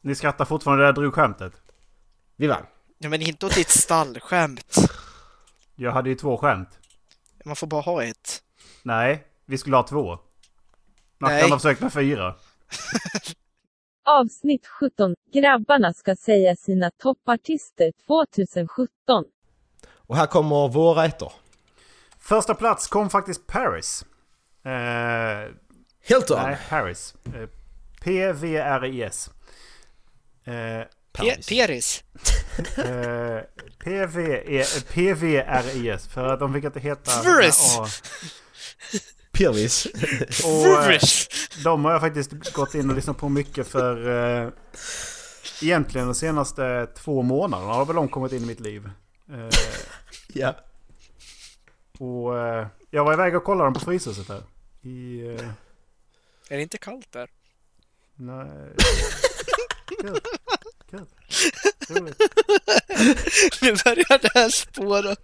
Ni 0.00 0.14
skrattar 0.14 0.44
fortfarande 0.44 0.82
när 0.82 0.86
jag 0.86 0.94
drog 0.94 1.14
skämtet. 1.14 1.52
Vi 2.36 2.46
vann. 2.46 2.66
Ja, 2.98 3.08
men 3.08 3.22
inte 3.22 3.46
åt 3.46 3.54
ditt 3.54 3.70
stallskämt. 3.70 4.76
Jag 5.74 5.92
hade 5.92 6.08
ju 6.08 6.14
två 6.14 6.36
skämt. 6.38 6.68
Man 7.44 7.56
får 7.56 7.66
bara 7.66 7.80
ha 7.82 8.02
ett. 8.04 8.42
Nej, 8.82 9.24
vi 9.46 9.58
skulle 9.58 9.76
ha 9.76 9.82
två. 9.82 10.18
Man 11.18 11.30
Nej. 11.30 11.42
kan 11.42 11.50
ha 11.50 11.58
försökt 11.58 11.80
med 11.80 11.92
fyra. 11.92 12.34
Avsnitt 14.04 14.66
17. 14.66 15.14
Grabbarna 15.32 15.94
ska 15.94 16.16
säga 16.16 16.56
sina 16.56 16.90
toppartister 17.02 17.92
2017. 18.06 19.24
Och 20.06 20.16
här 20.16 20.26
kommer 20.26 20.68
våra 20.68 21.04
ettor. 21.04 21.32
Första 22.18 22.54
plats 22.54 22.86
kom 22.86 23.10
faktiskt 23.10 23.46
Paris. 23.46 24.04
Eh, 24.64 25.50
Hilton. 26.02 26.42
nej, 26.42 26.58
Paris. 26.68 27.14
Eh, 27.34 27.48
P-V-R-I-S. 28.02 29.30
Eh, 30.44 30.52
Pe- 31.12 31.48
Peris. 31.48 32.04
eh, 32.76 33.40
P-V-E- 33.84 34.64
P-V-R-I-S. 34.92 36.06
För 36.08 36.26
att 36.26 36.40
de 36.40 36.54
fick 36.54 36.64
inte 36.64 36.80
heta... 36.80 37.22
Paris. 37.22 37.76
Pirvis. 39.34 39.86
Och 40.44 40.92
eh, 40.92 41.00
de 41.64 41.84
har 41.84 41.92
jag 41.92 42.00
faktiskt 42.00 42.52
gått 42.52 42.74
in 42.74 42.90
och 42.90 42.96
lyssnat 42.96 43.18
på 43.18 43.28
mycket 43.28 43.66
för... 43.66 44.08
Eh, 44.08 44.50
egentligen 45.62 46.06
de 46.06 46.14
senaste 46.14 46.86
två 46.86 47.22
månaderna 47.22 47.72
har 47.72 47.86
väl 47.86 47.96
de 47.96 48.08
kommit 48.08 48.32
in 48.32 48.42
i 48.42 48.46
mitt 48.46 48.60
liv. 48.60 48.90
Eh, 49.30 49.48
ja. 50.34 50.54
och 51.98 52.38
eh, 52.38 52.66
jag 52.90 53.04
var 53.04 53.12
iväg 53.12 53.36
och 53.36 53.44
kollade 53.44 53.66
dem 53.66 53.74
på 53.74 53.80
Fryshuset 53.80 54.28
här. 54.28 54.42
I... 54.82 55.26
Eh, 55.26 55.48
Är 56.48 56.56
det 56.56 56.62
inte 56.62 56.78
kallt 56.78 57.12
där? 57.12 57.30
nej... 58.16 58.74
Roligt. 61.88 62.16
Nu 63.60 63.72
börjar 63.84 64.18
det 64.18 64.30
här 64.34 64.48
spåra. 64.50 65.02
Det 65.02 65.14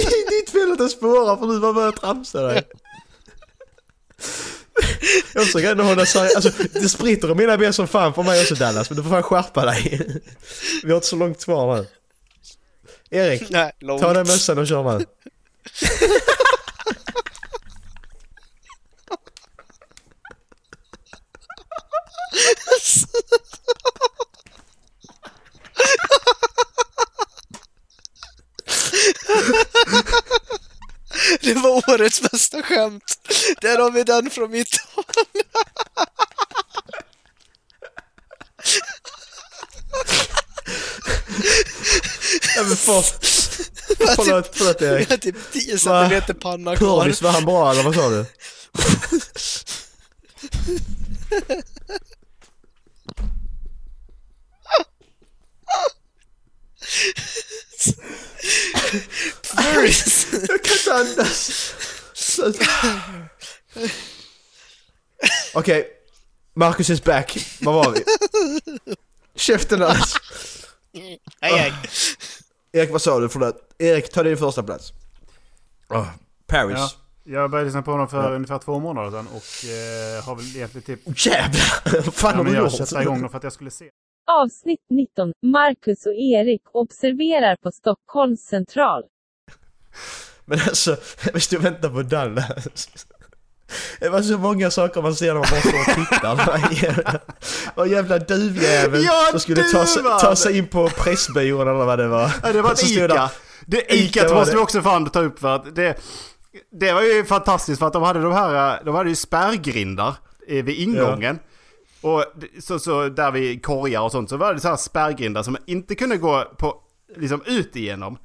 är 0.00 0.40
ditt 0.40 0.50
fel 0.50 0.72
att 0.72 0.78
det 0.78 0.88
spårar 0.88 1.36
för 1.36 1.46
du 1.46 1.72
med 1.72 1.88
och 1.88 2.00
tramsade 2.00 2.48
dig. 2.48 2.62
Jag 5.34 5.44
försöker 5.46 5.70
ändå 5.70 5.84
hålla 5.84 6.06
sig... 6.06 6.34
Alltså 6.34 6.50
det 6.72 6.88
spritter 6.88 7.30
i 7.30 7.34
mina 7.34 7.58
ben 7.58 7.72
som 7.72 7.88
fan 7.88 8.14
för 8.14 8.22
mig 8.22 8.40
också 8.40 8.54
Dallas, 8.54 8.90
men 8.90 8.96
du 8.96 9.02
får 9.02 9.10
fan 9.10 9.22
skärpa 9.22 9.64
dig. 9.64 10.06
Vi 10.82 10.88
har 10.90 10.96
inte 10.96 11.06
så 11.06 11.16
långt 11.16 11.44
kvar 11.44 11.76
nu. 11.76 11.86
Erik, 13.10 13.50
Nej, 13.50 13.72
långt. 13.80 14.02
ta 14.02 14.12
den 14.12 14.26
mössan 14.26 14.58
och 14.58 14.66
kör 14.66 14.98
nu. 14.98 15.06
Det 31.40 31.54
var 31.54 31.93
årets 32.04 32.20
bästa 32.20 32.62
skämt. 32.62 33.18
Där 33.60 33.78
har 33.78 33.90
vi 33.90 34.04
den 34.04 34.30
från 34.30 34.50
mitt 34.50 34.76
håll. 34.94 35.04
Ja, 42.56 42.62
men 42.62 42.76
för, 42.76 43.02
förlåt, 44.16 44.50
förlåt 44.56 44.82
Vi 44.82 44.86
Erik. 44.86 45.10
har 45.10 45.16
typ 45.16 45.36
10 45.52 45.78
centimeter 45.78 46.34
panna 46.34 46.76
kvar. 46.76 47.02
Purvis, 47.02 47.22
var 47.22 47.30
han 47.30 47.44
bra 47.44 47.70
eller 47.70 47.82
vad 47.82 47.94
sa 47.94 48.08
du? 48.10 48.26
Paris. 59.56 60.26
Jag 60.48 60.62
kan 60.64 60.76
inte 60.76 60.94
andas. 60.94 61.72
Sluta. 62.34 62.64
Okej, 65.54 65.86
Marcus 66.54 66.90
is 66.90 67.04
back. 67.04 67.36
Var 67.60 67.72
var 67.72 67.90
vi? 67.92 68.04
Käften 69.34 69.78
Dallas. 69.78 70.14
Aj, 71.40 71.52
aj. 71.60 71.72
Erik, 72.72 72.90
vad 72.90 73.02
sa 73.02 73.18
du? 73.20 73.28
Förlåt. 73.28 73.56
Erik, 73.78 74.12
ta 74.12 74.22
din 74.22 74.36
första 74.36 74.62
plats. 74.62 74.92
Oh, 75.88 76.08
Paris. 76.46 76.76
Ja. 76.78 76.90
Jag 77.24 77.50
började 77.50 77.66
lyssna 77.66 77.82
på 77.82 77.90
honom 77.90 78.08
för 78.08 78.22
Ja. 78.30 78.34
ungefär 78.36 78.58
två 78.58 78.78
månader 78.78 79.10
sedan 79.10 79.26
och 79.26 79.70
eh, 79.70 80.24
har 80.24 80.36
väl 80.36 80.56
egentligen 80.56 80.82
typ... 80.82 81.26
Jävlar! 81.26 82.02
Vad 82.04 82.14
fan 82.14 82.36
har 82.36 82.44
du 82.44 82.52
jag 82.54 82.62
gjort? 82.64 82.72
satte 82.72 83.02
igång 83.02 83.20
dem 83.20 83.30
för 83.30 83.36
att 83.38 83.44
jag 83.44 83.52
skulle 83.52 83.70
se. 83.70 83.90
Avsnitt 84.26 84.80
19. 84.90 85.32
Marcus 85.46 86.06
och 86.06 86.12
Erik 86.14 86.62
observerar 86.72 87.56
på 87.56 87.72
Stockholms 87.72 88.40
central. 88.40 89.02
Men 90.44 90.60
alltså, 90.60 90.96
vi 91.34 91.40
stod 91.40 91.58
och 91.58 91.64
väntade 91.64 91.94
på 91.94 92.02
Dallas. 92.02 92.88
Det 94.00 94.08
var 94.08 94.22
så 94.22 94.38
många 94.38 94.70
saker 94.70 95.02
man 95.02 95.14
ser 95.14 95.26
när 95.26 95.34
man 95.34 95.44
bara 95.50 95.60
står 95.60 95.80
och 95.80 96.08
tittar. 96.08 96.50
Vad 97.74 97.88
jävla- 97.88 98.18
duvjävel 98.18 99.04
Ja, 99.04 99.26
som 99.30 99.40
skulle 99.40 99.62
ta 99.62 99.84
ta 100.20 100.36
sig 100.36 100.58
in 100.58 100.66
på 100.66 100.88
Pressbyrån 100.88 101.60
eller 101.68 101.84
vad 101.84 101.98
det 101.98 102.08
var. 102.08 102.30
Ja, 102.42 102.52
det 102.52 102.62
var 102.62 102.72
ett 102.72 102.82
Ica. 102.82 103.06
där- 103.08 103.28
Det 103.66 103.94
Ica 103.94 104.20
Ica 104.20 104.28
var 104.28 104.34
måste 104.34 104.50
det. 104.52 104.56
vi 104.56 104.62
också 104.62 104.82
fan 104.82 105.10
ta 105.10 105.20
upp 105.20 105.38
för 105.38 105.48
att 105.56 105.74
det... 105.74 105.96
Det 106.80 106.92
var 106.92 107.02
ju 107.02 107.24
fantastiskt 107.24 107.78
för 107.78 107.86
att 107.86 107.92
de 107.92 108.02
hade 108.02 108.20
de 108.22 108.32
här... 108.32 108.80
De 108.84 108.94
hade 108.94 109.08
ju 109.08 109.16
spärrgrindar 109.16 110.14
eh, 110.48 110.64
vid 110.64 110.76
ingången. 110.78 111.38
Och 112.00 112.24
det- 112.36 112.64
så, 112.64 112.78
så 112.78 113.08
där 113.08 113.30
vid 113.30 113.64
korgar 113.64 114.00
och 114.00 114.12
sånt 114.12 114.28
så 114.30 114.36
var 114.36 114.54
det 114.54 114.60
så 114.60 114.68
här 114.68 114.76
spärrgrindar 114.76 115.42
som 115.42 115.56
inte 115.66 115.94
kunde 115.94 116.16
gå 116.16 116.44
på, 116.58 116.74
liksom 117.16 117.42
ut 117.46 117.76
igenom. 117.76 118.18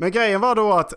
Men 0.00 0.10
grejen 0.10 0.40
var 0.40 0.54
då 0.54 0.72
att 0.72 0.94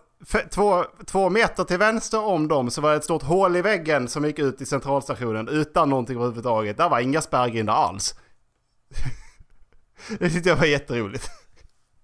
två, 0.51 0.85
två 1.05 1.29
meter 1.29 1.63
till 1.63 1.77
vänster 1.77 2.19
om 2.19 2.47
dem 2.47 2.71
så 2.71 2.81
var 2.81 2.91
det 2.91 2.97
ett 2.97 3.03
stort 3.03 3.23
hål 3.23 3.55
i 3.55 3.61
väggen 3.61 4.07
som 4.07 4.25
gick 4.25 4.39
ut 4.39 4.61
i 4.61 4.65
centralstationen 4.65 5.47
utan 5.47 5.89
någonting 5.89 6.15
överhuvudtaget. 6.15 6.77
Där 6.77 6.89
var 6.89 6.99
inga 6.99 7.21
spärrgrindar 7.21 7.73
alls. 7.73 8.15
Det 10.19 10.29
tyckte 10.29 10.49
jag 10.49 10.55
var 10.55 10.65
jätteroligt. 10.65 11.29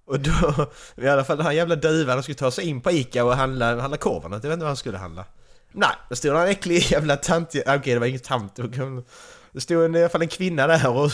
Och 0.06 0.20
då, 0.20 0.68
i 0.98 1.08
alla 1.08 1.24
fall 1.24 1.38
den 1.38 1.46
här 1.46 1.54
jävla 1.54 1.76
duvan, 1.76 2.14
han 2.14 2.24
skulle 2.24 2.36
ta 2.36 2.52
sig 2.52 2.66
in 2.66 2.82
på 2.82 2.92
Ica 2.92 3.26
och 3.26 3.36
handla, 3.36 3.82
handla 3.82 3.98
korvarna. 3.98 4.36
Jag 4.36 4.42
vet 4.42 4.54
inte 4.54 4.64
vad 4.64 4.70
han 4.70 4.78
skulle 4.78 4.98
handla. 4.98 5.26
Nej, 5.72 5.92
det 6.10 6.16
stod 6.16 6.36
en 6.36 6.48
äcklig 6.48 6.92
jävla 6.92 7.18
tant, 7.18 7.56
okej 7.68 7.94
det 7.94 8.00
var 8.00 8.08
ingen 8.08 8.20
tant. 8.20 8.60
det 9.52 9.62
stod 9.62 9.86
en, 9.86 9.96
i 9.96 10.00
alla 10.00 10.10
fall 10.10 10.22
en 10.22 10.28
kvinna 10.28 10.68
där 10.68 10.88
och 10.90 11.12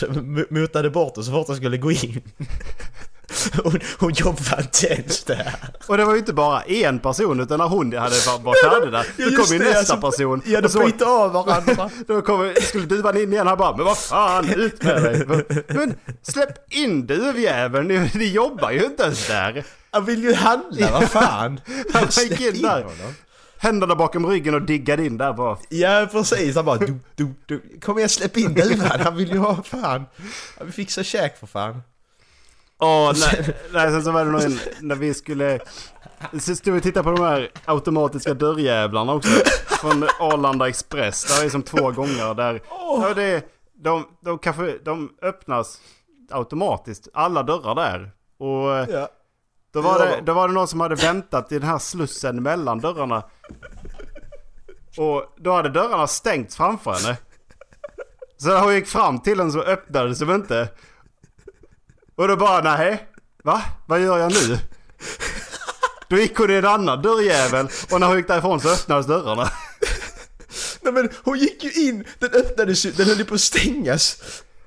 motade 0.49 0.89
bort 0.89 1.17
och 1.17 1.25
så 1.25 1.31
fort 1.31 1.47
han 1.47 1.57
skulle 1.57 1.77
gå 1.77 1.91
in. 1.91 2.21
Hon, 3.63 3.79
hon 3.99 4.11
jobbade 4.13 4.61
inte 4.61 4.87
ens 4.87 5.23
där. 5.23 5.55
Och 5.87 5.97
det 5.97 6.05
var 6.05 6.13
ju 6.13 6.19
inte 6.19 6.33
bara 6.33 6.61
en 6.61 6.99
person 6.99 7.39
utan 7.39 7.57
när 7.59 7.67
hon 7.67 7.85
hade 7.97 8.15
var- 8.15 8.39
var 8.39 8.69
färdig 8.69 8.91
där. 8.91 9.05
Då 9.17 9.43
kom 9.43 9.53
ju 9.53 9.59
nästa 9.59 9.79
alltså, 9.93 9.97
person. 9.97 10.41
ja, 10.45 10.61
de 10.61 10.85
bytte 10.85 11.05
av 11.05 11.31
varandra. 11.33 11.89
Då 12.07 12.21
kom, 12.21 12.53
skulle 12.61 12.85
duvan 12.85 13.17
in 13.17 13.33
igen. 13.33 13.47
Han 13.47 13.57
bara, 13.57 13.75
men 13.77 13.85
vad 13.85 13.97
fan, 13.97 14.49
ut 14.53 14.83
med 14.83 15.03
dig. 15.03 15.25
Men 15.67 15.95
släpp 16.21 16.73
in 16.73 17.05
duvjäveln, 17.07 17.87
ni, 17.87 18.11
ni 18.15 18.25
jobbar 18.31 18.71
ju 18.71 18.85
inte 18.85 19.03
ens 19.03 19.27
där. 19.27 19.63
Han 19.91 20.05
vill 20.05 20.23
ju 20.23 20.33
handla, 20.33 20.91
vad 20.91 21.09
fan. 21.09 21.59
Han 21.93 22.07
gick 22.11 22.41
in 22.41 22.55
in 22.55 22.61
där. 22.61 22.69
honom. 22.83 23.13
Händerna 23.57 23.95
bakom 23.95 24.25
ryggen 24.27 24.53
och 24.55 24.61
diggade 24.61 25.05
in 25.05 25.17
där 25.17 25.33
bara. 25.33 25.57
Ja 25.69 26.07
precis, 26.11 26.55
han 26.55 26.65
bara 26.65 26.77
du, 26.77 26.99
du, 27.15 27.33
du. 27.45 27.79
Kom 27.81 27.97
igen 27.97 28.09
släpp 28.09 28.37
in 28.37 28.53
duvan, 28.53 28.99
han 28.99 29.15
vill 29.17 29.29
ju 29.31 29.37
ha 29.37 29.63
fan. 29.63 30.05
Han 30.57 30.65
vill 30.67 30.73
fixa 30.73 31.03
käk 31.03 31.39
för 31.39 31.47
fan. 31.47 31.81
Åh, 32.79 33.11
nej, 33.19 33.55
nej, 33.73 33.91
sen 33.91 34.03
så 34.03 34.11
var 34.11 34.25
det 34.25 34.31
nog 34.31 34.41
en, 34.41 34.59
när 34.79 34.95
vi 34.95 35.13
skulle... 35.13 35.59
Så 36.39 36.55
stod 36.55 36.73
vi 36.73 36.79
och 36.79 36.83
tittade 36.83 37.03
på 37.03 37.11
de 37.11 37.23
här 37.23 37.51
automatiska 37.65 38.33
dörrjävlarna 38.33 39.13
också. 39.13 39.29
Från 39.67 40.03
Arlanda 40.19 40.69
Express. 40.69 41.39
Det 41.39 41.45
är 41.45 41.49
som 41.49 41.63
två 41.63 41.91
gånger 41.91 42.33
där... 42.33 42.61
Ja, 42.69 43.13
det, 43.15 43.43
de, 43.73 44.05
de, 44.21 44.37
kanske, 44.39 44.77
de 44.85 45.09
öppnas 45.21 45.81
automatiskt, 46.31 47.07
alla 47.13 47.43
dörrar 47.43 47.75
där. 47.75 48.11
Och 48.37 48.93
Ja. 48.95 49.09
då, 49.73 49.81
var 49.81 49.99
det, 49.99 50.21
då 50.25 50.33
var 50.33 50.47
det 50.47 50.53
någon 50.53 50.67
som 50.67 50.79
hade 50.79 50.95
väntat 50.95 51.51
i 51.51 51.59
den 51.59 51.69
här 51.69 51.77
slussen 51.77 52.43
mellan 52.43 52.79
dörrarna. 52.79 53.23
Och 54.97 55.33
då 55.37 55.53
hade 55.53 55.69
dörrarna 55.69 56.07
stängts 56.07 56.55
framför 56.57 56.93
henne. 56.93 57.17
Så 58.37 58.47
när 58.47 58.59
hon 58.63 58.73
gick 58.75 58.87
fram 58.87 59.19
till 59.19 59.37
den 59.37 59.51
så 59.51 59.61
öppnades 59.61 60.19
de 60.19 60.31
inte. 60.35 60.69
Och 62.15 62.27
då 62.27 62.35
bara 62.35 62.61
nej, 62.61 63.07
va? 63.43 63.61
Vad 63.85 64.01
gör 64.01 64.17
jag 64.17 64.31
nu? 64.31 64.59
Då 66.09 66.17
gick 66.17 66.37
hon 66.37 66.51
i 66.51 66.53
en 66.53 66.65
annan 66.65 67.01
dörrjävel 67.01 67.67
och 67.91 67.99
när 67.99 68.07
hon 68.07 68.17
gick 68.17 68.27
därifrån 68.27 68.61
så 68.61 68.69
öppnades 68.69 69.05
dörrarna. 69.05 69.51
Nej 70.81 70.93
men 70.93 71.09
hon 71.23 71.39
gick 71.39 71.63
ju 71.63 71.87
in, 71.87 72.05
den 72.19 72.31
öppnades 72.31 72.85
ju, 72.85 72.91
den 72.91 73.05
höll 73.05 73.17
ju 73.17 73.25
på 73.25 73.35
att 73.35 73.41
stängas. 73.41 74.17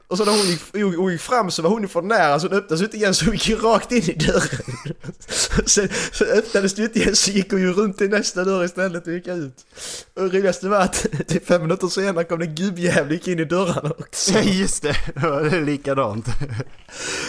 Och 0.09 0.19
så 0.19 0.25
när 0.25 0.33
hon 0.33 0.47
gick, 0.47 0.97
hon 0.97 1.13
gick 1.13 1.21
fram 1.21 1.51
så 1.51 1.63
var 1.63 1.71
hon 1.71 1.83
ju 1.83 1.89
för 1.89 2.03
nära 2.03 2.41
så 2.41 2.49
den 2.49 2.59
öppnades 2.59 2.83
inte 2.83 2.97
igen 2.97 3.15
så 3.15 3.25
hon 3.25 3.35
gick 3.35 3.49
ju 3.49 3.57
rakt 3.57 3.93
in 3.93 4.03
i 4.03 4.15
dörren. 4.15 4.75
Sen 5.67 5.89
så 6.13 6.25
öppnades 6.25 6.75
det 6.75 6.83
inte 6.83 6.99
igen 6.99 7.17
så 7.17 7.31
gick 7.31 7.51
hon 7.51 7.61
ju 7.61 7.73
runt 7.73 7.99
till 7.99 8.11
nästa 8.11 8.45
dörr 8.45 8.65
istället 8.65 9.07
och 9.07 9.13
gick 9.13 9.27
ut. 9.27 9.67
Och 10.15 10.23
det 10.23 10.29
roligaste 10.29 10.69
var 10.69 10.81
att 10.81 11.07
typ 11.27 11.47
fem 11.47 11.63
minuter 11.63 11.89
senare 11.89 12.25
kom 12.25 12.39
det 12.39 12.45
en 12.45 12.55
gubbjävel 12.55 13.29
in 13.29 13.39
i 13.39 13.45
dörrarna 13.45 13.91
också. 13.99 14.33
Ja 14.33 14.41
just 14.41 14.83
det, 14.83 14.97
det 15.15 15.57
är 15.57 15.65
likadant. 15.65 16.27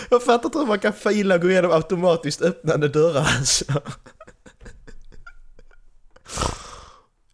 Jag 0.10 0.24
fattar 0.24 0.46
inte 0.46 0.60
hur 0.60 0.66
man 0.66 0.80
kan 0.80 0.94
fila 0.94 1.36
och 1.36 1.42
gå 1.42 1.50
igenom 1.50 1.72
automatiskt 1.72 2.42
öppnande 2.42 2.88
dörrar 2.88 3.28
alltså. 3.38 3.66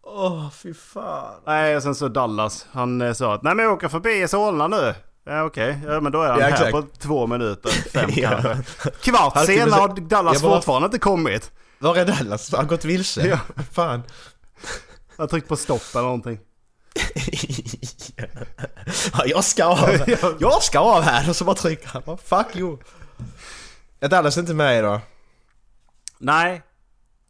Åh 0.02 0.50
fy 0.50 0.74
fan. 0.74 1.40
Nej 1.46 1.76
och 1.76 1.82
sen 1.82 1.94
så 1.94 2.08
Dallas, 2.08 2.66
han 2.70 3.00
eh, 3.00 3.12
sa 3.12 3.34
att 3.34 3.42
nej 3.42 3.54
men 3.54 3.64
jag 3.64 3.74
åker 3.74 3.88
förbi 3.88 4.28
Solna 4.28 4.68
nu. 4.68 4.94
Ja 5.28 5.42
okej, 5.44 5.78
ja, 5.86 6.00
men 6.00 6.12
då 6.12 6.22
är 6.22 6.28
han 6.30 6.40
Ja, 6.40 6.46
här 6.46 6.70
på 6.70 6.82
två 6.98 7.26
minuter, 7.26 7.70
fem 7.70 8.10
Ja. 8.14 8.30
kanske. 8.42 8.90
Kvart 8.90 9.32
Han 9.34 9.46
senare 9.46 9.70
har 9.80 9.94
säga- 9.94 10.06
Dallas 10.08 10.34
Jag 10.34 10.42
bara- 10.42 10.56
fortfarande 10.56 10.86
inte 10.86 10.98
kommit. 10.98 11.50
Var 11.78 11.96
är 11.96 12.04
Dallas? 12.04 12.50
Har 12.50 12.58
han 12.58 12.66
gått 12.66 12.84
vilse? 12.84 13.26
Ja. 13.28 13.38
Fan. 13.72 14.02
Jag 15.16 15.22
har 15.22 15.28
tryckt 15.28 15.48
på 15.48 15.56
stopp 15.56 15.82
eller 15.94 16.02
någonting. 16.02 16.38
Ja, 19.12 19.22
jag 19.26 19.44
ska 19.44 19.64
av! 19.64 19.90
Jag 20.40 20.62
ska 20.62 20.78
av 20.78 21.02
här! 21.02 21.28
Och 21.28 21.36
så 21.36 21.44
bara 21.44 21.56
trycker 21.56 21.88
han. 21.88 22.02
Bara, 22.06 22.16
Fuck 22.16 22.56
you! 22.56 22.78
Är 24.00 24.08
Dallas 24.08 24.38
inte 24.38 24.54
med 24.54 24.78
idag? 24.78 25.00
Nej. 26.18 26.62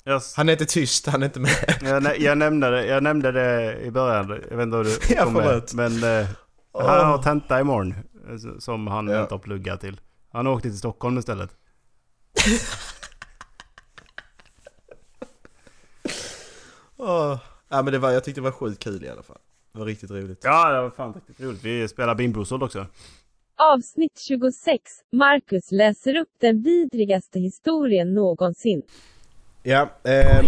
Jag, 0.04 0.22
Han 0.36 0.48
är 0.48 0.52
inte 0.52 0.66
tyst, 0.66 1.06
han 1.06 1.22
är 1.22 1.26
inte 1.26 1.40
med. 1.40 1.74
jag, 1.82 2.20
jag, 2.20 2.38
nämnde 2.38 2.70
det, 2.70 2.86
jag 2.86 3.02
nämnde 3.02 3.32
det 3.32 3.76
i 3.80 3.90
början, 3.90 4.40
jag 4.50 4.56
vet 4.56 4.64
inte 4.64 4.76
om 4.76 4.84
du 4.84 5.14
kom 5.16 5.32
med. 5.32 5.62
Men 5.72 6.20
eh. 6.20 6.26
Han 6.84 7.06
har 7.06 7.22
tenta 7.22 7.60
imorgon. 7.60 7.94
eh, 8.28 8.58
Som 8.58 8.86
han 8.86 9.08
Ja. 9.08 9.22
inte 9.22 9.34
har 9.34 9.38
pluggat 9.38 9.80
till. 9.80 10.00
Han 10.32 10.46
åkte 10.46 10.68
till 10.68 10.78
Stockholm 10.78 11.18
istället. 11.18 11.50
Åh. 16.96 17.38
Ja 17.68 17.82
men 17.82 17.92
det 17.92 17.98
var, 17.98 18.10
jag 18.10 18.24
tyckte 18.24 18.40
det 18.40 18.44
var 18.44 18.52
sjukt 18.52 18.82
kul 18.84 19.04
i 19.04 19.08
alla 19.08 19.22
fall. 19.22 19.38
Det 19.72 19.78
var 19.78 19.86
riktigt 19.86 20.10
roligt. 20.10 20.40
Ja, 20.44 20.72
det 20.72 20.82
var 20.82 20.90
fan 20.90 21.14
riktigt 21.14 21.40
roligt. 21.40 21.64
Vi 21.64 21.88
spelar 21.88 22.14
Bimbrosol 22.14 22.62
också. 22.62 22.86
Avsnitt 23.56 24.18
26. 24.18 24.82
Marcus 25.12 25.72
läser 25.72 26.16
upp 26.16 26.28
den 26.40 26.62
vidrigaste 26.62 27.38
historien 27.40 28.14
någonsin. 28.14 28.82
Ja, 29.62 29.90
eh, 30.04 30.44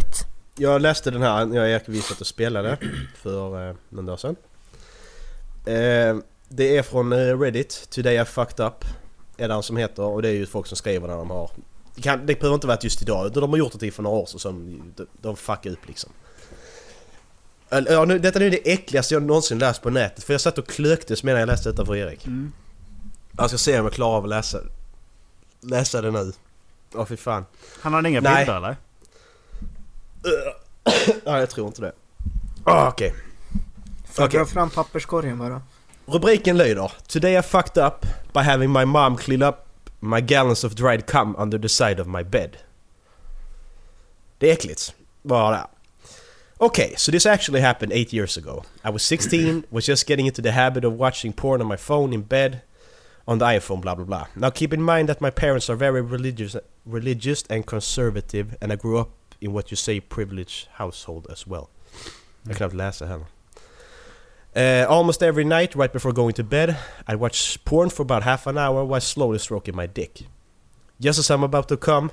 jag 0.58 0.82
läste 0.82 1.10
den 1.10 1.22
här 1.22 1.46
när 1.46 1.56
jag 1.56 1.64
och 1.64 1.68
Erik 1.70 1.82
vi 1.88 2.00
satt 2.00 2.20
och 2.20 2.26
spelade 2.26 2.78
för 3.14 3.68
eh, 3.68 3.74
någon 3.88 4.06
dag 4.06 4.20
sedan. 4.20 4.36
Eh, 5.68 6.16
det 6.48 6.76
är 6.76 6.82
från 6.82 7.12
eh, 7.12 7.38
Reddit, 7.38 7.88
Today 7.90 8.20
I 8.20 8.24
fucked 8.24 8.66
up. 8.66 8.84
Är 9.36 9.48
det 9.48 9.54
han 9.54 9.62
som 9.62 9.76
heter 9.76 10.02
och 10.02 10.22
det 10.22 10.28
är 10.28 10.32
ju 10.32 10.46
folk 10.46 10.66
som 10.66 10.76
skriver 10.76 11.08
när 11.08 11.16
de 11.16 11.30
har... 11.30 11.50
Det, 11.94 12.02
kan, 12.02 12.26
det 12.26 12.40
behöver 12.40 12.54
inte 12.54 12.66
vara 12.66 12.78
just 12.82 13.02
idag 13.02 13.26
utan 13.26 13.40
de 13.40 13.50
har 13.50 13.58
gjort 13.58 13.72
det 13.78 13.90
för 13.90 14.02
några 14.02 14.16
år 14.16 14.26
sedan 14.26 14.40
som 14.40 14.82
de, 14.96 15.06
de 15.12 15.36
fuckar 15.36 15.70
upp 15.70 15.86
liksom. 15.86 16.10
Ja, 17.68 18.04
nu, 18.04 18.18
detta 18.18 18.44
är 18.44 18.50
det 18.50 18.72
äckligaste 18.72 19.14
jag 19.14 19.22
någonsin 19.22 19.58
läst 19.58 19.82
på 19.82 19.90
nätet 19.90 20.24
för 20.24 20.34
jag 20.34 20.40
satt 20.40 20.58
och 20.58 20.68
klöktes 20.68 21.22
medan 21.22 21.40
jag 21.40 21.46
läste 21.46 21.70
detta 21.70 21.86
för 21.86 21.96
Erik. 21.96 22.26
Mm. 22.26 22.52
Jag 23.36 23.48
ska 23.48 23.58
se 23.58 23.78
om 23.78 23.84
jag 23.84 23.94
klarar 23.94 24.16
av 24.16 24.24
att 24.24 24.30
läsa, 24.30 24.58
läsa 25.60 26.02
det 26.02 26.10
nu. 26.10 26.32
Åh 26.94 27.06
fy 27.06 27.16
fan. 27.16 27.44
Han 27.80 27.94
hade 27.94 28.08
inga 28.08 28.20
Nej. 28.20 28.44
bilder 28.44 28.56
eller? 28.56 28.76
Nej, 31.24 31.40
jag 31.40 31.50
tror 31.50 31.66
inte 31.66 31.80
det. 31.80 31.92
Ah, 32.64 32.88
Okej. 32.88 33.10
Får 33.10 33.27
Okej. 34.24 34.38
dra 34.38 34.46
fram 34.46 34.70
papperskorgen 34.70 35.38
bara? 35.38 35.62
Rubriken 36.06 36.56
lyder 36.56 36.92
Today 37.08 37.38
I 37.38 37.42
fucked 37.42 37.76
up 37.86 38.06
by 38.32 38.42
having 38.42 38.70
my 38.70 38.84
mom 38.84 39.16
clean 39.16 39.42
up 39.42 39.68
my 40.00 40.20
gallons 40.20 40.64
of 40.64 40.74
dried 40.74 41.06
cum 41.06 41.34
under 41.38 41.58
the 41.58 41.68
side 41.68 42.00
of 42.00 42.06
my 42.06 42.22
bed. 42.24 42.56
Det 44.38 44.48
är 44.50 44.52
äckligt. 44.52 44.94
Bara. 45.22 45.68
Okay, 46.60 46.94
so 46.96 47.12
this 47.12 47.26
actually 47.26 47.60
happened 47.60 47.92
eight 47.92 48.12
years 48.12 48.36
ago. 48.36 48.64
I 48.84 48.90
was 48.90 49.02
16, 49.02 49.64
was 49.70 49.86
just 49.86 50.06
getting 50.08 50.26
into 50.26 50.42
the 50.42 50.52
habit 50.52 50.84
of 50.84 50.92
watching 50.98 51.32
porn 51.32 51.60
on 51.60 51.68
my 51.68 51.76
phone 51.76 52.12
in 52.12 52.22
bed, 52.22 52.62
on 53.26 53.38
the 53.38 53.44
iPhone, 53.44 53.80
blah 53.80 53.94
blah 53.94 54.04
blah. 54.04 54.26
Now 54.34 54.50
keep 54.50 54.72
in 54.72 54.82
mind 54.82 55.08
that 55.08 55.20
my 55.20 55.30
parents 55.30 55.70
are 55.70 55.76
very 55.76 56.02
religious, 56.02 56.56
religious 56.86 57.44
and 57.50 57.66
conservative, 57.66 58.56
and 58.60 58.72
I 58.72 58.76
grew 58.76 58.98
up 58.98 59.10
in 59.40 59.52
what 59.52 59.70
you 59.70 59.76
say 59.76 60.00
privileged 60.00 60.68
household 60.78 61.26
as 61.30 61.46
well. 61.46 61.68
Jag 62.42 62.56
kan 62.56 62.68
knappt 62.70 62.74
läsa 62.74 63.06
heller. 63.06 63.26
Uh, 64.56 64.86
almost 64.88 65.22
every 65.22 65.44
night, 65.44 65.74
right 65.74 65.92
before 65.92 66.12
going 66.12 66.34
to 66.34 66.42
bed, 66.44 66.76
I 67.06 67.14
watch 67.14 67.62
porn 67.64 67.90
for 67.90 68.02
about 68.02 68.22
half 68.22 68.46
an 68.46 68.58
hour 68.58 68.84
while 68.84 69.00
slowly 69.00 69.38
stroking 69.38 69.76
my 69.76 69.86
dick. 69.86 70.22
Just 71.00 71.18
as 71.18 71.30
I'm 71.30 71.44
about 71.44 71.68
to 71.68 71.76
come, 71.76 72.10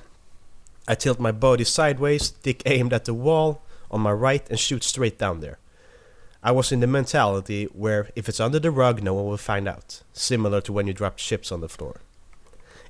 I 0.88 0.96
tilt 0.96 1.20
my 1.20 1.32
body 1.32 1.64
sideways, 1.64 2.30
dick 2.30 2.62
aimed 2.66 2.94
at 2.94 3.06
the 3.06 3.14
wall 3.14 3.64
on 3.90 4.02
my 4.02 4.12
right 4.12 4.48
and 4.50 4.60
shoot 4.60 4.84
straight 4.84 5.18
down 5.18 5.40
there. 5.40 5.58
I 6.44 6.52
was 6.52 6.72
in 6.72 6.80
the 6.82 6.88
mentality 6.88 7.66
where 7.74 8.10
if 8.16 8.30
it's 8.30 8.40
under 8.40 8.60
the 8.60 8.70
rug, 8.70 9.02
no 9.02 9.16
one 9.16 9.26
will 9.26 9.38
find 9.38 9.68
out. 9.68 10.04
Similar 10.14 10.62
to 10.62 10.74
when 10.74 10.86
you 10.86 10.94
drop 10.94 11.18
chips 11.18 11.52
on 11.52 11.62
the 11.62 11.70
floor. 11.70 12.02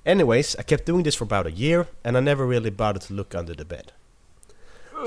Anyways, 0.06 0.58
I 0.58 0.64
kept 0.64 0.86
doing 0.86 1.04
this 1.04 1.16
for 1.16 1.24
about 1.24 1.48
a 1.48 1.52
year 1.52 1.88
and 2.04 2.18
I 2.18 2.20
never 2.20 2.46
really 2.46 2.70
bothered 2.70 3.04
to 3.04 3.14
look 3.14 3.34
under 3.34 3.54
the 3.56 3.66
bed. 3.66 3.94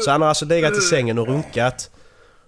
Så 0.00 0.10
han 0.10 0.20
har 0.20 0.28
alltså 0.28 0.44
legat 0.44 0.76
i 0.76 0.80
sängen 0.80 1.18
och 1.18 1.26
runkat. 1.26 1.90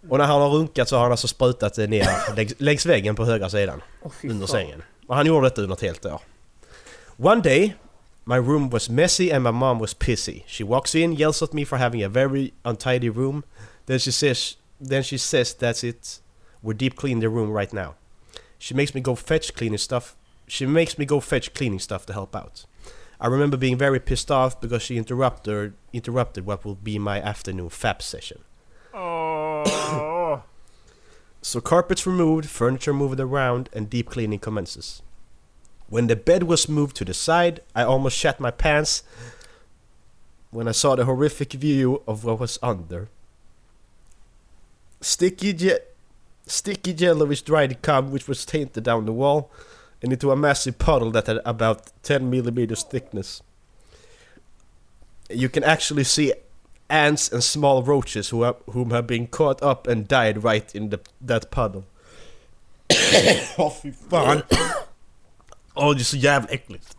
Och 0.09 0.19
när 0.19 0.25
han 0.25 0.41
har 0.41 0.49
runkat 0.49 0.89
så 0.89 0.97
har 0.97 1.03
han 1.03 1.11
alltså 1.11 1.29
sprutat 1.29 1.75
det 1.75 1.87
ner 1.87 2.35
längs, 2.37 2.53
längs 2.59 2.87
väggen 2.87 3.15
på 3.17 3.25
högra 3.25 3.51
sidan. 3.51 3.83
Fy 4.23 4.29
under 4.29 4.47
sängen. 4.47 4.83
Och 5.07 5.17
han 5.17 5.27
gjorde 5.27 5.47
detta 5.47 5.63
under 5.63 5.75
ett 5.77 5.83
helt 5.83 6.07
år. 6.07 6.21
One 7.17 7.41
day, 7.41 7.75
my 8.25 8.37
room 8.37 8.71
was 8.71 8.91
messy 8.91 9.31
and 9.31 9.45
my 9.45 9.51
mom 9.51 9.79
was 9.79 9.95
pissy. 9.95 10.45
She 10.47 10.65
walks 10.65 10.95
in, 10.95 11.13
yells 11.13 11.43
at 11.43 11.53
me 11.53 11.65
for 11.65 11.79
having 11.79 12.03
a 12.05 12.09
very 12.09 12.53
untidy 12.65 13.11
room. 13.11 13.43
Then 13.87 13.99
she 13.99 14.13
says, 14.13 14.57
then 14.89 15.03
she 15.03 15.19
says 15.19 15.55
that's 15.55 15.85
it. 15.85 16.21
We're 16.63 16.77
deep 16.77 16.97
cleaning 16.97 17.21
the 17.21 17.29
room 17.29 17.51
right 17.51 17.73
now. 17.73 17.95
She 18.59 18.75
makes 18.75 18.95
me 18.95 19.01
go 19.01 19.15
fetch 19.15 19.55
cleaning 19.55 19.79
stuff. 19.79 20.17
She 20.47 20.67
makes 20.67 20.99
me 20.99 21.05
go 21.05 21.21
fetch 21.21 21.55
cleaning 21.55 21.81
stuff 21.81 22.07
to 22.07 22.13
help 22.13 22.37
out. 22.37 22.67
I 23.21 23.27
remember 23.27 23.57
being 23.57 23.77
very 23.77 24.01
pissed 24.01 24.31
off 24.31 24.61
because 24.61 24.83
she 24.83 24.97
interrupted 24.97 25.75
interrupted 25.93 26.47
what 26.47 26.65
will 26.65 26.75
be 26.75 26.99
my 26.99 27.21
afternoon 27.21 27.69
fap 27.69 28.01
session. 28.01 28.39
So 31.43 31.61
carpets 31.61 32.07
removed, 32.07 32.49
furniture 32.49 32.93
moved 32.93 33.19
around, 33.19 33.71
and 33.73 33.91
deep 33.91 34.11
cleaning 34.11 34.39
commences. 34.39 35.03
When 35.89 36.07
the 36.07 36.15
bed 36.15 36.45
was 36.45 36.69
moved 36.69 36.97
to 36.97 37.05
the 37.05 37.15
side, 37.15 37.61
I 37.75 37.83
almost 37.83 38.17
shat 38.17 38.39
my 38.39 38.51
pants 38.51 39.03
when 40.51 40.69
I 40.69 40.73
saw 40.73 40.95
the 40.95 41.05
horrific 41.05 41.53
view 41.53 42.03
of 42.07 42.25
what 42.25 42.41
was 42.41 42.59
under. 42.63 43.09
Sticky, 45.01 45.55
je- 45.55 45.79
sticky 46.47 46.93
yellowish 46.93 47.43
dried 47.43 47.81
cum 47.83 48.13
which 48.13 48.29
was 48.29 48.45
tainted 48.45 48.85
down 48.85 49.07
the 49.07 49.13
wall 49.13 49.51
and 50.03 50.13
into 50.13 50.31
a 50.31 50.37
massive 50.37 50.79
puddle 50.79 51.11
that 51.11 51.27
had 51.27 51.41
about 51.45 51.91
10 52.03 52.31
millimeters 52.31 52.83
thickness. 52.83 53.43
You 55.29 55.49
can 55.49 55.65
actually 55.65 56.05
see 56.05 56.33
ants 56.91 57.33
and 57.33 57.43
small 57.43 57.83
roaches 57.83 58.29
who 58.31 58.43
have, 58.43 58.57
whom 58.71 58.91
have 58.91 59.07
been 59.07 59.27
caught 59.27 59.63
up 59.63 59.87
and 59.87 60.09
died 60.09 60.45
right 60.45 60.75
in 60.75 60.91
the, 60.91 61.01
that 61.21 61.51
puddle. 61.51 61.85
Åh 63.59 63.71
fy 63.71 63.93
fan! 64.11 64.43
Åh 65.75 65.95
det 65.95 66.03
är 66.03 66.05
så 66.05 66.17
jävla 66.17 66.49
äckligt. 66.49 66.97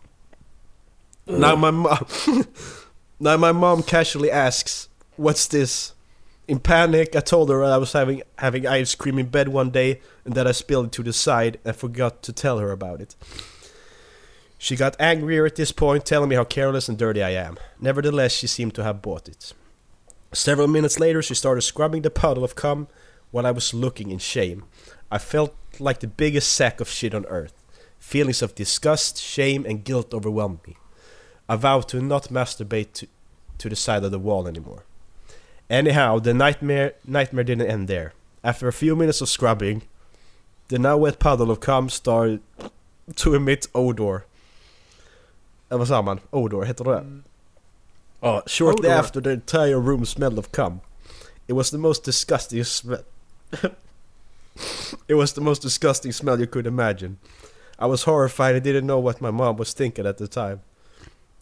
Now 1.26 1.56
my 1.56 1.70
mom... 1.70 1.98
now 3.18 3.36
my 3.36 3.52
mom 3.52 3.82
casually 3.82 4.30
asks, 4.30 4.88
"What's 5.16 5.46
this?" 5.50 5.94
In 6.48 6.58
panic, 6.58 7.14
I 7.14 7.20
told 7.20 7.48
her 7.50 7.62
I 7.62 7.76
was 7.76 7.92
having 7.92 8.22
having 8.36 8.66
ice 8.66 8.96
cream 8.96 9.18
in 9.18 9.26
bed 9.26 9.48
one 9.48 9.70
day 9.70 10.00
and 10.24 10.34
that 10.34 10.46
I 10.46 10.52
spilled 10.52 10.86
it 10.86 10.92
to 10.92 11.02
the 11.02 11.12
side 11.12 11.58
and 11.64 11.76
forgot 11.76 12.22
to 12.22 12.32
tell 12.32 12.58
her 12.58 12.72
about 12.72 13.00
it. 13.00 13.14
She 14.58 14.76
got 14.76 15.00
angrier 15.00 15.46
at 15.46 15.56
this 15.56 15.72
point, 15.72 16.04
telling 16.04 16.28
me 16.28 16.36
how 16.36 16.44
careless 16.44 16.88
and 16.88 16.98
dirty 16.98 17.22
I 17.22 17.30
am. 17.30 17.56
Nevertheless, 17.80 18.32
she 18.32 18.46
seemed 18.46 18.74
to 18.74 18.84
have 18.84 19.02
bought 19.02 19.28
it. 19.28 19.52
Several 20.32 20.68
minutes 20.68 20.98
later, 20.98 21.22
she 21.22 21.34
started 21.34 21.62
scrubbing 21.62 22.02
the 22.02 22.10
puddle 22.10 22.44
of 22.44 22.54
cum 22.54 22.88
while 23.30 23.46
I 23.46 23.50
was 23.50 23.74
looking 23.74 24.10
in 24.10 24.18
shame. 24.18 24.64
I 25.10 25.18
felt 25.18 25.54
like 25.78 26.00
the 26.00 26.06
biggest 26.06 26.52
sack 26.52 26.80
of 26.80 26.88
shit 26.88 27.14
on 27.14 27.26
earth. 27.26 27.52
Feelings 27.98 28.42
of 28.42 28.54
disgust, 28.54 29.20
shame, 29.20 29.66
and 29.66 29.84
guilt 29.84 30.14
overwhelmed 30.14 30.60
me. 30.66 30.76
I 31.48 31.56
vowed 31.56 31.88
to 31.88 32.00
not 32.00 32.28
masturbate 32.28 32.92
to, 32.94 33.06
to 33.58 33.68
the 33.68 33.76
side 33.76 34.04
of 34.04 34.10
the 34.10 34.18
wall 34.18 34.48
anymore. 34.48 34.84
Anyhow, 35.68 36.18
the 36.18 36.34
nightmare 36.34 36.94
nightmare 37.06 37.44
didn't 37.44 37.70
end 37.70 37.88
there. 37.88 38.12
After 38.42 38.68
a 38.68 38.72
few 38.72 38.96
minutes 38.96 39.20
of 39.20 39.28
scrubbing, 39.28 39.82
the 40.68 40.78
now 40.78 40.96
wet 40.96 41.18
puddle 41.18 41.50
of 41.50 41.60
cum 41.60 41.88
started 41.88 42.40
to 43.16 43.34
emit 43.34 43.68
odor. 43.74 44.24
Eller 45.70 45.78
vad 45.78 45.88
sa 45.88 46.02
man? 46.02 46.20
Odor, 46.32 46.64
heter 46.64 46.84
det 46.84 47.00
mm. 47.00 47.22
Oh, 48.22 48.42
shortly 48.46 48.88
Odor. 48.88 48.98
after 48.98 49.20
the 49.20 49.30
entire 49.30 49.80
room 49.80 50.04
smelled 50.04 50.38
of 50.38 50.52
cum. 50.52 50.80
It 51.48 51.54
was 51.54 51.70
the 51.70 51.78
most 51.78 52.04
disgusting 52.04 52.62
smell. 52.64 53.02
it 55.08 55.14
was 55.14 55.32
the 55.32 55.40
most 55.40 55.62
disgusting 55.62 56.12
smell 56.12 56.38
you 56.38 56.46
could 56.46 56.66
imagine. 56.66 57.18
I 57.78 57.86
was 57.86 58.04
horrified 58.04 58.54
and 58.54 58.62
didn't 58.62 58.86
know 58.86 59.00
what 59.00 59.20
my 59.20 59.32
mom 59.32 59.56
was 59.56 59.72
thinking 59.72 60.06
at 60.06 60.18
the 60.18 60.28
time. 60.28 60.62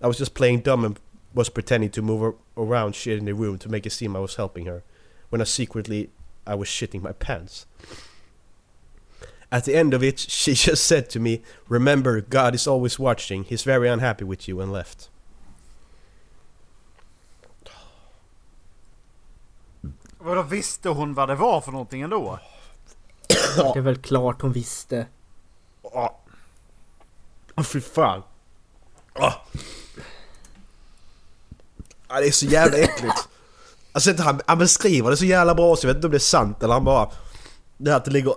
I 0.01 0.07
was 0.07 0.17
just 0.17 0.35
playing 0.35 0.61
dumb 0.61 0.85
and 0.85 0.99
was 1.35 1.51
pretending 1.51 1.91
to 1.91 2.03
move 2.03 2.35
around 2.57 2.95
shit 2.95 3.19
in 3.19 3.27
the 3.27 3.35
room 3.35 3.59
to 3.59 3.69
make 3.69 3.85
it 3.85 3.91
seem 3.91 4.17
I 4.17 4.21
was 4.21 4.37
helping 4.37 4.65
her, 4.67 4.83
when 5.29 5.41
I 5.43 5.45
secretly 5.45 6.11
I 6.47 6.55
was 6.55 6.69
shitting 6.69 7.03
my 7.03 7.13
pants. 7.13 7.67
At 9.53 9.65
the 9.65 9.75
end 9.77 9.93
of 9.93 10.03
it, 10.03 10.19
she 10.29 10.55
just 10.55 10.85
said 10.85 11.11
to 11.11 11.21
me, 11.21 11.43
"Remember, 11.69 12.21
God 12.23 12.55
is 12.55 12.67
always 12.67 12.99
watching. 12.99 13.45
He's 13.45 13.63
very 13.63 13.89
unhappy 13.89 14.25
with 14.25 14.49
you," 14.49 14.61
and 14.61 14.73
left. 14.73 15.09
Vadå 20.23 20.43
visste 20.43 20.89
hon 20.89 21.15
vad 21.15 21.29
det 21.29 21.35
var 21.35 21.61
för 21.61 21.73
någonting 21.73 22.03
ändå? 22.03 22.39
Det 23.57 23.79
är 23.79 23.81
väl 23.81 23.97
klart 23.97 24.43
hon 24.43 24.53
visste. 24.53 25.07
Åh 25.83 26.11
oh, 27.57 27.63
fy 27.63 27.81
fan. 27.81 28.23
Åh. 29.15 29.35
Ja, 32.09 32.21
det 32.21 32.27
är 32.27 32.31
så 32.31 32.47
jävla 32.47 32.79
äckligt. 32.79 33.29
Alltså 33.93 34.11
inte 34.11 34.23
han, 34.23 34.41
han 34.47 34.59
beskriver 34.59 35.11
det 35.11 35.17
så 35.17 35.25
jävla 35.25 35.55
bra 35.55 35.77
så 35.77 35.87
jag 35.87 35.89
vet 35.89 35.97
inte 35.97 36.07
om 36.07 36.11
det 36.11 36.17
är 36.17 36.19
sant 36.19 36.63
eller 36.63 36.75
han 36.75 36.85
bara... 36.85 37.11
Det 37.77 37.91
här 37.91 37.97
att 37.97 38.05
det 38.05 38.11
ligger 38.11 38.35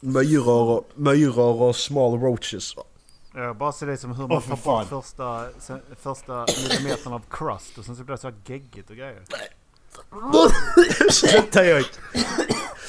myror 0.00 0.68
och, 0.68 0.90
myror 0.94 1.62
och 1.62 1.76
small 1.76 2.12
roaches. 2.12 2.74
Jag 3.34 3.56
bara 3.56 3.72
ser 3.72 3.86
det 3.86 3.96
som 3.96 4.12
hur 4.16 4.28
man 4.28 4.42
för 4.42 4.56
tar 4.56 4.84
bort 4.84 5.04
första, 5.04 5.46
första 6.00 6.46
millimetern 6.68 7.12
av 7.12 7.22
crust 7.30 7.78
och 7.78 7.84
sen 7.84 7.96
så 7.96 8.04
blir 8.04 8.16
det 8.16 8.20
så 8.20 8.28
här 8.28 8.36
geggigt 8.46 8.90
och 8.90 8.96
grejer. 8.96 9.24
Sluta 11.10 11.64
jag 11.64 11.84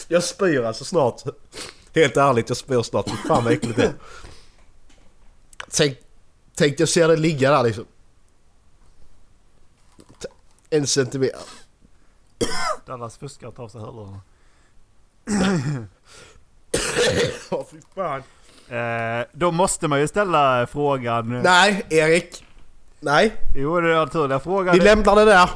Jag 0.07 0.23
spyr 0.23 0.63
alltså 0.63 0.85
snart. 0.85 1.21
Helt 1.95 2.17
ärligt, 2.17 2.49
jag 2.49 2.57
spyr 2.57 2.81
snart. 2.81 3.09
Fy 3.09 3.15
fan 3.27 3.43
vad 3.43 3.53
äckligt 3.53 3.75
det 3.75 3.83
är. 3.83 3.93
Tänk, 5.71 5.97
tänk 6.55 6.79
jag 6.79 6.89
ser 6.89 7.07
det 7.07 7.15
ligga 7.15 7.51
där 7.51 7.63
liksom. 7.63 7.85
En 10.69 10.87
centimeter. 10.87 11.39
Dallas 12.85 13.17
fuskar 13.17 13.47
och 13.47 13.55
tar 13.55 13.63
av 13.63 13.69
sig 13.69 13.81
hörlurarna. 13.81 14.21
Åh 17.49 17.65
fy 17.71 17.77
fan. 17.95 18.23
Eh, 18.77 19.25
då 19.33 19.51
måste 19.51 19.87
man 19.87 19.99
ju 19.99 20.07
ställa 20.07 20.67
frågan... 20.67 21.41
Nej, 21.41 21.85
Erik. 21.89 22.45
Nej. 23.03 23.35
Jo, 23.55 23.81
den 23.81 23.91
naturliga 23.91 24.39
frågan... 24.39 24.75
Vi 24.75 24.81
lämnar 24.81 25.15
det 25.15 25.25
där. 25.25 25.49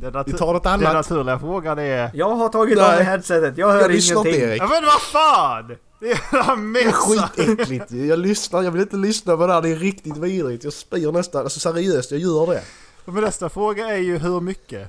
Den 0.00 0.12
natu- 0.12 0.22
Vi 0.26 0.32
tar 0.32 0.52
något 0.52 0.62
Den 0.62 0.72
annat. 0.72 0.92
naturliga 0.92 1.38
frågan 1.38 1.78
är... 1.78 2.10
Jag 2.14 2.34
har 2.34 2.48
tagit 2.48 2.78
av 2.78 2.88
mig 2.94 3.04
headsetet, 3.04 3.58
jag 3.58 3.72
hör 3.72 3.80
Jag 3.80 3.90
lyssnar 3.90 4.16
inte, 4.16 4.28
ingenting. 4.30 4.48
Erik. 4.50 4.62
Ja 4.62 4.66
men 4.68 4.84
vad 4.84 5.00
fan! 5.02 5.76
Det 6.00 6.06
är 6.06 6.10
jävla 6.10 6.44
Det 6.46 6.52
är 6.52 6.56
mesa! 6.56 6.92
skitäckligt. 6.96 7.90
Jag 7.90 8.18
lyssnar, 8.18 8.62
jag 8.62 8.70
vill 8.70 8.82
inte 8.82 8.96
lyssna 8.96 9.36
på 9.36 9.46
det 9.46 9.52
här. 9.52 9.62
Det 9.62 9.68
är 9.68 9.76
riktigt 9.76 10.16
vidrigt. 10.16 10.64
Jag 10.64 10.72
spyr 10.72 11.12
nästan. 11.12 11.42
Alltså 11.42 11.60
seriöst, 11.60 12.10
jag 12.10 12.20
gör 12.20 12.46
det. 12.46 12.62
Men 13.04 13.24
nästa 13.24 13.48
fråga 13.48 13.88
är 13.88 13.98
ju 13.98 14.18
hur 14.18 14.40
mycket? 14.40 14.88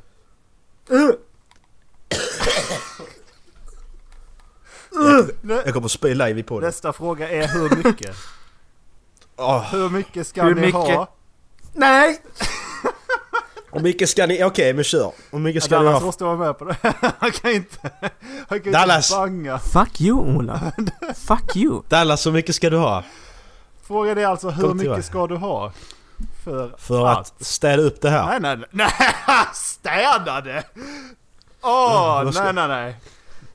Nä- 5.41 5.61
Jag 5.65 5.73
kommer 5.73 5.85
att 5.85 5.91
spy 5.91 6.09
live 6.13 6.39
i 6.39 6.43
podden. 6.43 6.67
Nästa 6.67 6.93
fråga 6.93 7.29
är 7.29 7.47
hur 7.47 7.69
mycket? 7.83 8.15
Åh. 9.37 9.71
Hur 9.71 9.89
mycket 9.89 10.27
ska 10.27 10.43
Hur 10.43 10.55
ni 10.55 10.61
mycket? 10.61 10.73
ha? 10.95 11.07
Nej! 11.73 12.21
Hur 13.71 13.79
mycket 13.79 14.09
ska 14.09 14.25
ni... 14.25 14.43
Okej, 14.43 14.73
men 14.73 14.83
kör. 14.83 15.11
Hur 15.31 15.39
mycket 15.39 15.63
ska 15.63 15.79
ni 15.79 15.85
Dallas 15.85 15.99
ha? 15.99 16.05
måste 16.05 16.23
vara 16.23 16.37
med 16.37 16.57
på 16.59 16.65
det. 16.65 16.75
Han 17.19 17.31
kan 17.31 17.51
inte... 17.51 17.89
Han 18.49 18.59
kan 18.61 18.71
Dallas! 18.73 19.11
inte 19.11 19.19
banga. 19.19 19.59
Fuck 19.59 20.01
you 20.01 20.19
Ola. 20.19 20.71
Fuck 21.27 21.55
you. 21.55 21.81
Dallas, 21.89 22.25
hur 22.27 22.31
mycket 22.31 22.55
ska 22.55 22.69
du 22.69 22.77
ha? 22.77 23.03
Frågan 23.87 24.17
är 24.17 24.25
alltså 24.25 24.49
hur 24.49 24.73
mycket 24.73 25.05
ska 25.05 25.27
du 25.27 25.35
ha? 25.35 25.71
För, 26.43 26.75
För 26.77 27.07
att 27.07 27.33
städa 27.45 27.81
upp 27.83 28.01
det 28.01 28.09
här? 28.09 28.39
Nej, 28.39 28.55
nej, 28.57 28.67
nej. 28.71 28.89
Städa 29.53 30.41
det! 30.41 30.63
Åh, 31.61 32.23
vad 32.23 32.33
ska- 32.33 32.43
nej, 32.43 32.53
nej, 32.53 32.67
nej. 32.67 32.95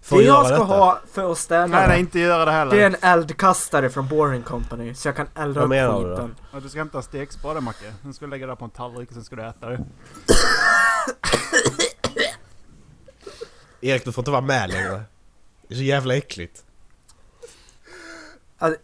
För 0.09 0.17
Det 0.17 0.23
jag 0.23 0.47
ska 0.47 0.53
detta? 0.55 0.65
ha 0.65 1.01
för 1.13 1.33
att 1.33 1.39
städa 1.39 1.67
Nej, 1.67 1.89
nej, 1.89 2.01
inte 2.01 2.19
göra 2.19 2.45
det 2.45 2.51
heller. 2.53 2.77
Det 2.77 2.83
är 2.83 2.87
en 2.87 2.97
eldkastare 3.01 3.91
från 3.91 4.09
Boring 4.09 4.43
Company. 4.43 4.95
Så 4.95 5.09
jag 5.09 5.17
kan 5.17 5.27
elda 5.35 5.61
Vad 5.61 5.65
upp 5.65 5.69
menar 5.71 6.05
du 6.05 6.11
skiten. 6.17 6.35
Ja, 6.53 6.61
du 6.61 6.69
ska 6.69 6.79
hämta 6.79 7.03
stekspade 7.03 7.61
Macke. 7.61 7.95
Sen 8.03 8.15
ska 8.15 8.25
du 8.25 8.31
lägga 8.31 8.47
det 8.47 8.57
på 8.57 8.65
en 8.65 8.71
tallrik 8.71 9.09
och 9.09 9.15
sen 9.15 9.25
ska 9.25 9.37
du 9.37 9.43
äta 9.47 9.69
det. 9.69 9.85
Erik, 13.81 14.05
du 14.05 14.13
får 14.13 14.23
inte 14.23 14.31
vara 14.31 14.41
med 14.41 14.71
längre. 14.71 15.03
Det 15.69 15.75
är 15.75 15.77
så 15.79 15.83
jävla 15.83 16.17
äckligt. 16.17 16.65
Alltså, 18.59 18.81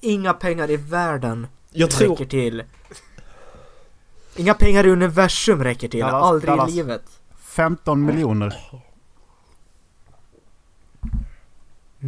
inga 0.00 0.32
pengar 0.32 0.70
i 0.70 0.76
världen 0.76 1.46
Jag 1.70 1.90
tror... 1.90 2.10
räcker 2.10 2.24
till. 2.24 2.64
Inga 4.36 4.54
pengar 4.54 4.86
i 4.86 4.90
universum 4.90 5.64
räcker 5.64 5.88
till. 5.88 6.00
Dallas, 6.00 6.22
Aldrig 6.24 6.50
Dallas. 6.50 6.70
i 6.70 6.74
livet. 6.74 7.02
15 7.40 8.04
miljoner. 8.04 8.56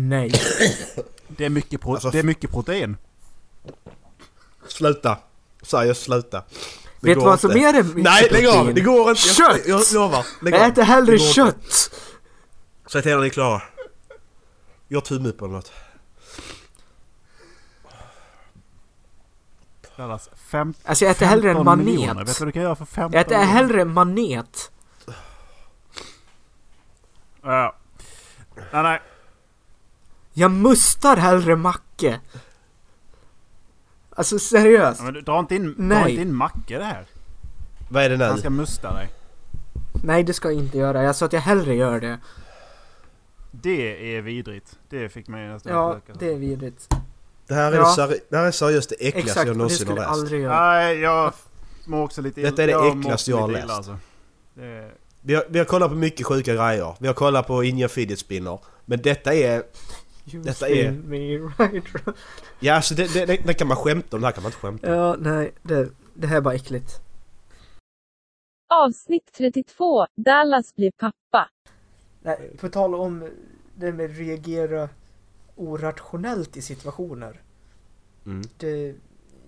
Nej. 0.08 0.32
Det 1.28 1.44
är 1.44 1.50
mycket, 1.50 1.80
pro- 1.80 1.92
Alltså, 1.92 2.10
det 2.10 2.18
är 2.18 2.22
mycket 2.22 2.50
protein. 2.50 2.96
Sluta. 4.68 5.18
Seriöst, 5.62 6.02
sluta. 6.02 6.38
Det 7.00 7.06
Vet 7.08 7.18
du 7.18 7.24
vad 7.24 7.40
som 7.40 7.50
är 7.50 7.82
mycket 7.82 8.02
Nej, 8.04 8.28
lägg 8.30 8.46
av! 8.46 8.74
Det 8.74 8.80
går 8.80 9.10
inte. 9.10 9.22
Jag, 9.28 9.36
Kött! 9.36 9.66
jag 9.66 9.82
lovar. 9.94 10.26
Lägg 10.42 10.54
Jag 10.54 10.66
äter 10.66 10.82
hellre 10.82 11.12
Det 11.12 11.18
kött! 11.18 11.90
Säg 12.92 13.02
till 13.02 13.10
när 13.12 13.18
ni 13.20 13.26
är 13.26 13.30
klara. 13.30 13.62
Gör 14.88 15.00
tumme 15.00 15.28
upp 15.28 15.40
eller 15.42 15.52
något. 15.52 15.72
Dallas, 19.96 20.30
fem, 20.36 20.74
Alltså 20.84 21.04
jag 21.04 21.10
äter 21.12 21.26
hellre 21.26 21.50
en 21.50 21.56
15 21.56 21.64
manet. 21.64 21.86
miljoner. 21.86 22.24
Vet 22.24 22.36
du 22.38 22.44
vad 22.44 22.48
du 22.48 22.52
kan 22.52 22.62
göra 22.62 22.76
för 22.76 22.84
15 22.84 23.12
Jag 23.12 23.20
äter 23.20 23.36
miljoner? 23.38 23.52
hellre 23.54 23.82
en 23.82 23.92
manet. 23.92 24.70
Ja. 27.42 27.76
Nej, 28.72 28.82
nej. 28.82 29.00
Jag 30.32 30.50
mustar 30.50 31.16
hellre 31.16 31.56
macke. 31.56 32.20
Alltså 34.10 34.38
seriöst. 34.38 34.98
Ja, 35.00 35.04
men 35.04 35.14
du 35.14 35.20
drar 35.20 35.38
inte 35.40 35.54
in, 35.54 35.64
dra 35.64 35.72
Nej. 35.84 36.10
inte 36.10 36.22
in 36.22 36.34
Macke 36.34 36.78
det 36.78 36.84
här. 36.84 37.04
Vad 37.90 38.02
är 38.04 38.08
det 38.10 38.16
nu? 38.16 38.24
Han 38.24 38.38
ska 38.38 38.50
musta 38.50 38.92
dig. 38.94 39.08
Nej 40.04 40.22
det 40.24 40.32
ska 40.34 40.50
jag 40.50 40.58
inte 40.58 40.78
göra. 40.78 41.02
Jag 41.02 41.16
sa 41.16 41.26
att 41.26 41.32
jag 41.32 41.40
hellre 41.40 41.74
gör 41.74 42.00
det. 42.00 42.18
Det 43.50 44.16
är 44.16 44.20
vidrigt. 44.22 44.78
Det 44.88 45.08
fick 45.08 45.28
mig 45.28 45.48
nästan 45.48 45.72
Ja, 45.72 45.94
att 46.12 46.20
det 46.20 46.32
är 46.32 46.36
vidrigt. 46.36 46.94
Det 47.46 47.54
här 47.54 47.72
är, 47.72 47.76
Ja. 47.76 47.94
seri- 47.98 48.20
det 48.30 48.36
här 48.36 48.44
är 48.46 48.50
seriöst 48.50 48.88
det 48.88 48.94
äckligaste 48.94 49.18
Exakt, 49.30 49.46
jag 49.46 49.54
det 49.54 49.58
någonsin 49.58 49.86
har 49.88 49.94
skulle 49.94 50.00
jag 50.00 50.10
läst. 50.10 50.20
aldrig 50.20 50.40
göra. 50.42 50.70
Nej, 50.72 50.98
jag 51.00 51.32
mår 51.86 52.04
också 52.04 52.22
lite 52.22 52.40
Detta 52.40 52.62
är 52.62 52.66
det 52.66 52.72
jag 52.72 52.98
äckligaste 52.98 53.30
jag 53.30 53.38
har 53.38 53.48
illa, 53.48 53.58
läst. 53.58 53.70
alltså. 53.70 53.96
Det, 54.54 54.90
Vi 55.20 55.34
har, 55.34 55.44
vi 55.48 55.58
har 55.58 55.66
kollat 55.66 55.88
på 55.90 55.96
mycket 55.96 56.26
sjuka 56.26 56.54
grejer. 56.54 56.94
Vi 57.00 57.06
har 57.06 57.14
kollat 57.14 57.46
på 57.46 57.64
Indian 57.64 57.88
Fidget 57.90 58.18
Spinner. 58.18 58.58
Men 58.84 59.02
detta 59.02 59.34
är... 59.34 59.62
You 60.26 60.42
Detta 60.42 60.68
är... 60.68 60.92
me 60.92 61.38
right. 61.38 61.84
Ja 62.60 62.74
alltså 62.74 62.94
det, 62.94 63.14
det, 63.14 63.26
det, 63.26 63.36
det 63.46 63.54
kan 63.54 63.68
man 63.68 63.76
skämta 63.76 64.16
om, 64.16 64.20
det 64.20 64.26
här 64.26 64.32
kan 64.32 64.42
man 64.42 64.50
inte 64.50 64.60
skämta 64.60 64.88
om. 64.88 64.94
Ja, 64.94 65.16
nej. 65.18 65.52
Det, 65.62 65.90
det 66.14 66.26
här 66.26 66.36
är 66.36 66.40
bara 66.40 66.54
äckligt. 66.54 67.00
Avsnitt 68.68 69.32
32. 69.32 70.06
Dallas 70.16 70.74
blir 70.74 70.90
pappa. 70.90 71.48
Nej, 72.22 72.56
på 72.60 72.68
tal 72.68 72.94
om 72.94 73.30
det 73.74 73.92
med 73.92 74.16
reagera 74.16 74.88
orationellt 75.56 76.56
i 76.56 76.62
situationer. 76.62 77.40
Mm. 78.26 78.42
Det, 78.56 78.94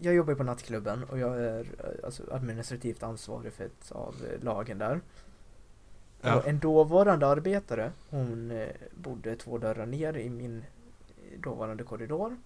jag 0.00 0.14
jobbar 0.14 0.32
ju 0.32 0.36
på 0.36 0.44
nattklubben 0.44 1.04
och 1.04 1.18
jag 1.18 1.36
är 1.36 1.60
eh, 1.60 2.04
alltså, 2.04 2.22
administrativt 2.30 3.02
ansvarig 3.02 3.52
för 3.52 3.64
ett 3.64 3.92
av 3.92 4.14
eh, 4.30 4.44
lagen 4.44 4.78
där. 4.78 5.00
Ja. 6.24 6.36
Och 6.36 6.48
en 6.48 6.58
dåvarande 6.58 7.26
arbetare, 7.26 7.92
hon 8.10 8.50
eh, 8.50 8.68
bodde 8.94 9.36
två 9.36 9.58
dörrar 9.58 9.86
ner 9.86 10.16
i 10.16 10.30
min 10.30 10.58
eh, 10.58 11.40
dåvarande 11.40 11.84
korridor. 11.84 12.36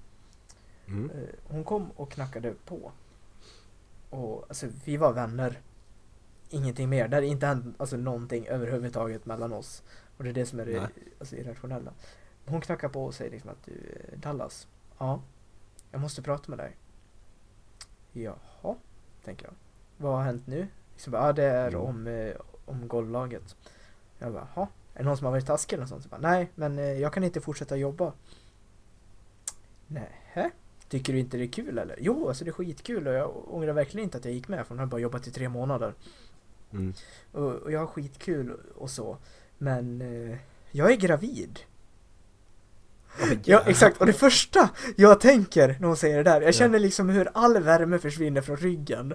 Mm. 0.86 1.10
Eh, 1.10 1.28
Hon 1.44 1.64
kom 1.64 1.90
och 1.90 2.10
knackade 2.10 2.54
på. 2.64 2.92
Och 4.10 4.44
alltså 4.48 4.66
vi 4.84 4.96
var 4.96 5.12
vänner. 5.12 5.60
Ingenting 6.50 6.88
mer. 6.88 7.08
Det 7.08 7.16
hade 7.16 7.26
inte 7.26 7.46
hänt 7.46 7.74
alltså, 7.78 7.96
någonting 7.96 8.46
överhuvudtaget 8.46 9.26
mellan 9.26 9.52
oss. 9.52 9.82
Och 10.16 10.24
det 10.24 10.30
är 10.30 10.34
det 10.34 10.46
som 10.46 10.60
är 10.60 10.66
det 10.66 10.88
alltså, 11.18 11.36
irrationella. 11.36 11.92
Hon 12.46 12.60
knackar 12.60 12.88
på 12.88 13.04
och 13.04 13.14
säger 13.14 13.30
liksom 13.30 13.50
att 13.50 13.64
du 13.64 13.74
Dallas. 14.16 14.68
Ja. 14.98 15.20
Jag 15.90 16.00
måste 16.00 16.22
prata 16.22 16.50
med 16.50 16.58
dig. 16.58 16.76
Jaha, 18.12 18.76
tänker 19.24 19.44
jag. 19.46 19.54
Vad 19.96 20.16
har 20.16 20.22
hänt 20.22 20.46
nu? 20.46 20.68
Bara, 21.06 21.26
ja 21.26 21.32
det 21.32 21.44
är 21.44 21.68
Mm. 21.68 21.80
om, 21.80 22.06
om 22.66 22.88
golvlaget. 22.88 23.56
Jag 24.18 24.32
bara, 24.32 24.48
jaha. 24.54 24.68
Är 24.94 24.98
det 24.98 25.04
någon 25.04 25.16
som 25.16 25.24
har 25.24 25.32
varit 25.32 25.46
taskig 25.46 25.74
eller 25.74 25.82
något 25.82 25.88
sånt? 25.88 26.02
Så 26.02 26.08
bara, 26.08 26.20
Nej, 26.20 26.50
men 26.54 26.78
eh, 26.78 26.84
jag 26.84 27.12
kan 27.12 27.24
inte 27.24 27.40
fortsätta 27.40 27.76
jobba. 27.76 28.12
Nej. 29.86 30.50
Tycker 30.88 31.12
du 31.12 31.18
inte 31.18 31.36
det 31.36 31.44
är 31.44 31.48
kul 31.48 31.78
eller? 31.78 31.96
Jo, 32.00 32.28
alltså 32.28 32.44
det 32.44 32.50
är 32.50 32.52
skitkul 32.52 33.06
och 33.08 33.14
jag 33.14 33.54
ångrar 33.54 33.72
verkligen 33.72 34.04
inte 34.04 34.18
att 34.18 34.24
jag 34.24 34.34
gick 34.34 34.48
med 34.48 34.66
för 34.66 34.68
hon 34.68 34.78
har 34.78 34.86
bara 34.86 35.00
jobbat 35.00 35.26
i 35.26 35.30
tre 35.30 35.48
månader. 35.48 35.94
Mm. 36.72 36.94
Och, 37.32 37.52
och 37.52 37.72
jag 37.72 37.80
har 37.80 37.86
skitkul 37.86 38.56
och 38.76 38.90
så. 38.90 39.18
Men 39.58 40.00
eh, 40.00 40.38
jag 40.70 40.92
är 40.92 40.96
gravid. 40.96 41.58
Ja, 43.44 43.62
exakt. 43.66 44.00
Och 44.00 44.06
det 44.06 44.12
första 44.12 44.70
jag 44.96 45.20
tänker 45.20 45.76
när 45.80 45.86
hon 45.86 45.96
säger 45.96 46.16
det 46.16 46.22
där, 46.22 46.40
jag 46.40 46.54
känner 46.54 46.78
liksom 46.78 47.08
hur 47.08 47.28
all 47.34 47.62
värme 47.62 47.98
försvinner 47.98 48.40
från 48.40 48.56
ryggen. 48.56 49.14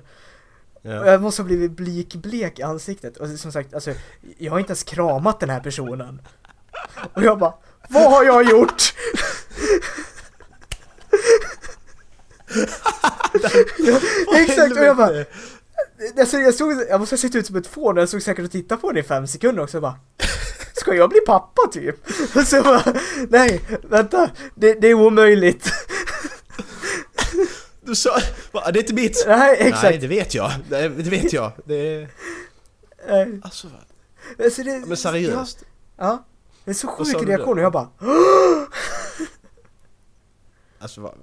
Ja. 0.82 1.06
jag 1.06 1.22
måste 1.22 1.42
ha 1.42 1.48
blivit 1.48 1.72
blikblek 1.72 2.60
i 2.60 2.64
ansiktet. 2.64 3.18
Och 3.18 3.28
som 3.30 3.52
sagt, 3.52 3.74
alltså, 3.74 3.94
jag 4.38 4.52
har 4.52 4.60
inte 4.60 4.72
ens 4.72 4.84
kramat 4.84 5.40
den 5.40 5.50
här 5.50 5.60
personen. 5.60 6.22
Och 7.14 7.24
jag 7.24 7.40
bara, 7.40 7.54
vad 7.90 8.12
har 8.12 8.24
jag 8.24 8.50
gjort? 8.50 8.94
ja, 13.78 14.00
exakt, 14.38 14.78
och 14.78 14.84
jag 14.84 14.98
bara, 14.98 15.26
alltså, 16.20 16.38
jag, 16.38 16.54
såg, 16.54 16.74
jag 16.90 17.00
måste 17.00 17.14
ha 17.14 17.18
sett 17.18 17.36
ut 17.36 17.46
som 17.46 17.56
ett 17.56 17.68
fån 17.68 17.98
och 17.98 18.02
jag 18.02 18.10
såg 18.10 18.22
säkert 18.22 18.46
och 18.46 18.52
tittade 18.52 18.82
på 18.82 18.88
henne 18.88 19.00
i 19.00 19.04
fem 19.04 19.28
sekunder 19.28 19.64
också 19.64 19.78
och 19.78 19.82
bara 19.82 20.00
Ska 20.74 20.94
jag 20.94 21.10
bli 21.10 21.20
pappa 21.26 21.62
typ? 21.72 21.96
Och 22.36 22.48
så 22.48 22.56
jag 22.56 22.66
bara, 22.66 22.94
nej, 23.30 23.62
vänta, 23.84 24.30
det, 24.56 24.74
det 24.74 24.88
är 24.88 24.94
omöjligt. 24.94 25.72
Du 27.82 27.96
sa... 27.96 28.20
Va, 28.52 28.72
det 28.72 28.80
är 28.80 28.82
inte 28.82 28.94
mitt! 28.94 29.24
Nej, 29.28 29.58
exakt. 29.60 29.84
Nej, 29.84 29.98
det 29.98 30.08
vet 30.08 30.34
jag. 30.34 30.52
Nej, 30.70 30.90
det 30.90 31.10
vet 31.10 31.34
jag. 31.34 31.52
Det 31.66 31.76
är... 31.76 32.10
Alltså 33.44 33.68
vad... 33.68 34.46
Alltså, 34.46 34.64
det, 34.64 34.84
Men 34.88 34.98
seriöst. 34.98 35.60
Ja, 35.98 36.06
ja. 36.06 36.26
Det 36.66 36.72
är 36.72 36.76
så 36.76 36.88
sjuk 36.88 37.28
reaktion 37.28 37.58
och 37.58 37.64
jag 37.64 37.72
bara 37.72 37.90
Alltså 40.80 41.02
vad... 41.02 41.14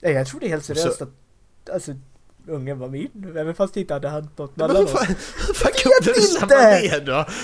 Nej, 0.00 0.12
jag 0.12 0.26
tror 0.26 0.40
det 0.40 0.46
är 0.46 0.50
helt 0.50 0.64
seriöst 0.64 0.98
Så- 0.98 1.04
att 1.04 1.10
Alltså 1.72 1.94
Ungen 2.48 2.78
var 2.78 2.88
min, 2.88 3.34
även 3.36 3.54
fast 3.54 3.74
det 3.74 3.80
inte 3.80 3.94
hade 3.94 4.08
hänt 4.08 4.38
något 4.38 4.56
Men 4.56 4.66
mellan 4.66 4.84
oss 4.84 4.92
fan, 4.92 5.06
hur 5.06 5.54
fan 5.54 5.72
vet 5.84 6.14
du 6.14 6.20
inte! 6.42 6.56
det 6.80 7.00
då? 7.00 7.26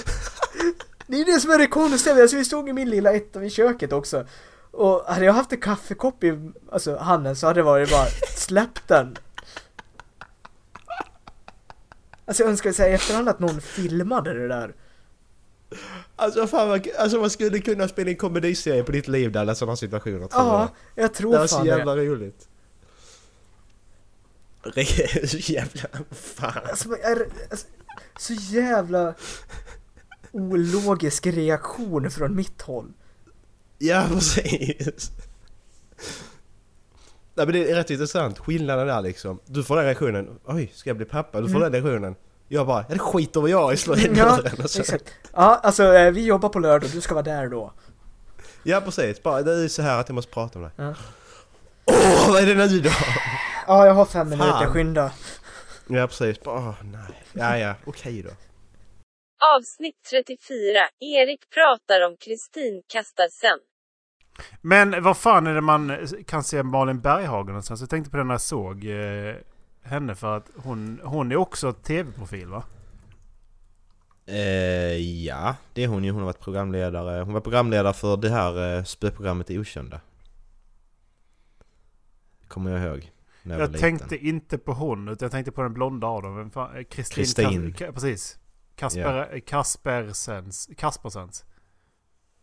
Det 1.07 1.21
är 1.21 1.25
det 1.25 1.41
som 1.41 1.51
är 1.51 1.59
det 1.59 1.67
konstiga, 1.67 2.23
alltså 2.23 2.37
vi 2.37 2.45
stod 2.45 2.69
i 2.69 2.73
min 2.73 2.91
lilla 2.91 3.13
etta 3.13 3.39
vid 3.39 3.53
köket 3.53 3.93
också 3.93 4.27
Och 4.73 5.05
hade 5.07 5.25
jag 5.25 5.33
haft 5.33 5.53
en 5.53 5.61
kaffekopp 5.61 6.25
i 6.25 6.53
alltså, 6.73 6.97
handen 6.97 7.37
så 7.37 7.47
hade 7.47 7.61
det 7.61 7.65
varit 7.65 7.91
bara 7.91 8.07
släpp 8.37 8.89
den. 8.89 9.17
Alltså 12.25 12.43
jag 12.43 12.51
önskar 12.51 12.73
säga 12.73 12.89
i 12.89 12.95
efterhand 12.95 13.29
att 13.29 13.41
någon 13.41 13.61
filmade 13.61 14.35
det 14.35 14.49
där. 14.49 14.75
Alltså 16.17 16.47
fan 16.47 16.69
vad, 16.69 16.89
alltså 16.99 17.19
man 17.19 17.31
skulle 17.31 17.59
kunna 17.59 17.89
spela 17.89 18.11
en 18.11 18.17
komediserie 18.17 18.83
på 18.83 18.93
ditt 18.93 19.09
liv 19.09 19.33
där, 19.33 19.41
alla 19.41 19.55
sådana 19.55 19.77
situationer 19.77 20.19
tror 20.19 20.31
Ja, 20.33 20.69
jag 20.95 21.05
Det 21.05 21.15
tror 21.15 21.39
var 21.39 21.47
så 21.47 21.57
fan 21.57 21.67
jävla 21.67 21.95
det 21.95 22.05
roligt. 22.05 22.49
Jävla... 25.49 25.89
Fan. 26.11 26.63
alltså, 26.71 26.89
vad 26.89 26.99
är, 26.99 27.27
alltså, 27.51 27.67
Så 28.19 28.33
jävla 28.33 29.15
ologisk 30.33 31.27
reaktion 31.27 32.11
från 32.11 32.37
mitt 32.37 32.63
håll 32.63 32.93
Ja 33.85 34.07
precis. 34.13 35.11
Nej 37.35 37.47
men 37.47 37.53
det 37.53 37.71
är 37.71 37.75
rätt 37.75 37.91
intressant, 37.91 38.39
skillnaden 38.39 38.87
där 38.87 39.01
liksom. 39.03 39.41
Du 39.47 39.65
får 39.65 39.77
den 39.77 39.85
reaktionen, 39.85 40.39
oj 40.45 40.71
ska 40.75 40.91
jag 40.91 40.97
bli 40.97 41.07
pappa? 41.07 41.41
Du 41.41 41.49
får 41.49 41.57
Mm. 41.57 41.73
den 41.73 41.83
reaktionen. 41.83 42.15
Jag 42.49 42.67
bara, 42.67 42.85
ja 42.89 42.95
det 42.95 42.99
skiter 42.99 43.41
väl 43.41 43.51
jag 43.51 43.73
i, 43.73 43.77
slår 43.77 43.99
in 44.07 44.15
Ja, 44.17 44.37
dörren 44.37 44.65
och 44.65 44.71
så. 44.71 44.81
exakt. 44.81 45.05
Ja, 45.33 45.61
alltså 45.63 45.95
eh, 45.95 46.11
vi 46.11 46.25
jobbar 46.27 46.49
på 46.49 46.59
lördag, 46.59 46.91
du 46.93 47.01
ska 47.01 47.15
vara 47.15 47.23
där 47.25 47.49
då. 47.49 47.73
Ja 48.63 48.81
precis, 48.81 49.23
bara 49.23 49.43
det 49.43 49.53
är 49.65 49.69
så 49.69 49.83
här 49.83 50.01
att 50.01 50.09
jag 50.09 50.15
måste 50.15 50.33
prata 50.33 50.59
med 50.59 50.71
dig. 50.77 50.87
Ja. 50.87 50.95
Åh, 51.85 52.29
vad 52.33 52.43
är 52.43 52.47
det 52.47 52.67
nu 52.67 52.81
då? 52.81 52.91
Ja, 53.67 53.87
jag 53.87 53.95
har 53.95 54.05
fem 54.05 54.29
minuter, 54.29 54.67
skynda. 54.67 55.13
Ja 55.87 56.07
precis, 56.07 56.41
bara 56.41 56.59
åh, 56.59 56.75
nej. 56.83 57.25
Ja 57.33 57.59
ja, 57.59 57.75
okej 57.87 58.23
då. 58.23 58.31
Avsnitt 59.57 59.97
34. 60.11 60.39
Erik 61.01 61.41
pratar 61.55 62.01
om 62.07 62.17
Kristin 62.17 62.83
kastar 62.93 63.29
sen. 63.41 63.59
Men 64.61 65.03
vad 65.03 65.17
fan 65.17 65.47
är 65.47 65.55
det 65.55 65.61
man 65.61 66.09
kan 66.27 66.45
se 66.45 66.63
Malin 66.63 67.01
Berghagen 67.01 67.47
någonstans? 67.47 67.81
Jag 67.81 67.91
tänkte 67.91 68.11
på 68.11 68.17
det 68.17 68.25
när 68.25 68.35
jag 68.35 68.41
såg 68.41 68.85
eh, 68.85 69.35
henne 69.83 70.15
för 70.15 70.37
att 70.37 70.51
hon, 70.57 71.01
hon 71.05 71.33
är 71.33 71.37
också 71.37 71.73
tv-profil 71.73 72.49
va? 72.49 72.63
Eh, 74.27 74.97
ja, 75.25 75.57
det 75.73 75.85
är 75.85 75.89
hon 75.89 76.05
ju. 76.05 76.11
Hon 76.11 76.21
har 76.21 76.27
varit 76.27 76.41
programledare. 76.41 77.23
Hon 77.23 77.35
var 77.35 77.41
programledare 77.41 77.93
för 77.93 78.17
det 78.17 78.31
här 78.31 78.77
eh, 78.77 78.85
spöprogrammet 78.85 79.51
Okända. 79.51 80.01
Kommer 82.49 82.71
jag 82.71 82.87
ihåg. 82.87 83.13
När 83.43 83.59
jag, 83.59 83.63
Jag 83.75 83.81
tänkte 83.81 84.15
liten. 84.15 84.27
inte 84.29 84.59
på 84.59 84.73
hon, 84.73 85.09
utan 85.09 85.27
jag 85.27 85.33
tänkte 85.33 85.53
på 85.53 85.63
den 85.63 85.75
blonda 85.75 86.07
av 86.07 86.23
dem. 86.23 86.51
Eh, 86.57 86.83
Kristin. 86.83 87.25
Kristin. 87.25 87.75
Precis. 87.75 88.39
Kasper, 88.77 89.41
Kaspersens. 89.41 90.69
Kaspersens. 90.77 91.45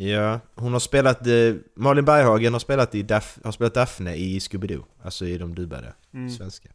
Ja, 0.02 0.39
hon 0.56 0.74
har 0.74 0.80
spelat... 0.80 1.28
Eh, 1.28 1.56
Malin 1.76 2.06
Berghagen 2.06 2.54
har 2.54 2.60
spelat, 2.60 2.95
i 2.95 3.02
Daf, 3.02 3.38
har 3.43 3.52
spelat 3.52 3.74
Daphne 3.74 4.16
i 4.16 4.39
Scooby-Doo. 4.39 4.84
Alltså 5.04 5.26
i 5.26 5.38
de 5.38 5.56
dubbade 5.56 5.93
Mm. 6.14 6.30
svenska. 6.30 6.70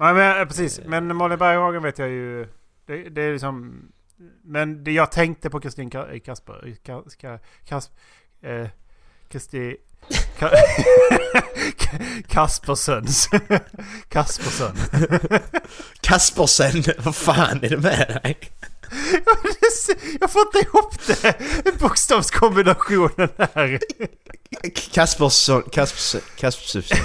Nej 0.00 0.14
men 0.14 0.40
eh, 0.40 0.46
precis. 0.48 0.80
Men 0.86 1.16
Malin 1.16 1.38
Berghagen 1.38 1.82
vet 1.82 1.98
jag 1.98 2.08
ju. 2.08 2.46
Det, 2.86 3.08
det 3.08 3.22
är 3.22 3.32
liksom... 3.32 3.82
Men 4.42 4.84
det 4.84 4.92
jag 4.92 5.12
tänkte 5.12 5.50
på 5.50 5.60
Kristin 5.60 5.90
Ka- 5.90 6.18
Kasper... 6.18 6.76
Ka, 6.84 7.02
Ka, 7.20 7.38
Kas, 7.64 7.90
eh, 8.42 8.68
Kristi... 9.28 9.76
Ka, 10.38 10.50
Kaspersens. 12.28 13.28
Kaspersen. 14.08 14.76
Kaspersen, 16.00 16.82
vad 17.04 17.16
fan 17.16 17.58
är 17.62 17.68
det 17.68 17.76
med 17.76 18.20
dig? 18.22 18.38
Jag 20.20 20.30
får 20.30 20.42
inte 20.42 20.58
ihop 20.58 20.94
det! 21.06 21.78
Bokstavskombinationen 21.78 23.28
här. 23.54 23.80
Kaspersson, 24.92 25.62
Kaspersen, 25.62 26.20
Kaspersen. 26.36 26.98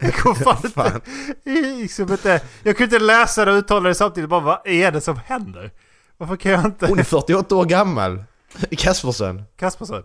Jag 0.00 0.14
kommer 0.14 0.34
fan 0.34 0.60
inte... 0.64 1.00
Liksom 1.44 2.12
inte... 2.12 2.40
Jag 2.62 2.76
kunde 2.76 2.96
inte 2.96 3.06
läsa 3.06 3.44
det 3.44 3.52
och 3.52 3.58
uttala 3.58 3.88
det 3.88 3.94
samtidigt. 3.94 4.30
Bara 4.30 4.40
vad 4.40 4.66
är 4.66 4.92
det 4.92 5.00
som 5.00 5.16
händer? 5.26 5.70
Varför 6.16 6.36
kan 6.36 6.52
jag 6.52 6.64
inte... 6.64 6.86
Hon 6.86 6.98
är 6.98 7.04
48 7.04 7.54
år 7.56 7.64
gammal. 7.64 8.24
Kaspersen. 8.78 9.42
Kaspersen. 9.56 10.02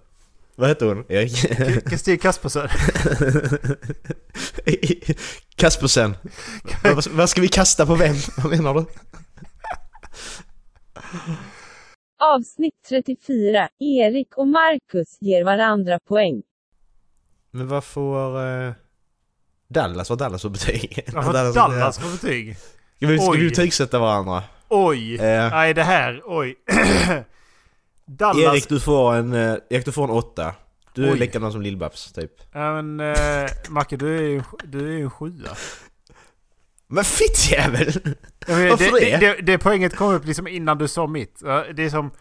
Vad 0.56 0.70
heter 0.70 0.86
hon? 0.86 1.04
Kristin 1.82 2.18
Kaspersen. 2.18 2.70
Kaspersen. 5.56 6.18
Vad, 6.84 7.08
vad 7.08 7.30
ska 7.30 7.42
vi 7.42 7.48
kasta 7.48 7.86
på 7.86 7.96
vem? 7.96 8.16
Vad 8.38 8.52
menar 8.52 8.74
du? 8.74 8.86
Avsnitt 12.20 12.74
34. 12.90 13.70
Erik 13.80 14.38
och 14.38 14.48
Marcus 14.48 15.18
ger 15.22 15.44
varandra 15.44 16.00
poäng. 16.00 16.42
Men 17.52 17.68
vad 17.68 17.84
får... 17.84 18.40
Uh, 18.40 18.74
Dallas? 19.68 20.10
Vad 20.10 20.20
Dallas 20.20 20.42
får 20.42 20.50
betyg? 20.50 21.04
Vad 21.14 21.26
får 21.26 21.54
Dallas 21.54 22.00
för 22.00 22.12
betyg? 22.12 22.58
Ska 22.96 23.08
vi, 23.08 23.20
ska 23.20 23.32
Oj. 23.32 23.40
vi 23.40 23.50
betygsätta 23.50 24.00
varandra? 24.00 24.44
Oj! 24.68 25.16
Eh. 25.16 25.50
Nej 25.50 25.74
det 25.74 25.84
här, 25.84 26.22
oj. 26.26 26.56
Dallas... 28.06 28.44
Erik 28.44 28.70
du 28.70 28.80
får 28.80 29.14
en... 29.16 29.34
Uh, 29.34 29.58
Erik 29.70 29.86
du 29.86 29.92
får 29.92 30.04
en 30.04 30.10
åtta. 30.10 30.56
Du 30.94 31.10
är 31.10 31.16
likadan 31.16 31.52
som 31.52 31.62
Lill-Babs 31.62 32.16
typ. 32.16 32.32
Ja 32.54 32.82
men 32.82 33.00
uh, 33.00 33.50
Macke 33.70 33.98
du 33.98 34.18
är 34.18 34.22
ju 34.22 34.42
du 34.64 34.88
är 34.88 34.98
ju 34.98 35.02
en 35.02 35.12
sjua. 35.12 35.50
Men 36.92 37.04
fittjävel! 37.04 37.94
Ja, 38.48 38.56
men 38.56 38.70
Varför 38.70 39.00
det, 39.00 39.18
det? 39.18 39.18
det, 39.36 39.42
det? 39.42 39.58
Poänget 39.58 39.96
kom 39.96 40.14
upp 40.14 40.26
liksom 40.26 40.48
innan 40.48 40.78
du 40.78 40.88
sa 40.88 41.08
mitt. 41.08 41.40
Det 41.76 41.86
är 41.86 41.90
som... 41.90 42.12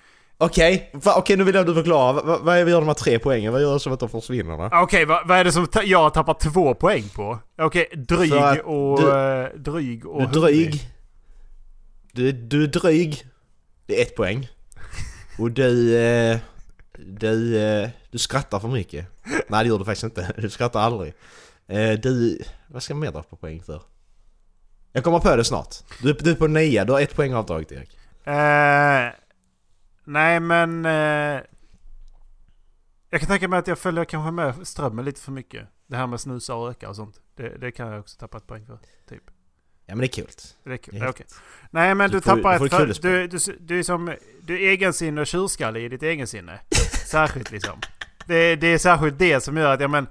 Okej, 0.40 0.90
va- 0.92 1.14
okej 1.16 1.36
nu 1.36 1.44
vill 1.44 1.54
jag 1.54 1.60
att 1.62 1.66
du 1.66 1.74
förklarar. 1.74 2.12
Va- 2.12 2.22
va- 2.24 2.38
Vad 2.42 2.64
vi 2.64 2.70
gör 2.70 2.80
de 2.80 2.86
här 2.86 2.94
tre 2.94 3.18
poängen? 3.18 3.52
Vad 3.52 3.62
gör 3.62 3.78
som 3.78 3.92
att 3.92 4.00
de 4.00 4.08
försvinner? 4.08 4.56
Va? 4.56 4.70
Okej, 4.72 5.04
vad, 5.04 5.28
vad 5.28 5.38
är 5.38 5.44
det 5.44 5.52
som 5.52 5.66
jag 5.84 5.98
har 5.98 6.10
tappat 6.10 6.40
två 6.40 6.74
poäng 6.74 7.04
på? 7.14 7.38
Okej, 7.58 7.88
dryg 7.96 8.30
För 8.30 8.38
att 8.52 8.58
och... 8.64 9.00
du- 9.00 9.10
eh, 9.10 9.48
dryg 9.56 10.06
och 10.06 10.20
Du 10.20 10.38
är 10.38 10.42
dryg. 10.42 10.90
Du, 12.12 12.32
du 12.32 12.62
är 12.64 12.66
dryg. 12.66 13.24
Det 13.86 13.98
är 13.98 14.02
ett 14.02 14.16
poäng. 14.16 14.48
Och 15.38 15.50
du... 15.50 15.96
Eh, 15.98 16.38
du, 17.06 17.58
eh, 17.58 17.88
du 18.10 18.18
skrattar 18.18 18.58
för 18.58 18.68
mycket. 18.68 19.06
Nej 19.48 19.64
det 19.64 19.68
gör 19.68 19.78
du 19.78 19.84
faktiskt 19.84 20.04
inte. 20.04 20.32
Du 20.38 20.50
skrattar 20.50 20.80
aldrig. 20.80 21.14
Eh, 21.68 21.90
du... 21.92 22.42
Vad 22.68 22.82
ska 22.82 22.94
man 22.94 23.00
mer 23.00 23.12
dra 23.12 23.22
på 23.22 23.36
poäng 23.36 23.62
för? 23.62 23.82
Jag 24.98 25.04
kommer 25.04 25.18
på 25.18 25.36
det 25.36 25.44
snart. 25.44 25.74
Du, 26.02 26.10
är- 26.10 26.16
du 26.20 26.30
är 26.30 26.34
på 26.34 26.46
nia. 26.46 26.84
Du 26.84 26.92
har 26.92 27.00
ett 27.00 27.16
poäng 27.16 27.34
avdraget 27.34 27.72
Erik. 27.72 27.98
Eh, 28.24 29.12
nej 30.04 30.40
men... 30.40 30.86
Eh, 30.86 31.40
jag 33.10 33.20
kan 33.20 33.26
tänka 33.28 33.48
mig 33.48 33.58
att 33.58 33.66
jag 33.66 33.78
följer 33.78 34.04
kanske 34.04 34.30
med 34.30 34.66
strömmen 34.66 35.04
lite 35.04 35.20
för 35.20 35.32
mycket. 35.32 35.66
Det 35.86 35.96
här 35.96 36.06
med 36.06 36.20
snusa 36.20 36.54
och 36.54 36.66
röka 36.66 36.88
och 36.88 36.96
sånt. 36.96 37.20
Det, 37.36 37.48
det 37.48 37.70
kan 37.72 37.88
jag 37.88 38.00
också 38.00 38.18
tappa 38.18 38.36
ett 38.36 38.46
poäng 38.46 38.66
för. 38.66 38.78
Typ. 39.08 39.22
Ja 39.86 39.94
men 39.94 39.98
det 39.98 40.04
är 40.06 40.08
kul. 40.08 40.26
Det 40.64 40.72
är 40.72 40.76
kul. 40.76 40.94
Det 40.98 41.04
är 41.04 41.08
okej. 41.08 41.26
Nej 41.70 41.94
men 41.94 42.10
Du 42.10 42.16
du, 42.16 42.22
får- 42.22 42.36
tappar 42.36 42.52
ett... 42.64 42.70
För, 42.72 42.86
du, 43.02 43.26
du, 43.28 43.58
du 43.60 43.78
är 43.78 43.82
som... 43.82 44.14
Du 44.42 44.54
är 44.54 44.70
egensinne 44.70 45.20
och 45.20 45.26
tjurskalle 45.26 45.80
i 45.80 45.88
ditt 45.88 46.02
egensinne. 46.02 46.60
Särskilt 47.06 47.50
liksom. 47.50 47.80
Det, 48.26 48.56
det 48.56 48.66
är 48.66 48.78
särskilt 48.78 49.18
det 49.18 49.40
som 49.40 49.56
gör 49.56 49.74
att, 49.74 49.80
ja 49.80 49.88
men... 49.88 50.06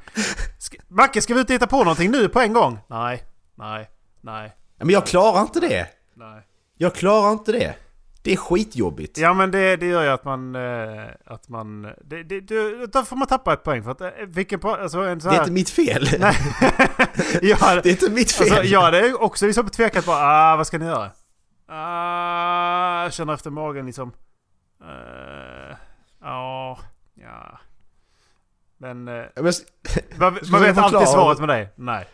Ska, 0.59 0.77
Macke, 0.87 1.21
ska 1.21 1.33
vi 1.33 1.39
ut 1.41 1.49
och 1.49 1.53
hitta 1.55 1.67
på 1.67 1.77
någonting 1.77 2.11
nu 2.11 2.29
på 2.29 2.39
en 2.39 2.53
gång? 2.53 2.79
Nej, 2.87 3.23
nej, 3.55 3.89
nej. 4.21 4.55
Men 4.77 4.89
jag 4.89 5.05
klarar 5.07 5.41
inte 5.41 5.59
det. 5.59 5.87
Nej. 6.13 6.41
Jag 6.77 6.95
klarar 6.95 7.31
inte 7.31 7.51
det. 7.51 7.75
Det 8.21 8.33
är 8.33 8.37
skitjobbigt. 8.37 9.17
Ja 9.17 9.33
men 9.33 9.51
det, 9.51 9.75
det 9.75 9.85
gör 9.85 10.03
ju 10.03 10.09
att 10.09 10.25
man... 10.25 10.55
Eh, 10.55 11.07
att 11.25 11.49
man... 11.49 11.81
Det, 11.81 12.23
det, 12.23 12.41
det, 12.41 12.87
då 12.87 13.03
får 13.03 13.15
man 13.15 13.27
tappa 13.27 13.53
ett 13.53 13.63
poäng 13.63 13.83
för 13.83 13.91
att... 13.91 14.01
eh, 14.01 14.09
Vilken 14.27 14.59
alltså 14.63 14.99
en 14.99 15.21
så 15.21 15.27
Det 15.27 15.33
här, 15.33 15.39
är 15.41 15.43
inte 15.43 15.53
mitt 15.53 15.69
fel. 15.69 16.07
Nej. 16.19 16.35
ja, 17.41 17.57
Det 17.83 17.89
är 17.89 17.91
inte 17.91 18.09
mitt 18.11 18.31
fel. 18.31 18.51
Alltså, 18.51 18.63
ja, 18.65 18.91
det 18.91 18.99
är 18.99 19.21
också 19.21 19.45
liksom 19.47 19.69
tvekat 19.69 20.05
på... 20.05 20.11
Ah, 20.11 20.55
vad 20.55 20.67
ska 20.67 20.77
ni 20.77 20.85
göra? 20.85 21.11
Ah, 21.67 23.03
jag 23.03 23.13
känner 23.13 23.33
efter 23.33 23.49
magen 23.49 23.85
liksom... 23.85 24.11
eh, 24.81 25.77
Ja, 26.21 26.79
ja. 27.15 27.59
Men... 28.77 29.03
men- 29.03 29.25
man, 29.35 29.53
man 30.19 30.33
jag 30.51 30.59
vet 30.59 30.77
alltid 30.77 31.07
svaret 31.07 31.39
med 31.39 31.49
dig. 31.49 31.69
Nej. 31.75 32.07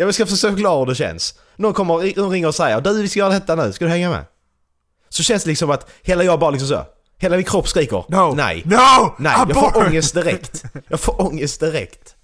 Jag 0.00 0.14
ska 0.14 0.26
försöka 0.26 0.52
förklara 0.54 0.78
hur 0.78 0.86
det 0.86 0.94
känns. 0.94 1.38
Någon 1.56 1.72
kommer 1.72 2.20
någon 2.20 2.30
ringer 2.30 2.48
och 2.48 2.54
säger 2.54 2.80
du 2.80 3.02
vi 3.02 3.08
ska 3.08 3.18
göra 3.18 3.32
detta 3.32 3.54
nu, 3.54 3.72
ska 3.72 3.84
du 3.84 3.90
hänga 3.90 4.10
med? 4.10 4.24
Så 5.08 5.22
känns 5.22 5.44
det 5.44 5.50
liksom 5.50 5.70
att 5.70 5.90
hela 6.02 6.24
jag 6.24 6.40
bara 6.40 6.50
liksom 6.50 6.68
så. 6.68 6.84
Hela 7.18 7.36
min 7.36 7.44
kropp 7.44 7.68
skriker 7.68 8.04
No! 8.08 8.34
nej. 8.34 8.62
No! 8.64 9.14
Nej, 9.18 9.34
jag 9.48 9.54
får 9.54 9.86
ångest 9.86 10.14
direkt. 10.14 10.64
Jag 10.88 11.00
får 11.00 11.20
ångest 11.20 11.60
direkt. 11.60 12.16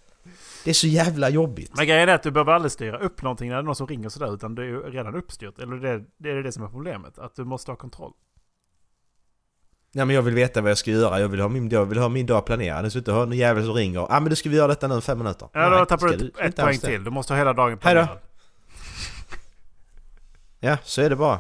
Det 0.65 0.71
är 0.71 0.75
så 0.75 0.87
jävla 0.87 1.29
jobbigt. 1.29 1.73
Men 1.77 1.87
grejen 1.87 2.09
är 2.09 2.15
att 2.15 2.23
du 2.23 2.31
behöver 2.31 2.53
aldrig 2.53 2.73
styra 2.73 2.99
upp 2.99 3.23
någonting 3.23 3.49
när 3.49 3.57
det 3.57 3.61
är 3.61 3.65
någon 3.65 3.77
som 3.77 3.87
ringer 3.87 4.09
sådär 4.09 4.35
utan 4.35 4.55
det 4.55 4.63
är 4.63 4.67
ju 4.67 4.81
redan 4.81 5.17
uppstyrt. 5.17 5.59
Eller 5.59 5.77
det, 5.77 6.05
det 6.19 6.31
är 6.31 6.43
det 6.43 6.53
som 6.53 6.65
är 6.65 6.69
problemet. 6.69 7.19
Att 7.19 7.37
du 7.37 7.45
måste 7.45 7.71
ha 7.71 7.77
kontroll. 7.77 8.13
Nej 9.93 10.05
men 10.05 10.17
jag 10.17 10.23
vill 10.23 10.35
veta 10.35 10.61
vad 10.61 10.71
jag 10.71 10.79
ska 10.79 10.91
göra, 10.91 11.21
jag 11.21 11.29
vill 11.29 11.41
ha 11.41 11.49
min, 11.49 11.69
jag 11.69 11.87
vill 11.87 11.99
ha 11.99 12.09
min 12.09 12.27
dag 12.27 12.47
planerad. 12.47 12.85
Jag 12.85 12.93
ska 12.93 12.99
inte 12.99 13.13
ha 13.13 13.25
någon 13.25 13.37
jävel 13.37 13.65
som 13.65 13.75
ringer. 13.75 14.01
Ja 14.01 14.07
ah, 14.11 14.21
men 14.21 14.31
du 14.31 14.37
ska 14.37 14.49
vi 14.49 14.57
göra 14.57 14.69
detta 14.69 14.89
nu 14.89 15.01
fem 15.01 15.19
minuter. 15.19 15.49
Ja, 15.53 15.79
då 15.79 15.85
tappar 15.85 16.09
du 16.09 16.15
ett, 16.15 16.39
ett 16.39 16.57
poäng 16.57 16.79
till. 16.79 17.05
Du 17.05 17.11
måste 17.11 17.33
ha 17.33 17.39
hela 17.39 17.53
dagen 17.53 17.79
planerad. 17.79 18.09
Ja, 20.61 20.77
så 20.85 21.03
är 21.03 21.11
det 21.11 21.17
bara. 21.17 21.39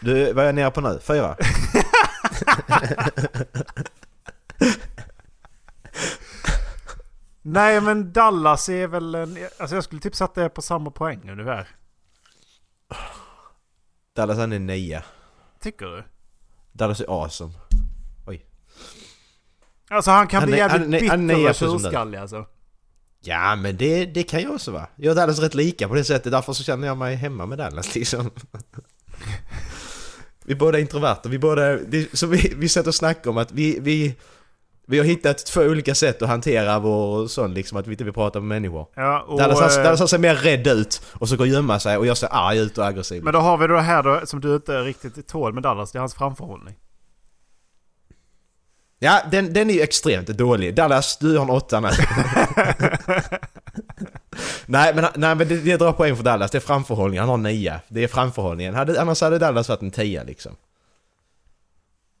Du, 0.00 0.32
vad 0.32 0.42
är 0.42 0.46
jag 0.46 0.54
nere 0.54 0.70
på 0.70 0.80
nu? 0.80 0.98
Fyra? 1.02 1.36
Nej 7.42 7.80
men 7.80 8.12
Dallas 8.12 8.68
är 8.68 8.86
väl 8.86 9.14
en... 9.14 9.38
Alltså 9.58 9.76
jag 9.76 9.84
skulle 9.84 10.00
typ 10.00 10.14
sätta 10.14 10.42
det 10.42 10.48
på 10.48 10.62
samma 10.62 10.90
poäng 10.90 11.30
ungefär. 11.30 11.68
Dallas 14.16 14.38
han 14.38 14.52
är 14.52 14.58
nia. 14.58 15.04
Tycker 15.60 15.86
du? 15.86 16.04
Dallas 16.76 17.00
är 17.00 17.22
awesome. 17.22 17.52
Alltså 19.90 20.10
han 20.10 20.26
kan 20.26 20.40
Han 20.40 20.48
bli 20.50 20.58
jävligt 20.58 20.80
han 20.80 20.90
bitter 20.90 21.08
han 21.08 21.30
är 21.30 21.48
och 21.48 21.54
tjurskallig 21.54 22.18
alltså. 22.18 22.46
Ja 23.20 23.56
men 23.56 23.76
det, 23.76 24.06
det 24.06 24.22
kan 24.22 24.42
jag 24.42 24.54
också 24.54 24.70
vara. 24.70 24.86
Jag 24.96 25.10
och 25.10 25.16
Dallas 25.16 25.38
är 25.38 25.42
rätt 25.42 25.54
lika 25.54 25.88
på 25.88 25.94
det 25.94 26.04
sättet, 26.04 26.32
därför 26.32 26.52
så 26.52 26.64
känner 26.64 26.86
jag 26.86 26.96
mig 26.96 27.14
hemma 27.14 27.46
med 27.46 27.58
Dallas 27.58 27.94
liksom. 27.94 28.30
vi 30.44 30.54
båda 30.54 30.78
är 30.78 30.82
introverta, 30.82 31.28
vi 31.28 31.38
båda... 31.38 31.76
Det, 31.76 32.18
så 32.18 32.26
vi, 32.26 32.54
vi 32.56 32.68
satt 32.68 32.86
och 32.86 32.94
snackade 32.94 33.30
om 33.30 33.38
att 33.38 33.52
vi, 33.52 33.78
vi... 33.80 34.14
Vi 34.88 34.98
har 34.98 35.04
hittat 35.04 35.46
två 35.46 35.60
olika 35.60 35.94
sätt 35.94 36.22
att 36.22 36.28
hantera 36.28 36.78
vår 36.78 37.26
sån 37.26 37.54
liksom, 37.54 37.78
att 37.78 37.86
vi 37.86 37.92
inte 37.92 38.04
vill 38.04 38.12
prata 38.12 38.40
med 38.40 38.48
människor. 38.48 38.86
Ja, 38.94 39.20
och, 39.20 39.38
Dallas, 39.38 39.60
han- 39.60 39.70
eh, 39.70 39.84
Dallas 39.84 39.98
han 39.98 40.08
ser 40.08 40.18
mer 40.18 40.34
rädd 40.34 40.66
ut 40.66 41.02
och 41.12 41.28
så 41.28 41.36
går 41.36 41.46
gömma 41.46 41.78
sig 41.80 41.96
och 41.96 42.06
jag 42.06 42.16
ser 42.16 42.28
arg 42.32 42.58
ut 42.58 42.78
och 42.78 42.86
aggressiv. 42.86 43.22
Men 43.22 43.32
då 43.32 43.38
har 43.40 43.58
vi 43.58 43.66
det 43.66 43.80
här 43.80 44.02
då 44.02 44.20
som 44.26 44.40
du 44.40 44.54
inte 44.54 44.80
riktigt 44.80 45.28
tål 45.28 45.52
med 45.52 45.62
Dallas. 45.62 45.92
Det 45.92 45.98
är 45.98 46.00
hans 46.00 46.14
framförhållning. 46.14 46.74
Ja, 48.98 49.20
den, 49.30 49.52
den 49.52 49.70
är 49.70 49.74
ju 49.74 49.80
extremt 49.80 50.26
dålig. 50.26 50.74
Dallas, 50.74 51.16
du 51.18 51.36
har 51.36 51.44
en 51.44 51.50
åtta 51.50 51.80
nu. 51.80 51.88
nej, 54.66 54.94
men, 54.94 55.04
nej, 55.14 55.34
men 55.34 55.48
det, 55.48 55.56
det 55.56 55.76
drar 55.76 55.92
poäng 55.92 56.16
för 56.16 56.24
Dallas. 56.24 56.50
Det 56.50 56.58
är 56.58 56.60
framförhållningen. 56.60 57.20
Han 57.20 57.28
har 57.30 57.36
nia. 57.50 57.80
Det 57.88 58.04
är 58.04 58.08
framförhållningen. 58.08 58.74
Hade, 58.74 59.00
annars 59.00 59.20
hade 59.20 59.38
Dallas 59.38 59.68
varit 59.68 59.82
en 59.82 59.90
tia 59.90 60.22
liksom. 60.22 60.52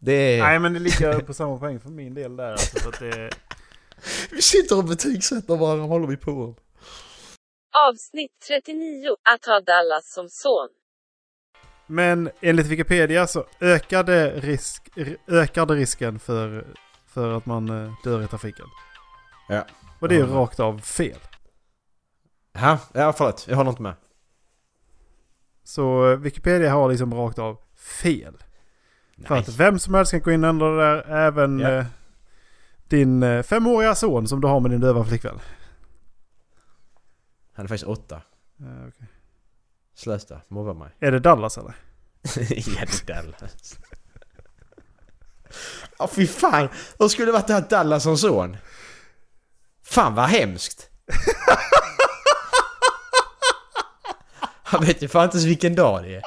Det 0.06 0.38
är... 0.38 0.42
Nej 0.42 0.58
men 0.58 0.72
det 0.72 0.78
ligger 0.78 1.20
på 1.20 1.34
samma 1.34 1.58
poäng 1.58 1.80
för 1.80 1.88
min 1.88 2.14
del 2.14 2.36
där 2.36 2.52
alltså. 2.52 2.78
För 2.78 2.88
att 2.88 3.00
det... 3.00 3.30
Vi 4.30 4.42
sitter 4.42 4.78
och 4.78 4.84
betygsätter 4.84 5.56
varandra. 5.56 5.80
Vad 5.80 5.88
håller 5.88 6.06
vi 6.06 6.16
på 6.16 6.30
om? 6.30 6.56
Avsnitt 7.88 8.30
39. 8.48 9.08
Att 9.34 9.46
ha 9.46 9.60
Dallas 9.60 10.12
som 10.12 10.28
son. 10.28 10.68
Men 11.86 12.30
enligt 12.40 12.66
Wikipedia 12.66 13.26
så 13.26 13.44
ökade 13.60 14.40
risk, 14.40 14.88
ökade 15.26 15.74
risken 15.74 16.18
för, 16.18 16.66
för 17.06 17.32
att 17.32 17.46
man 17.46 17.68
eh, 17.68 17.92
dör 18.04 18.24
i 18.24 18.26
trafiken. 18.26 18.66
Ja. 19.48 19.66
Och 20.00 20.08
det 20.08 20.14
är 20.14 20.18
ju 20.18 20.26
rakt 20.26 20.60
av 20.60 20.78
fel. 20.78 21.18
Ja, 22.52 22.78
ja 22.94 23.12
förlåt. 23.12 23.46
Jag 23.48 23.56
har 23.56 23.68
inte 23.68 23.82
med. 23.82 23.94
Så 25.64 26.10
eh, 26.10 26.18
Wikipedia 26.18 26.72
har 26.72 26.90
liksom 26.90 27.14
rakt 27.14 27.38
av 27.38 27.58
fel. 28.02 28.36
För 29.24 29.36
att 29.36 29.48
vem 29.48 29.78
som 29.78 29.94
helst 29.94 30.10
kan 30.10 30.20
gå 30.20 30.32
in 30.32 30.44
och 30.44 30.50
ändra 30.50 30.70
det 30.70 30.76
där. 30.84 31.04
Även 31.16 31.58
Ja. 31.58 31.68
eh, 31.70 31.86
din 32.88 33.22
eh, 33.22 33.42
femåriga 33.42 33.94
son 33.94 34.28
som 34.28 34.40
du 34.40 34.48
har 34.48 34.60
med 34.60 34.70
din 34.70 34.80
döva 34.80 35.04
flickvän. 35.04 35.40
Han 37.54 37.64
är 37.64 37.68
faktiskt 37.68 37.88
åtta. 37.88 38.16
Eh, 38.60 38.88
okej. 38.88 39.06
Slösta. 39.94 40.40
Mobba 40.48 40.74
mig. 40.74 40.90
Är 41.00 41.12
det 41.12 41.18
Dallas 41.18 41.58
eller? 41.58 41.74
ja, 42.22 42.84
det 43.06 43.12
är 43.12 43.22
Dallas. 43.22 43.78
Ja 45.98 46.08
fy 46.12 46.26
fan. 46.26 46.68
Hur 46.98 47.08
skulle 47.08 47.26
det 47.26 47.32
varit 47.32 47.50
att 47.50 47.70
ha 47.70 47.78
Dallas 47.78 48.02
som 48.02 48.16
son? 48.18 48.56
Fan 49.84 50.14
vad 50.14 50.24
hemskt. 50.28 50.90
Han 54.62 54.84
vet 54.84 55.02
ju 55.02 55.08
fan 55.08 55.24
inte 55.24 55.36
ens 55.36 55.46
vilken 55.48 55.74
dag 55.74 56.02
det 56.02 56.14
är. 56.16 56.22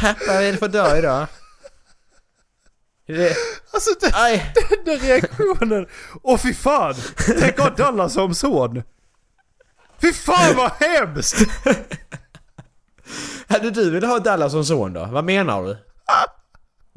Pappa, 0.00 0.20
vad 0.26 0.42
är 0.42 0.52
det 0.52 0.58
för 0.58 0.68
dag 0.68 0.98
idag? 0.98 1.26
Är 3.06 3.14
det... 3.14 3.36
Alltså 3.72 3.90
den, 4.00 4.10
Aj. 4.14 4.52
den 4.84 4.98
reaktionen. 4.98 5.86
Åh 6.22 6.38
fy 6.38 6.54
fan! 6.54 6.94
Tänk 7.40 7.58
ha 7.58 7.70
Dallas 7.70 8.12
som 8.12 8.34
son. 8.34 8.82
Fy 10.00 10.12
fan 10.12 10.56
vad 10.56 10.72
hemskt! 10.72 11.36
Hade 13.48 13.70
du 13.70 13.90
velat 13.90 14.10
ha 14.10 14.18
Dallas 14.18 14.52
som 14.52 14.64
son 14.64 14.92
då? 14.92 15.04
Vad 15.04 15.24
menar 15.24 15.62
du? 15.62 15.76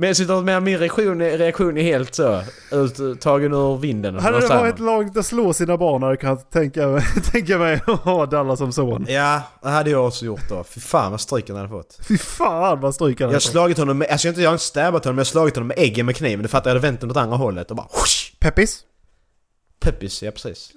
Men 0.02 0.08
jag 0.08 0.18
sitter 0.18 0.42
med 0.42 0.64
min 0.64 0.78
reaktion, 0.80 1.22
är- 1.22 1.38
reaktion 1.38 1.78
är 1.78 1.82
helt 1.82 2.16
så 2.16 2.44
ut, 2.72 3.22
tagen 3.22 3.54
ur 3.54 3.78
vinden. 3.78 4.20
Hade 4.20 4.40
det 4.40 4.48
varit 4.48 4.78
man? 4.80 4.86
långt 4.86 5.18
att 5.18 5.26
slå 5.26 5.54
sina 5.54 5.78
barn 5.78 6.02
hade 6.04 6.12
jag 6.14 6.20
kunnat 6.20 6.52
tänka, 6.52 7.02
tänka 7.32 7.58
mig 7.58 7.82
att 7.88 8.00
ha 8.00 8.26
Dallas 8.26 8.60
som 8.60 8.72
son. 8.74 9.06
Ja, 9.10 9.42
det 9.62 9.70
hade 9.70 9.90
jag 9.90 10.08
också 10.08 10.26
gjort 10.26 10.50
då. 10.50 10.64
Fy 10.64 10.80
fan 10.82 11.12
vad 11.12 11.22
stryk 11.22 11.48
han 11.50 11.58
hade 11.58 11.70
fått. 11.70 11.98
Fy 12.08 12.18
fan 12.18 12.80
vad 12.80 12.96
stryk 12.96 13.20
han 13.20 13.24
Jag 13.24 13.28
har 13.28 13.34
hade 13.34 13.42
fått. 13.42 13.52
slagit 13.52 13.78
honom 13.78 13.98
med, 13.98 14.08
alltså 14.08 14.28
jag 14.28 14.32
har 14.32 14.34
inte, 14.34 14.42
jag 14.42 14.50
har 14.50 14.54
inte 14.54 14.64
stabbat 14.66 15.04
honom 15.06 15.16
men 15.16 15.20
jag 15.20 15.26
har 15.26 15.32
slagit 15.32 15.56
honom 15.56 15.68
med 15.68 15.80
äggen 15.80 16.06
med 16.06 16.16
kniven. 16.16 16.44
Du 16.44 16.50
fattar, 16.50 16.70
jag 16.70 16.76
hade 16.76 16.88
vänt 16.88 17.02
den 17.02 17.12
åt 17.12 17.18
andra 17.18 17.38
hållet 17.38 17.70
och 17.72 17.78
bara 17.78 17.88
whoosh! 17.94 18.36
Peppis? 18.40 18.84
Peppis, 19.80 20.24
ja 20.24 20.32
precis. 20.32 20.72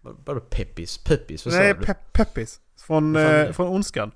Vad- 0.00 0.16
Vadå 0.26 0.40
peppis? 0.40 0.98
Peppis? 0.98 1.46
Vad 1.46 1.54
Nej, 1.54 1.72
sa 1.74 1.80
du? 1.80 1.86
pe 1.86 1.94
Peppis. 2.12 2.60
Från, 2.86 3.16
eh, 3.16 3.22
det? 3.22 3.52
från 3.52 3.68
Ondskan. 3.68 4.10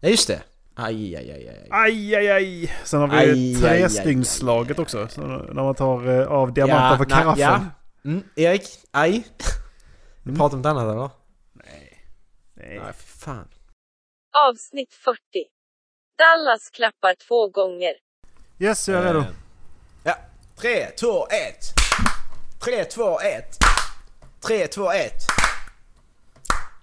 Ja 0.00 0.08
just 0.08 0.26
det. 0.28 0.40
Aj, 0.80 1.16
aj, 1.16 1.30
aj, 1.30 1.48
aj. 1.48 1.66
Aj, 1.70 2.14
aj, 2.16 2.28
aj. 2.30 2.70
Sen 2.84 3.00
har 3.00 3.08
vi 3.08 3.54
Aj, 3.54 3.60
trästyngsslaget 3.60 4.78
också. 4.78 5.08
Så 5.08 5.20
när 5.20 5.62
man 5.62 5.74
tar 5.74 6.20
eh, 6.20 6.26
av 6.26 6.52
diamanter 6.52 6.96
på 6.96 7.04
nej, 7.04 7.18
karaffen. 7.18 7.40
Ja. 7.40 7.60
Mm, 8.04 8.22
Erik, 8.36 8.62
aj. 8.90 9.24
Vi 10.22 10.36
pratar 10.36 10.56
om 10.56 10.62
något 10.62 10.70
annat 10.70 10.82
eller? 10.82 11.10
Nej. 11.52 12.04
Nej, 12.54 12.78
för 12.78 13.18
fan. 13.18 13.48
Avsnitt 14.48 14.94
40. 14.94 15.18
Dallas 16.18 16.70
klappar 16.70 17.14
två 17.28 17.48
gånger. 17.48 17.92
Yes, 18.58 18.88
jag 18.88 18.98
är 18.98 19.04
redo. 19.04 19.18
Eh, 19.18 19.26
Ja. 20.04 20.16
3, 20.60 20.86
2, 20.86 21.26
1. 21.26 21.30
3, 22.64 22.84
2, 22.84 23.20
1. 23.20 23.58
3, 24.46 24.66
2, 24.66 24.92
1. 24.92 25.12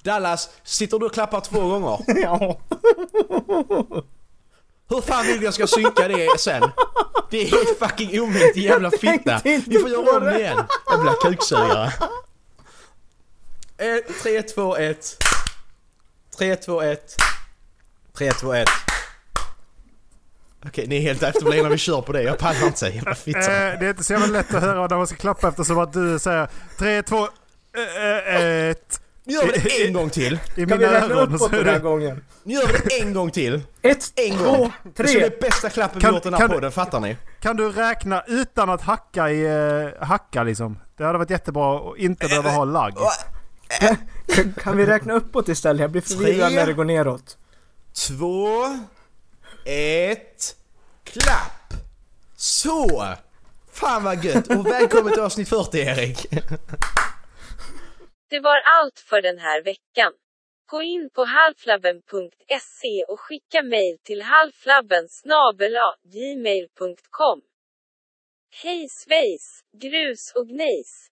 Dallas, 0.07 0.49
sitter 0.63 0.99
du 0.99 1.05
och 1.05 1.13
klappar 1.13 1.41
två 1.41 1.59
gånger? 1.67 1.99
Ja. 2.21 2.59
Hur 4.89 5.01
fan 5.01 5.25
vill 5.25 5.39
du 5.39 5.45
jag 5.45 5.53
ska 5.53 5.67
synka 5.67 6.07
det 6.07 6.39
sen? 6.39 6.63
Det 7.29 7.37
är 7.41 7.45
helt 7.45 7.79
fucking 7.79 8.19
omöjligt 8.21 8.53
din 8.53 8.63
jävla 8.63 8.91
fitta. 8.91 9.41
Vi 9.43 9.79
får 9.81 9.89
göra 9.89 10.17
om 10.17 10.23
det 10.23 10.39
igen. 10.39 10.63
Jävla 10.91 11.13
kuksugare. 11.13 11.93
3, 14.23 14.41
2, 14.43 14.77
1. 14.77 15.17
3, 16.37 16.55
2, 16.55 16.81
1. 16.81 17.15
3, 18.17 18.31
2, 18.31 18.53
1. 18.53 18.67
Okej, 20.65 20.87
ni 20.87 20.97
är 20.97 21.01
helt 21.01 21.23
efterblivna. 21.23 21.69
Vi 21.69 21.77
kör 21.77 22.01
på 22.01 22.11
det. 22.11 22.21
Jag 22.23 22.37
pallar 22.37 22.67
inte. 22.67 22.85
Jävla 22.87 23.11
Eh, 23.11 23.17
fitta. 23.17 23.39
det 23.39 23.85
är 23.85 23.89
inte 23.89 24.03
så 24.03 24.13
jävla 24.13 24.27
lätt 24.27 24.53
att 24.53 24.61
höra 24.63 24.87
när 24.87 24.97
man 24.97 25.07
ska 25.07 25.15
klappa 25.15 25.47
eftersom 25.47 25.77
att 25.79 25.93
du 25.93 26.19
säger 26.19 26.47
3, 26.77 27.03
2, 27.03 27.27
1. 28.25 29.01
Nu 29.27 29.33
gör 29.33 29.45
vi 29.45 29.51
det 29.59 29.87
en 29.87 29.93
gång 29.93 30.09
till. 30.09 30.39
I 30.55 30.65
Kan 30.65 30.77
vi 30.77 30.85
räkna 30.85 31.15
uppåt 31.15 31.53
är 31.53 31.57
den 31.63 31.73
här 31.73 31.79
gången? 31.79 32.23
Nu 32.43 32.53
gör 32.53 32.67
vi 32.67 32.73
det 32.73 33.01
en 33.01 33.13
gång 33.13 33.31
till. 33.31 33.61
Ett, 33.81 34.11
En 34.15 34.37
två, 34.37 34.43
gång. 34.51 34.71
Det 34.83 35.03
är 35.03 35.07
tre. 35.07 35.19
det 35.19 35.39
bästa 35.39 35.69
klappen 35.69 35.99
vi 35.99 36.01
Kan- 36.01 36.13
gjort 36.13 36.25
i 36.25 36.29
den 36.29 36.39
här 36.41 36.47
podden, 36.47 36.71
fattar 36.71 36.99
ni? 36.99 37.17
Kan 37.39 37.55
du 37.57 37.71
räkna 37.71 38.23
utan 38.27 38.69
att 38.69 38.81
hacka 38.81 39.29
i... 39.29 39.47
Uh, 39.47 40.03
hacka 40.03 40.43
liksom? 40.43 40.79
Det 40.97 41.03
hade 41.03 41.17
varit 41.17 41.29
jättebra 41.29 41.77
att 41.91 41.97
inte 41.97 42.27
behöva 42.27 42.49
ha 42.49 42.65
lagg. 42.65 42.93
Kan, 44.27 44.53
kan 44.53 44.77
vi 44.77 44.85
räkna 44.85 45.13
uppåt 45.13 45.49
istället? 45.49 45.81
Jag 45.81 45.91
blir 45.91 46.01
förvirrad 46.01 46.53
när 46.53 46.65
det 46.65 46.73
går 46.73 46.85
neråt. 46.85 47.37
Två, 48.07 48.47
ett, 49.65 50.55
klapp! 51.03 51.73
Så! 52.35 53.05
Fan 53.71 54.03
vad 54.03 54.25
gött! 54.25 54.47
Och 54.47 54.65
välkommen 54.65 55.13
till 55.13 55.21
avsnitt 55.21 55.49
40 55.49 55.77
Erik! 55.77 56.27
Det 58.29 58.39
var 58.39 58.61
allt 58.65 58.99
för 58.99 59.21
den 59.21 59.37
här 59.39 59.61
veckan. 59.61 60.13
Gå 60.65 60.81
in 60.81 61.09
på 61.09 61.23
halflabben.se 61.23 63.03
och 63.07 63.19
skicka 63.19 63.63
mejl 63.63 63.97
till 64.03 64.21
halflabben 64.21 65.07
gmail.com. 66.03 67.41
Hej 68.63 68.89
svejs, 68.89 69.63
grus 69.73 70.31
och 70.35 70.47
gnejs. 70.47 71.07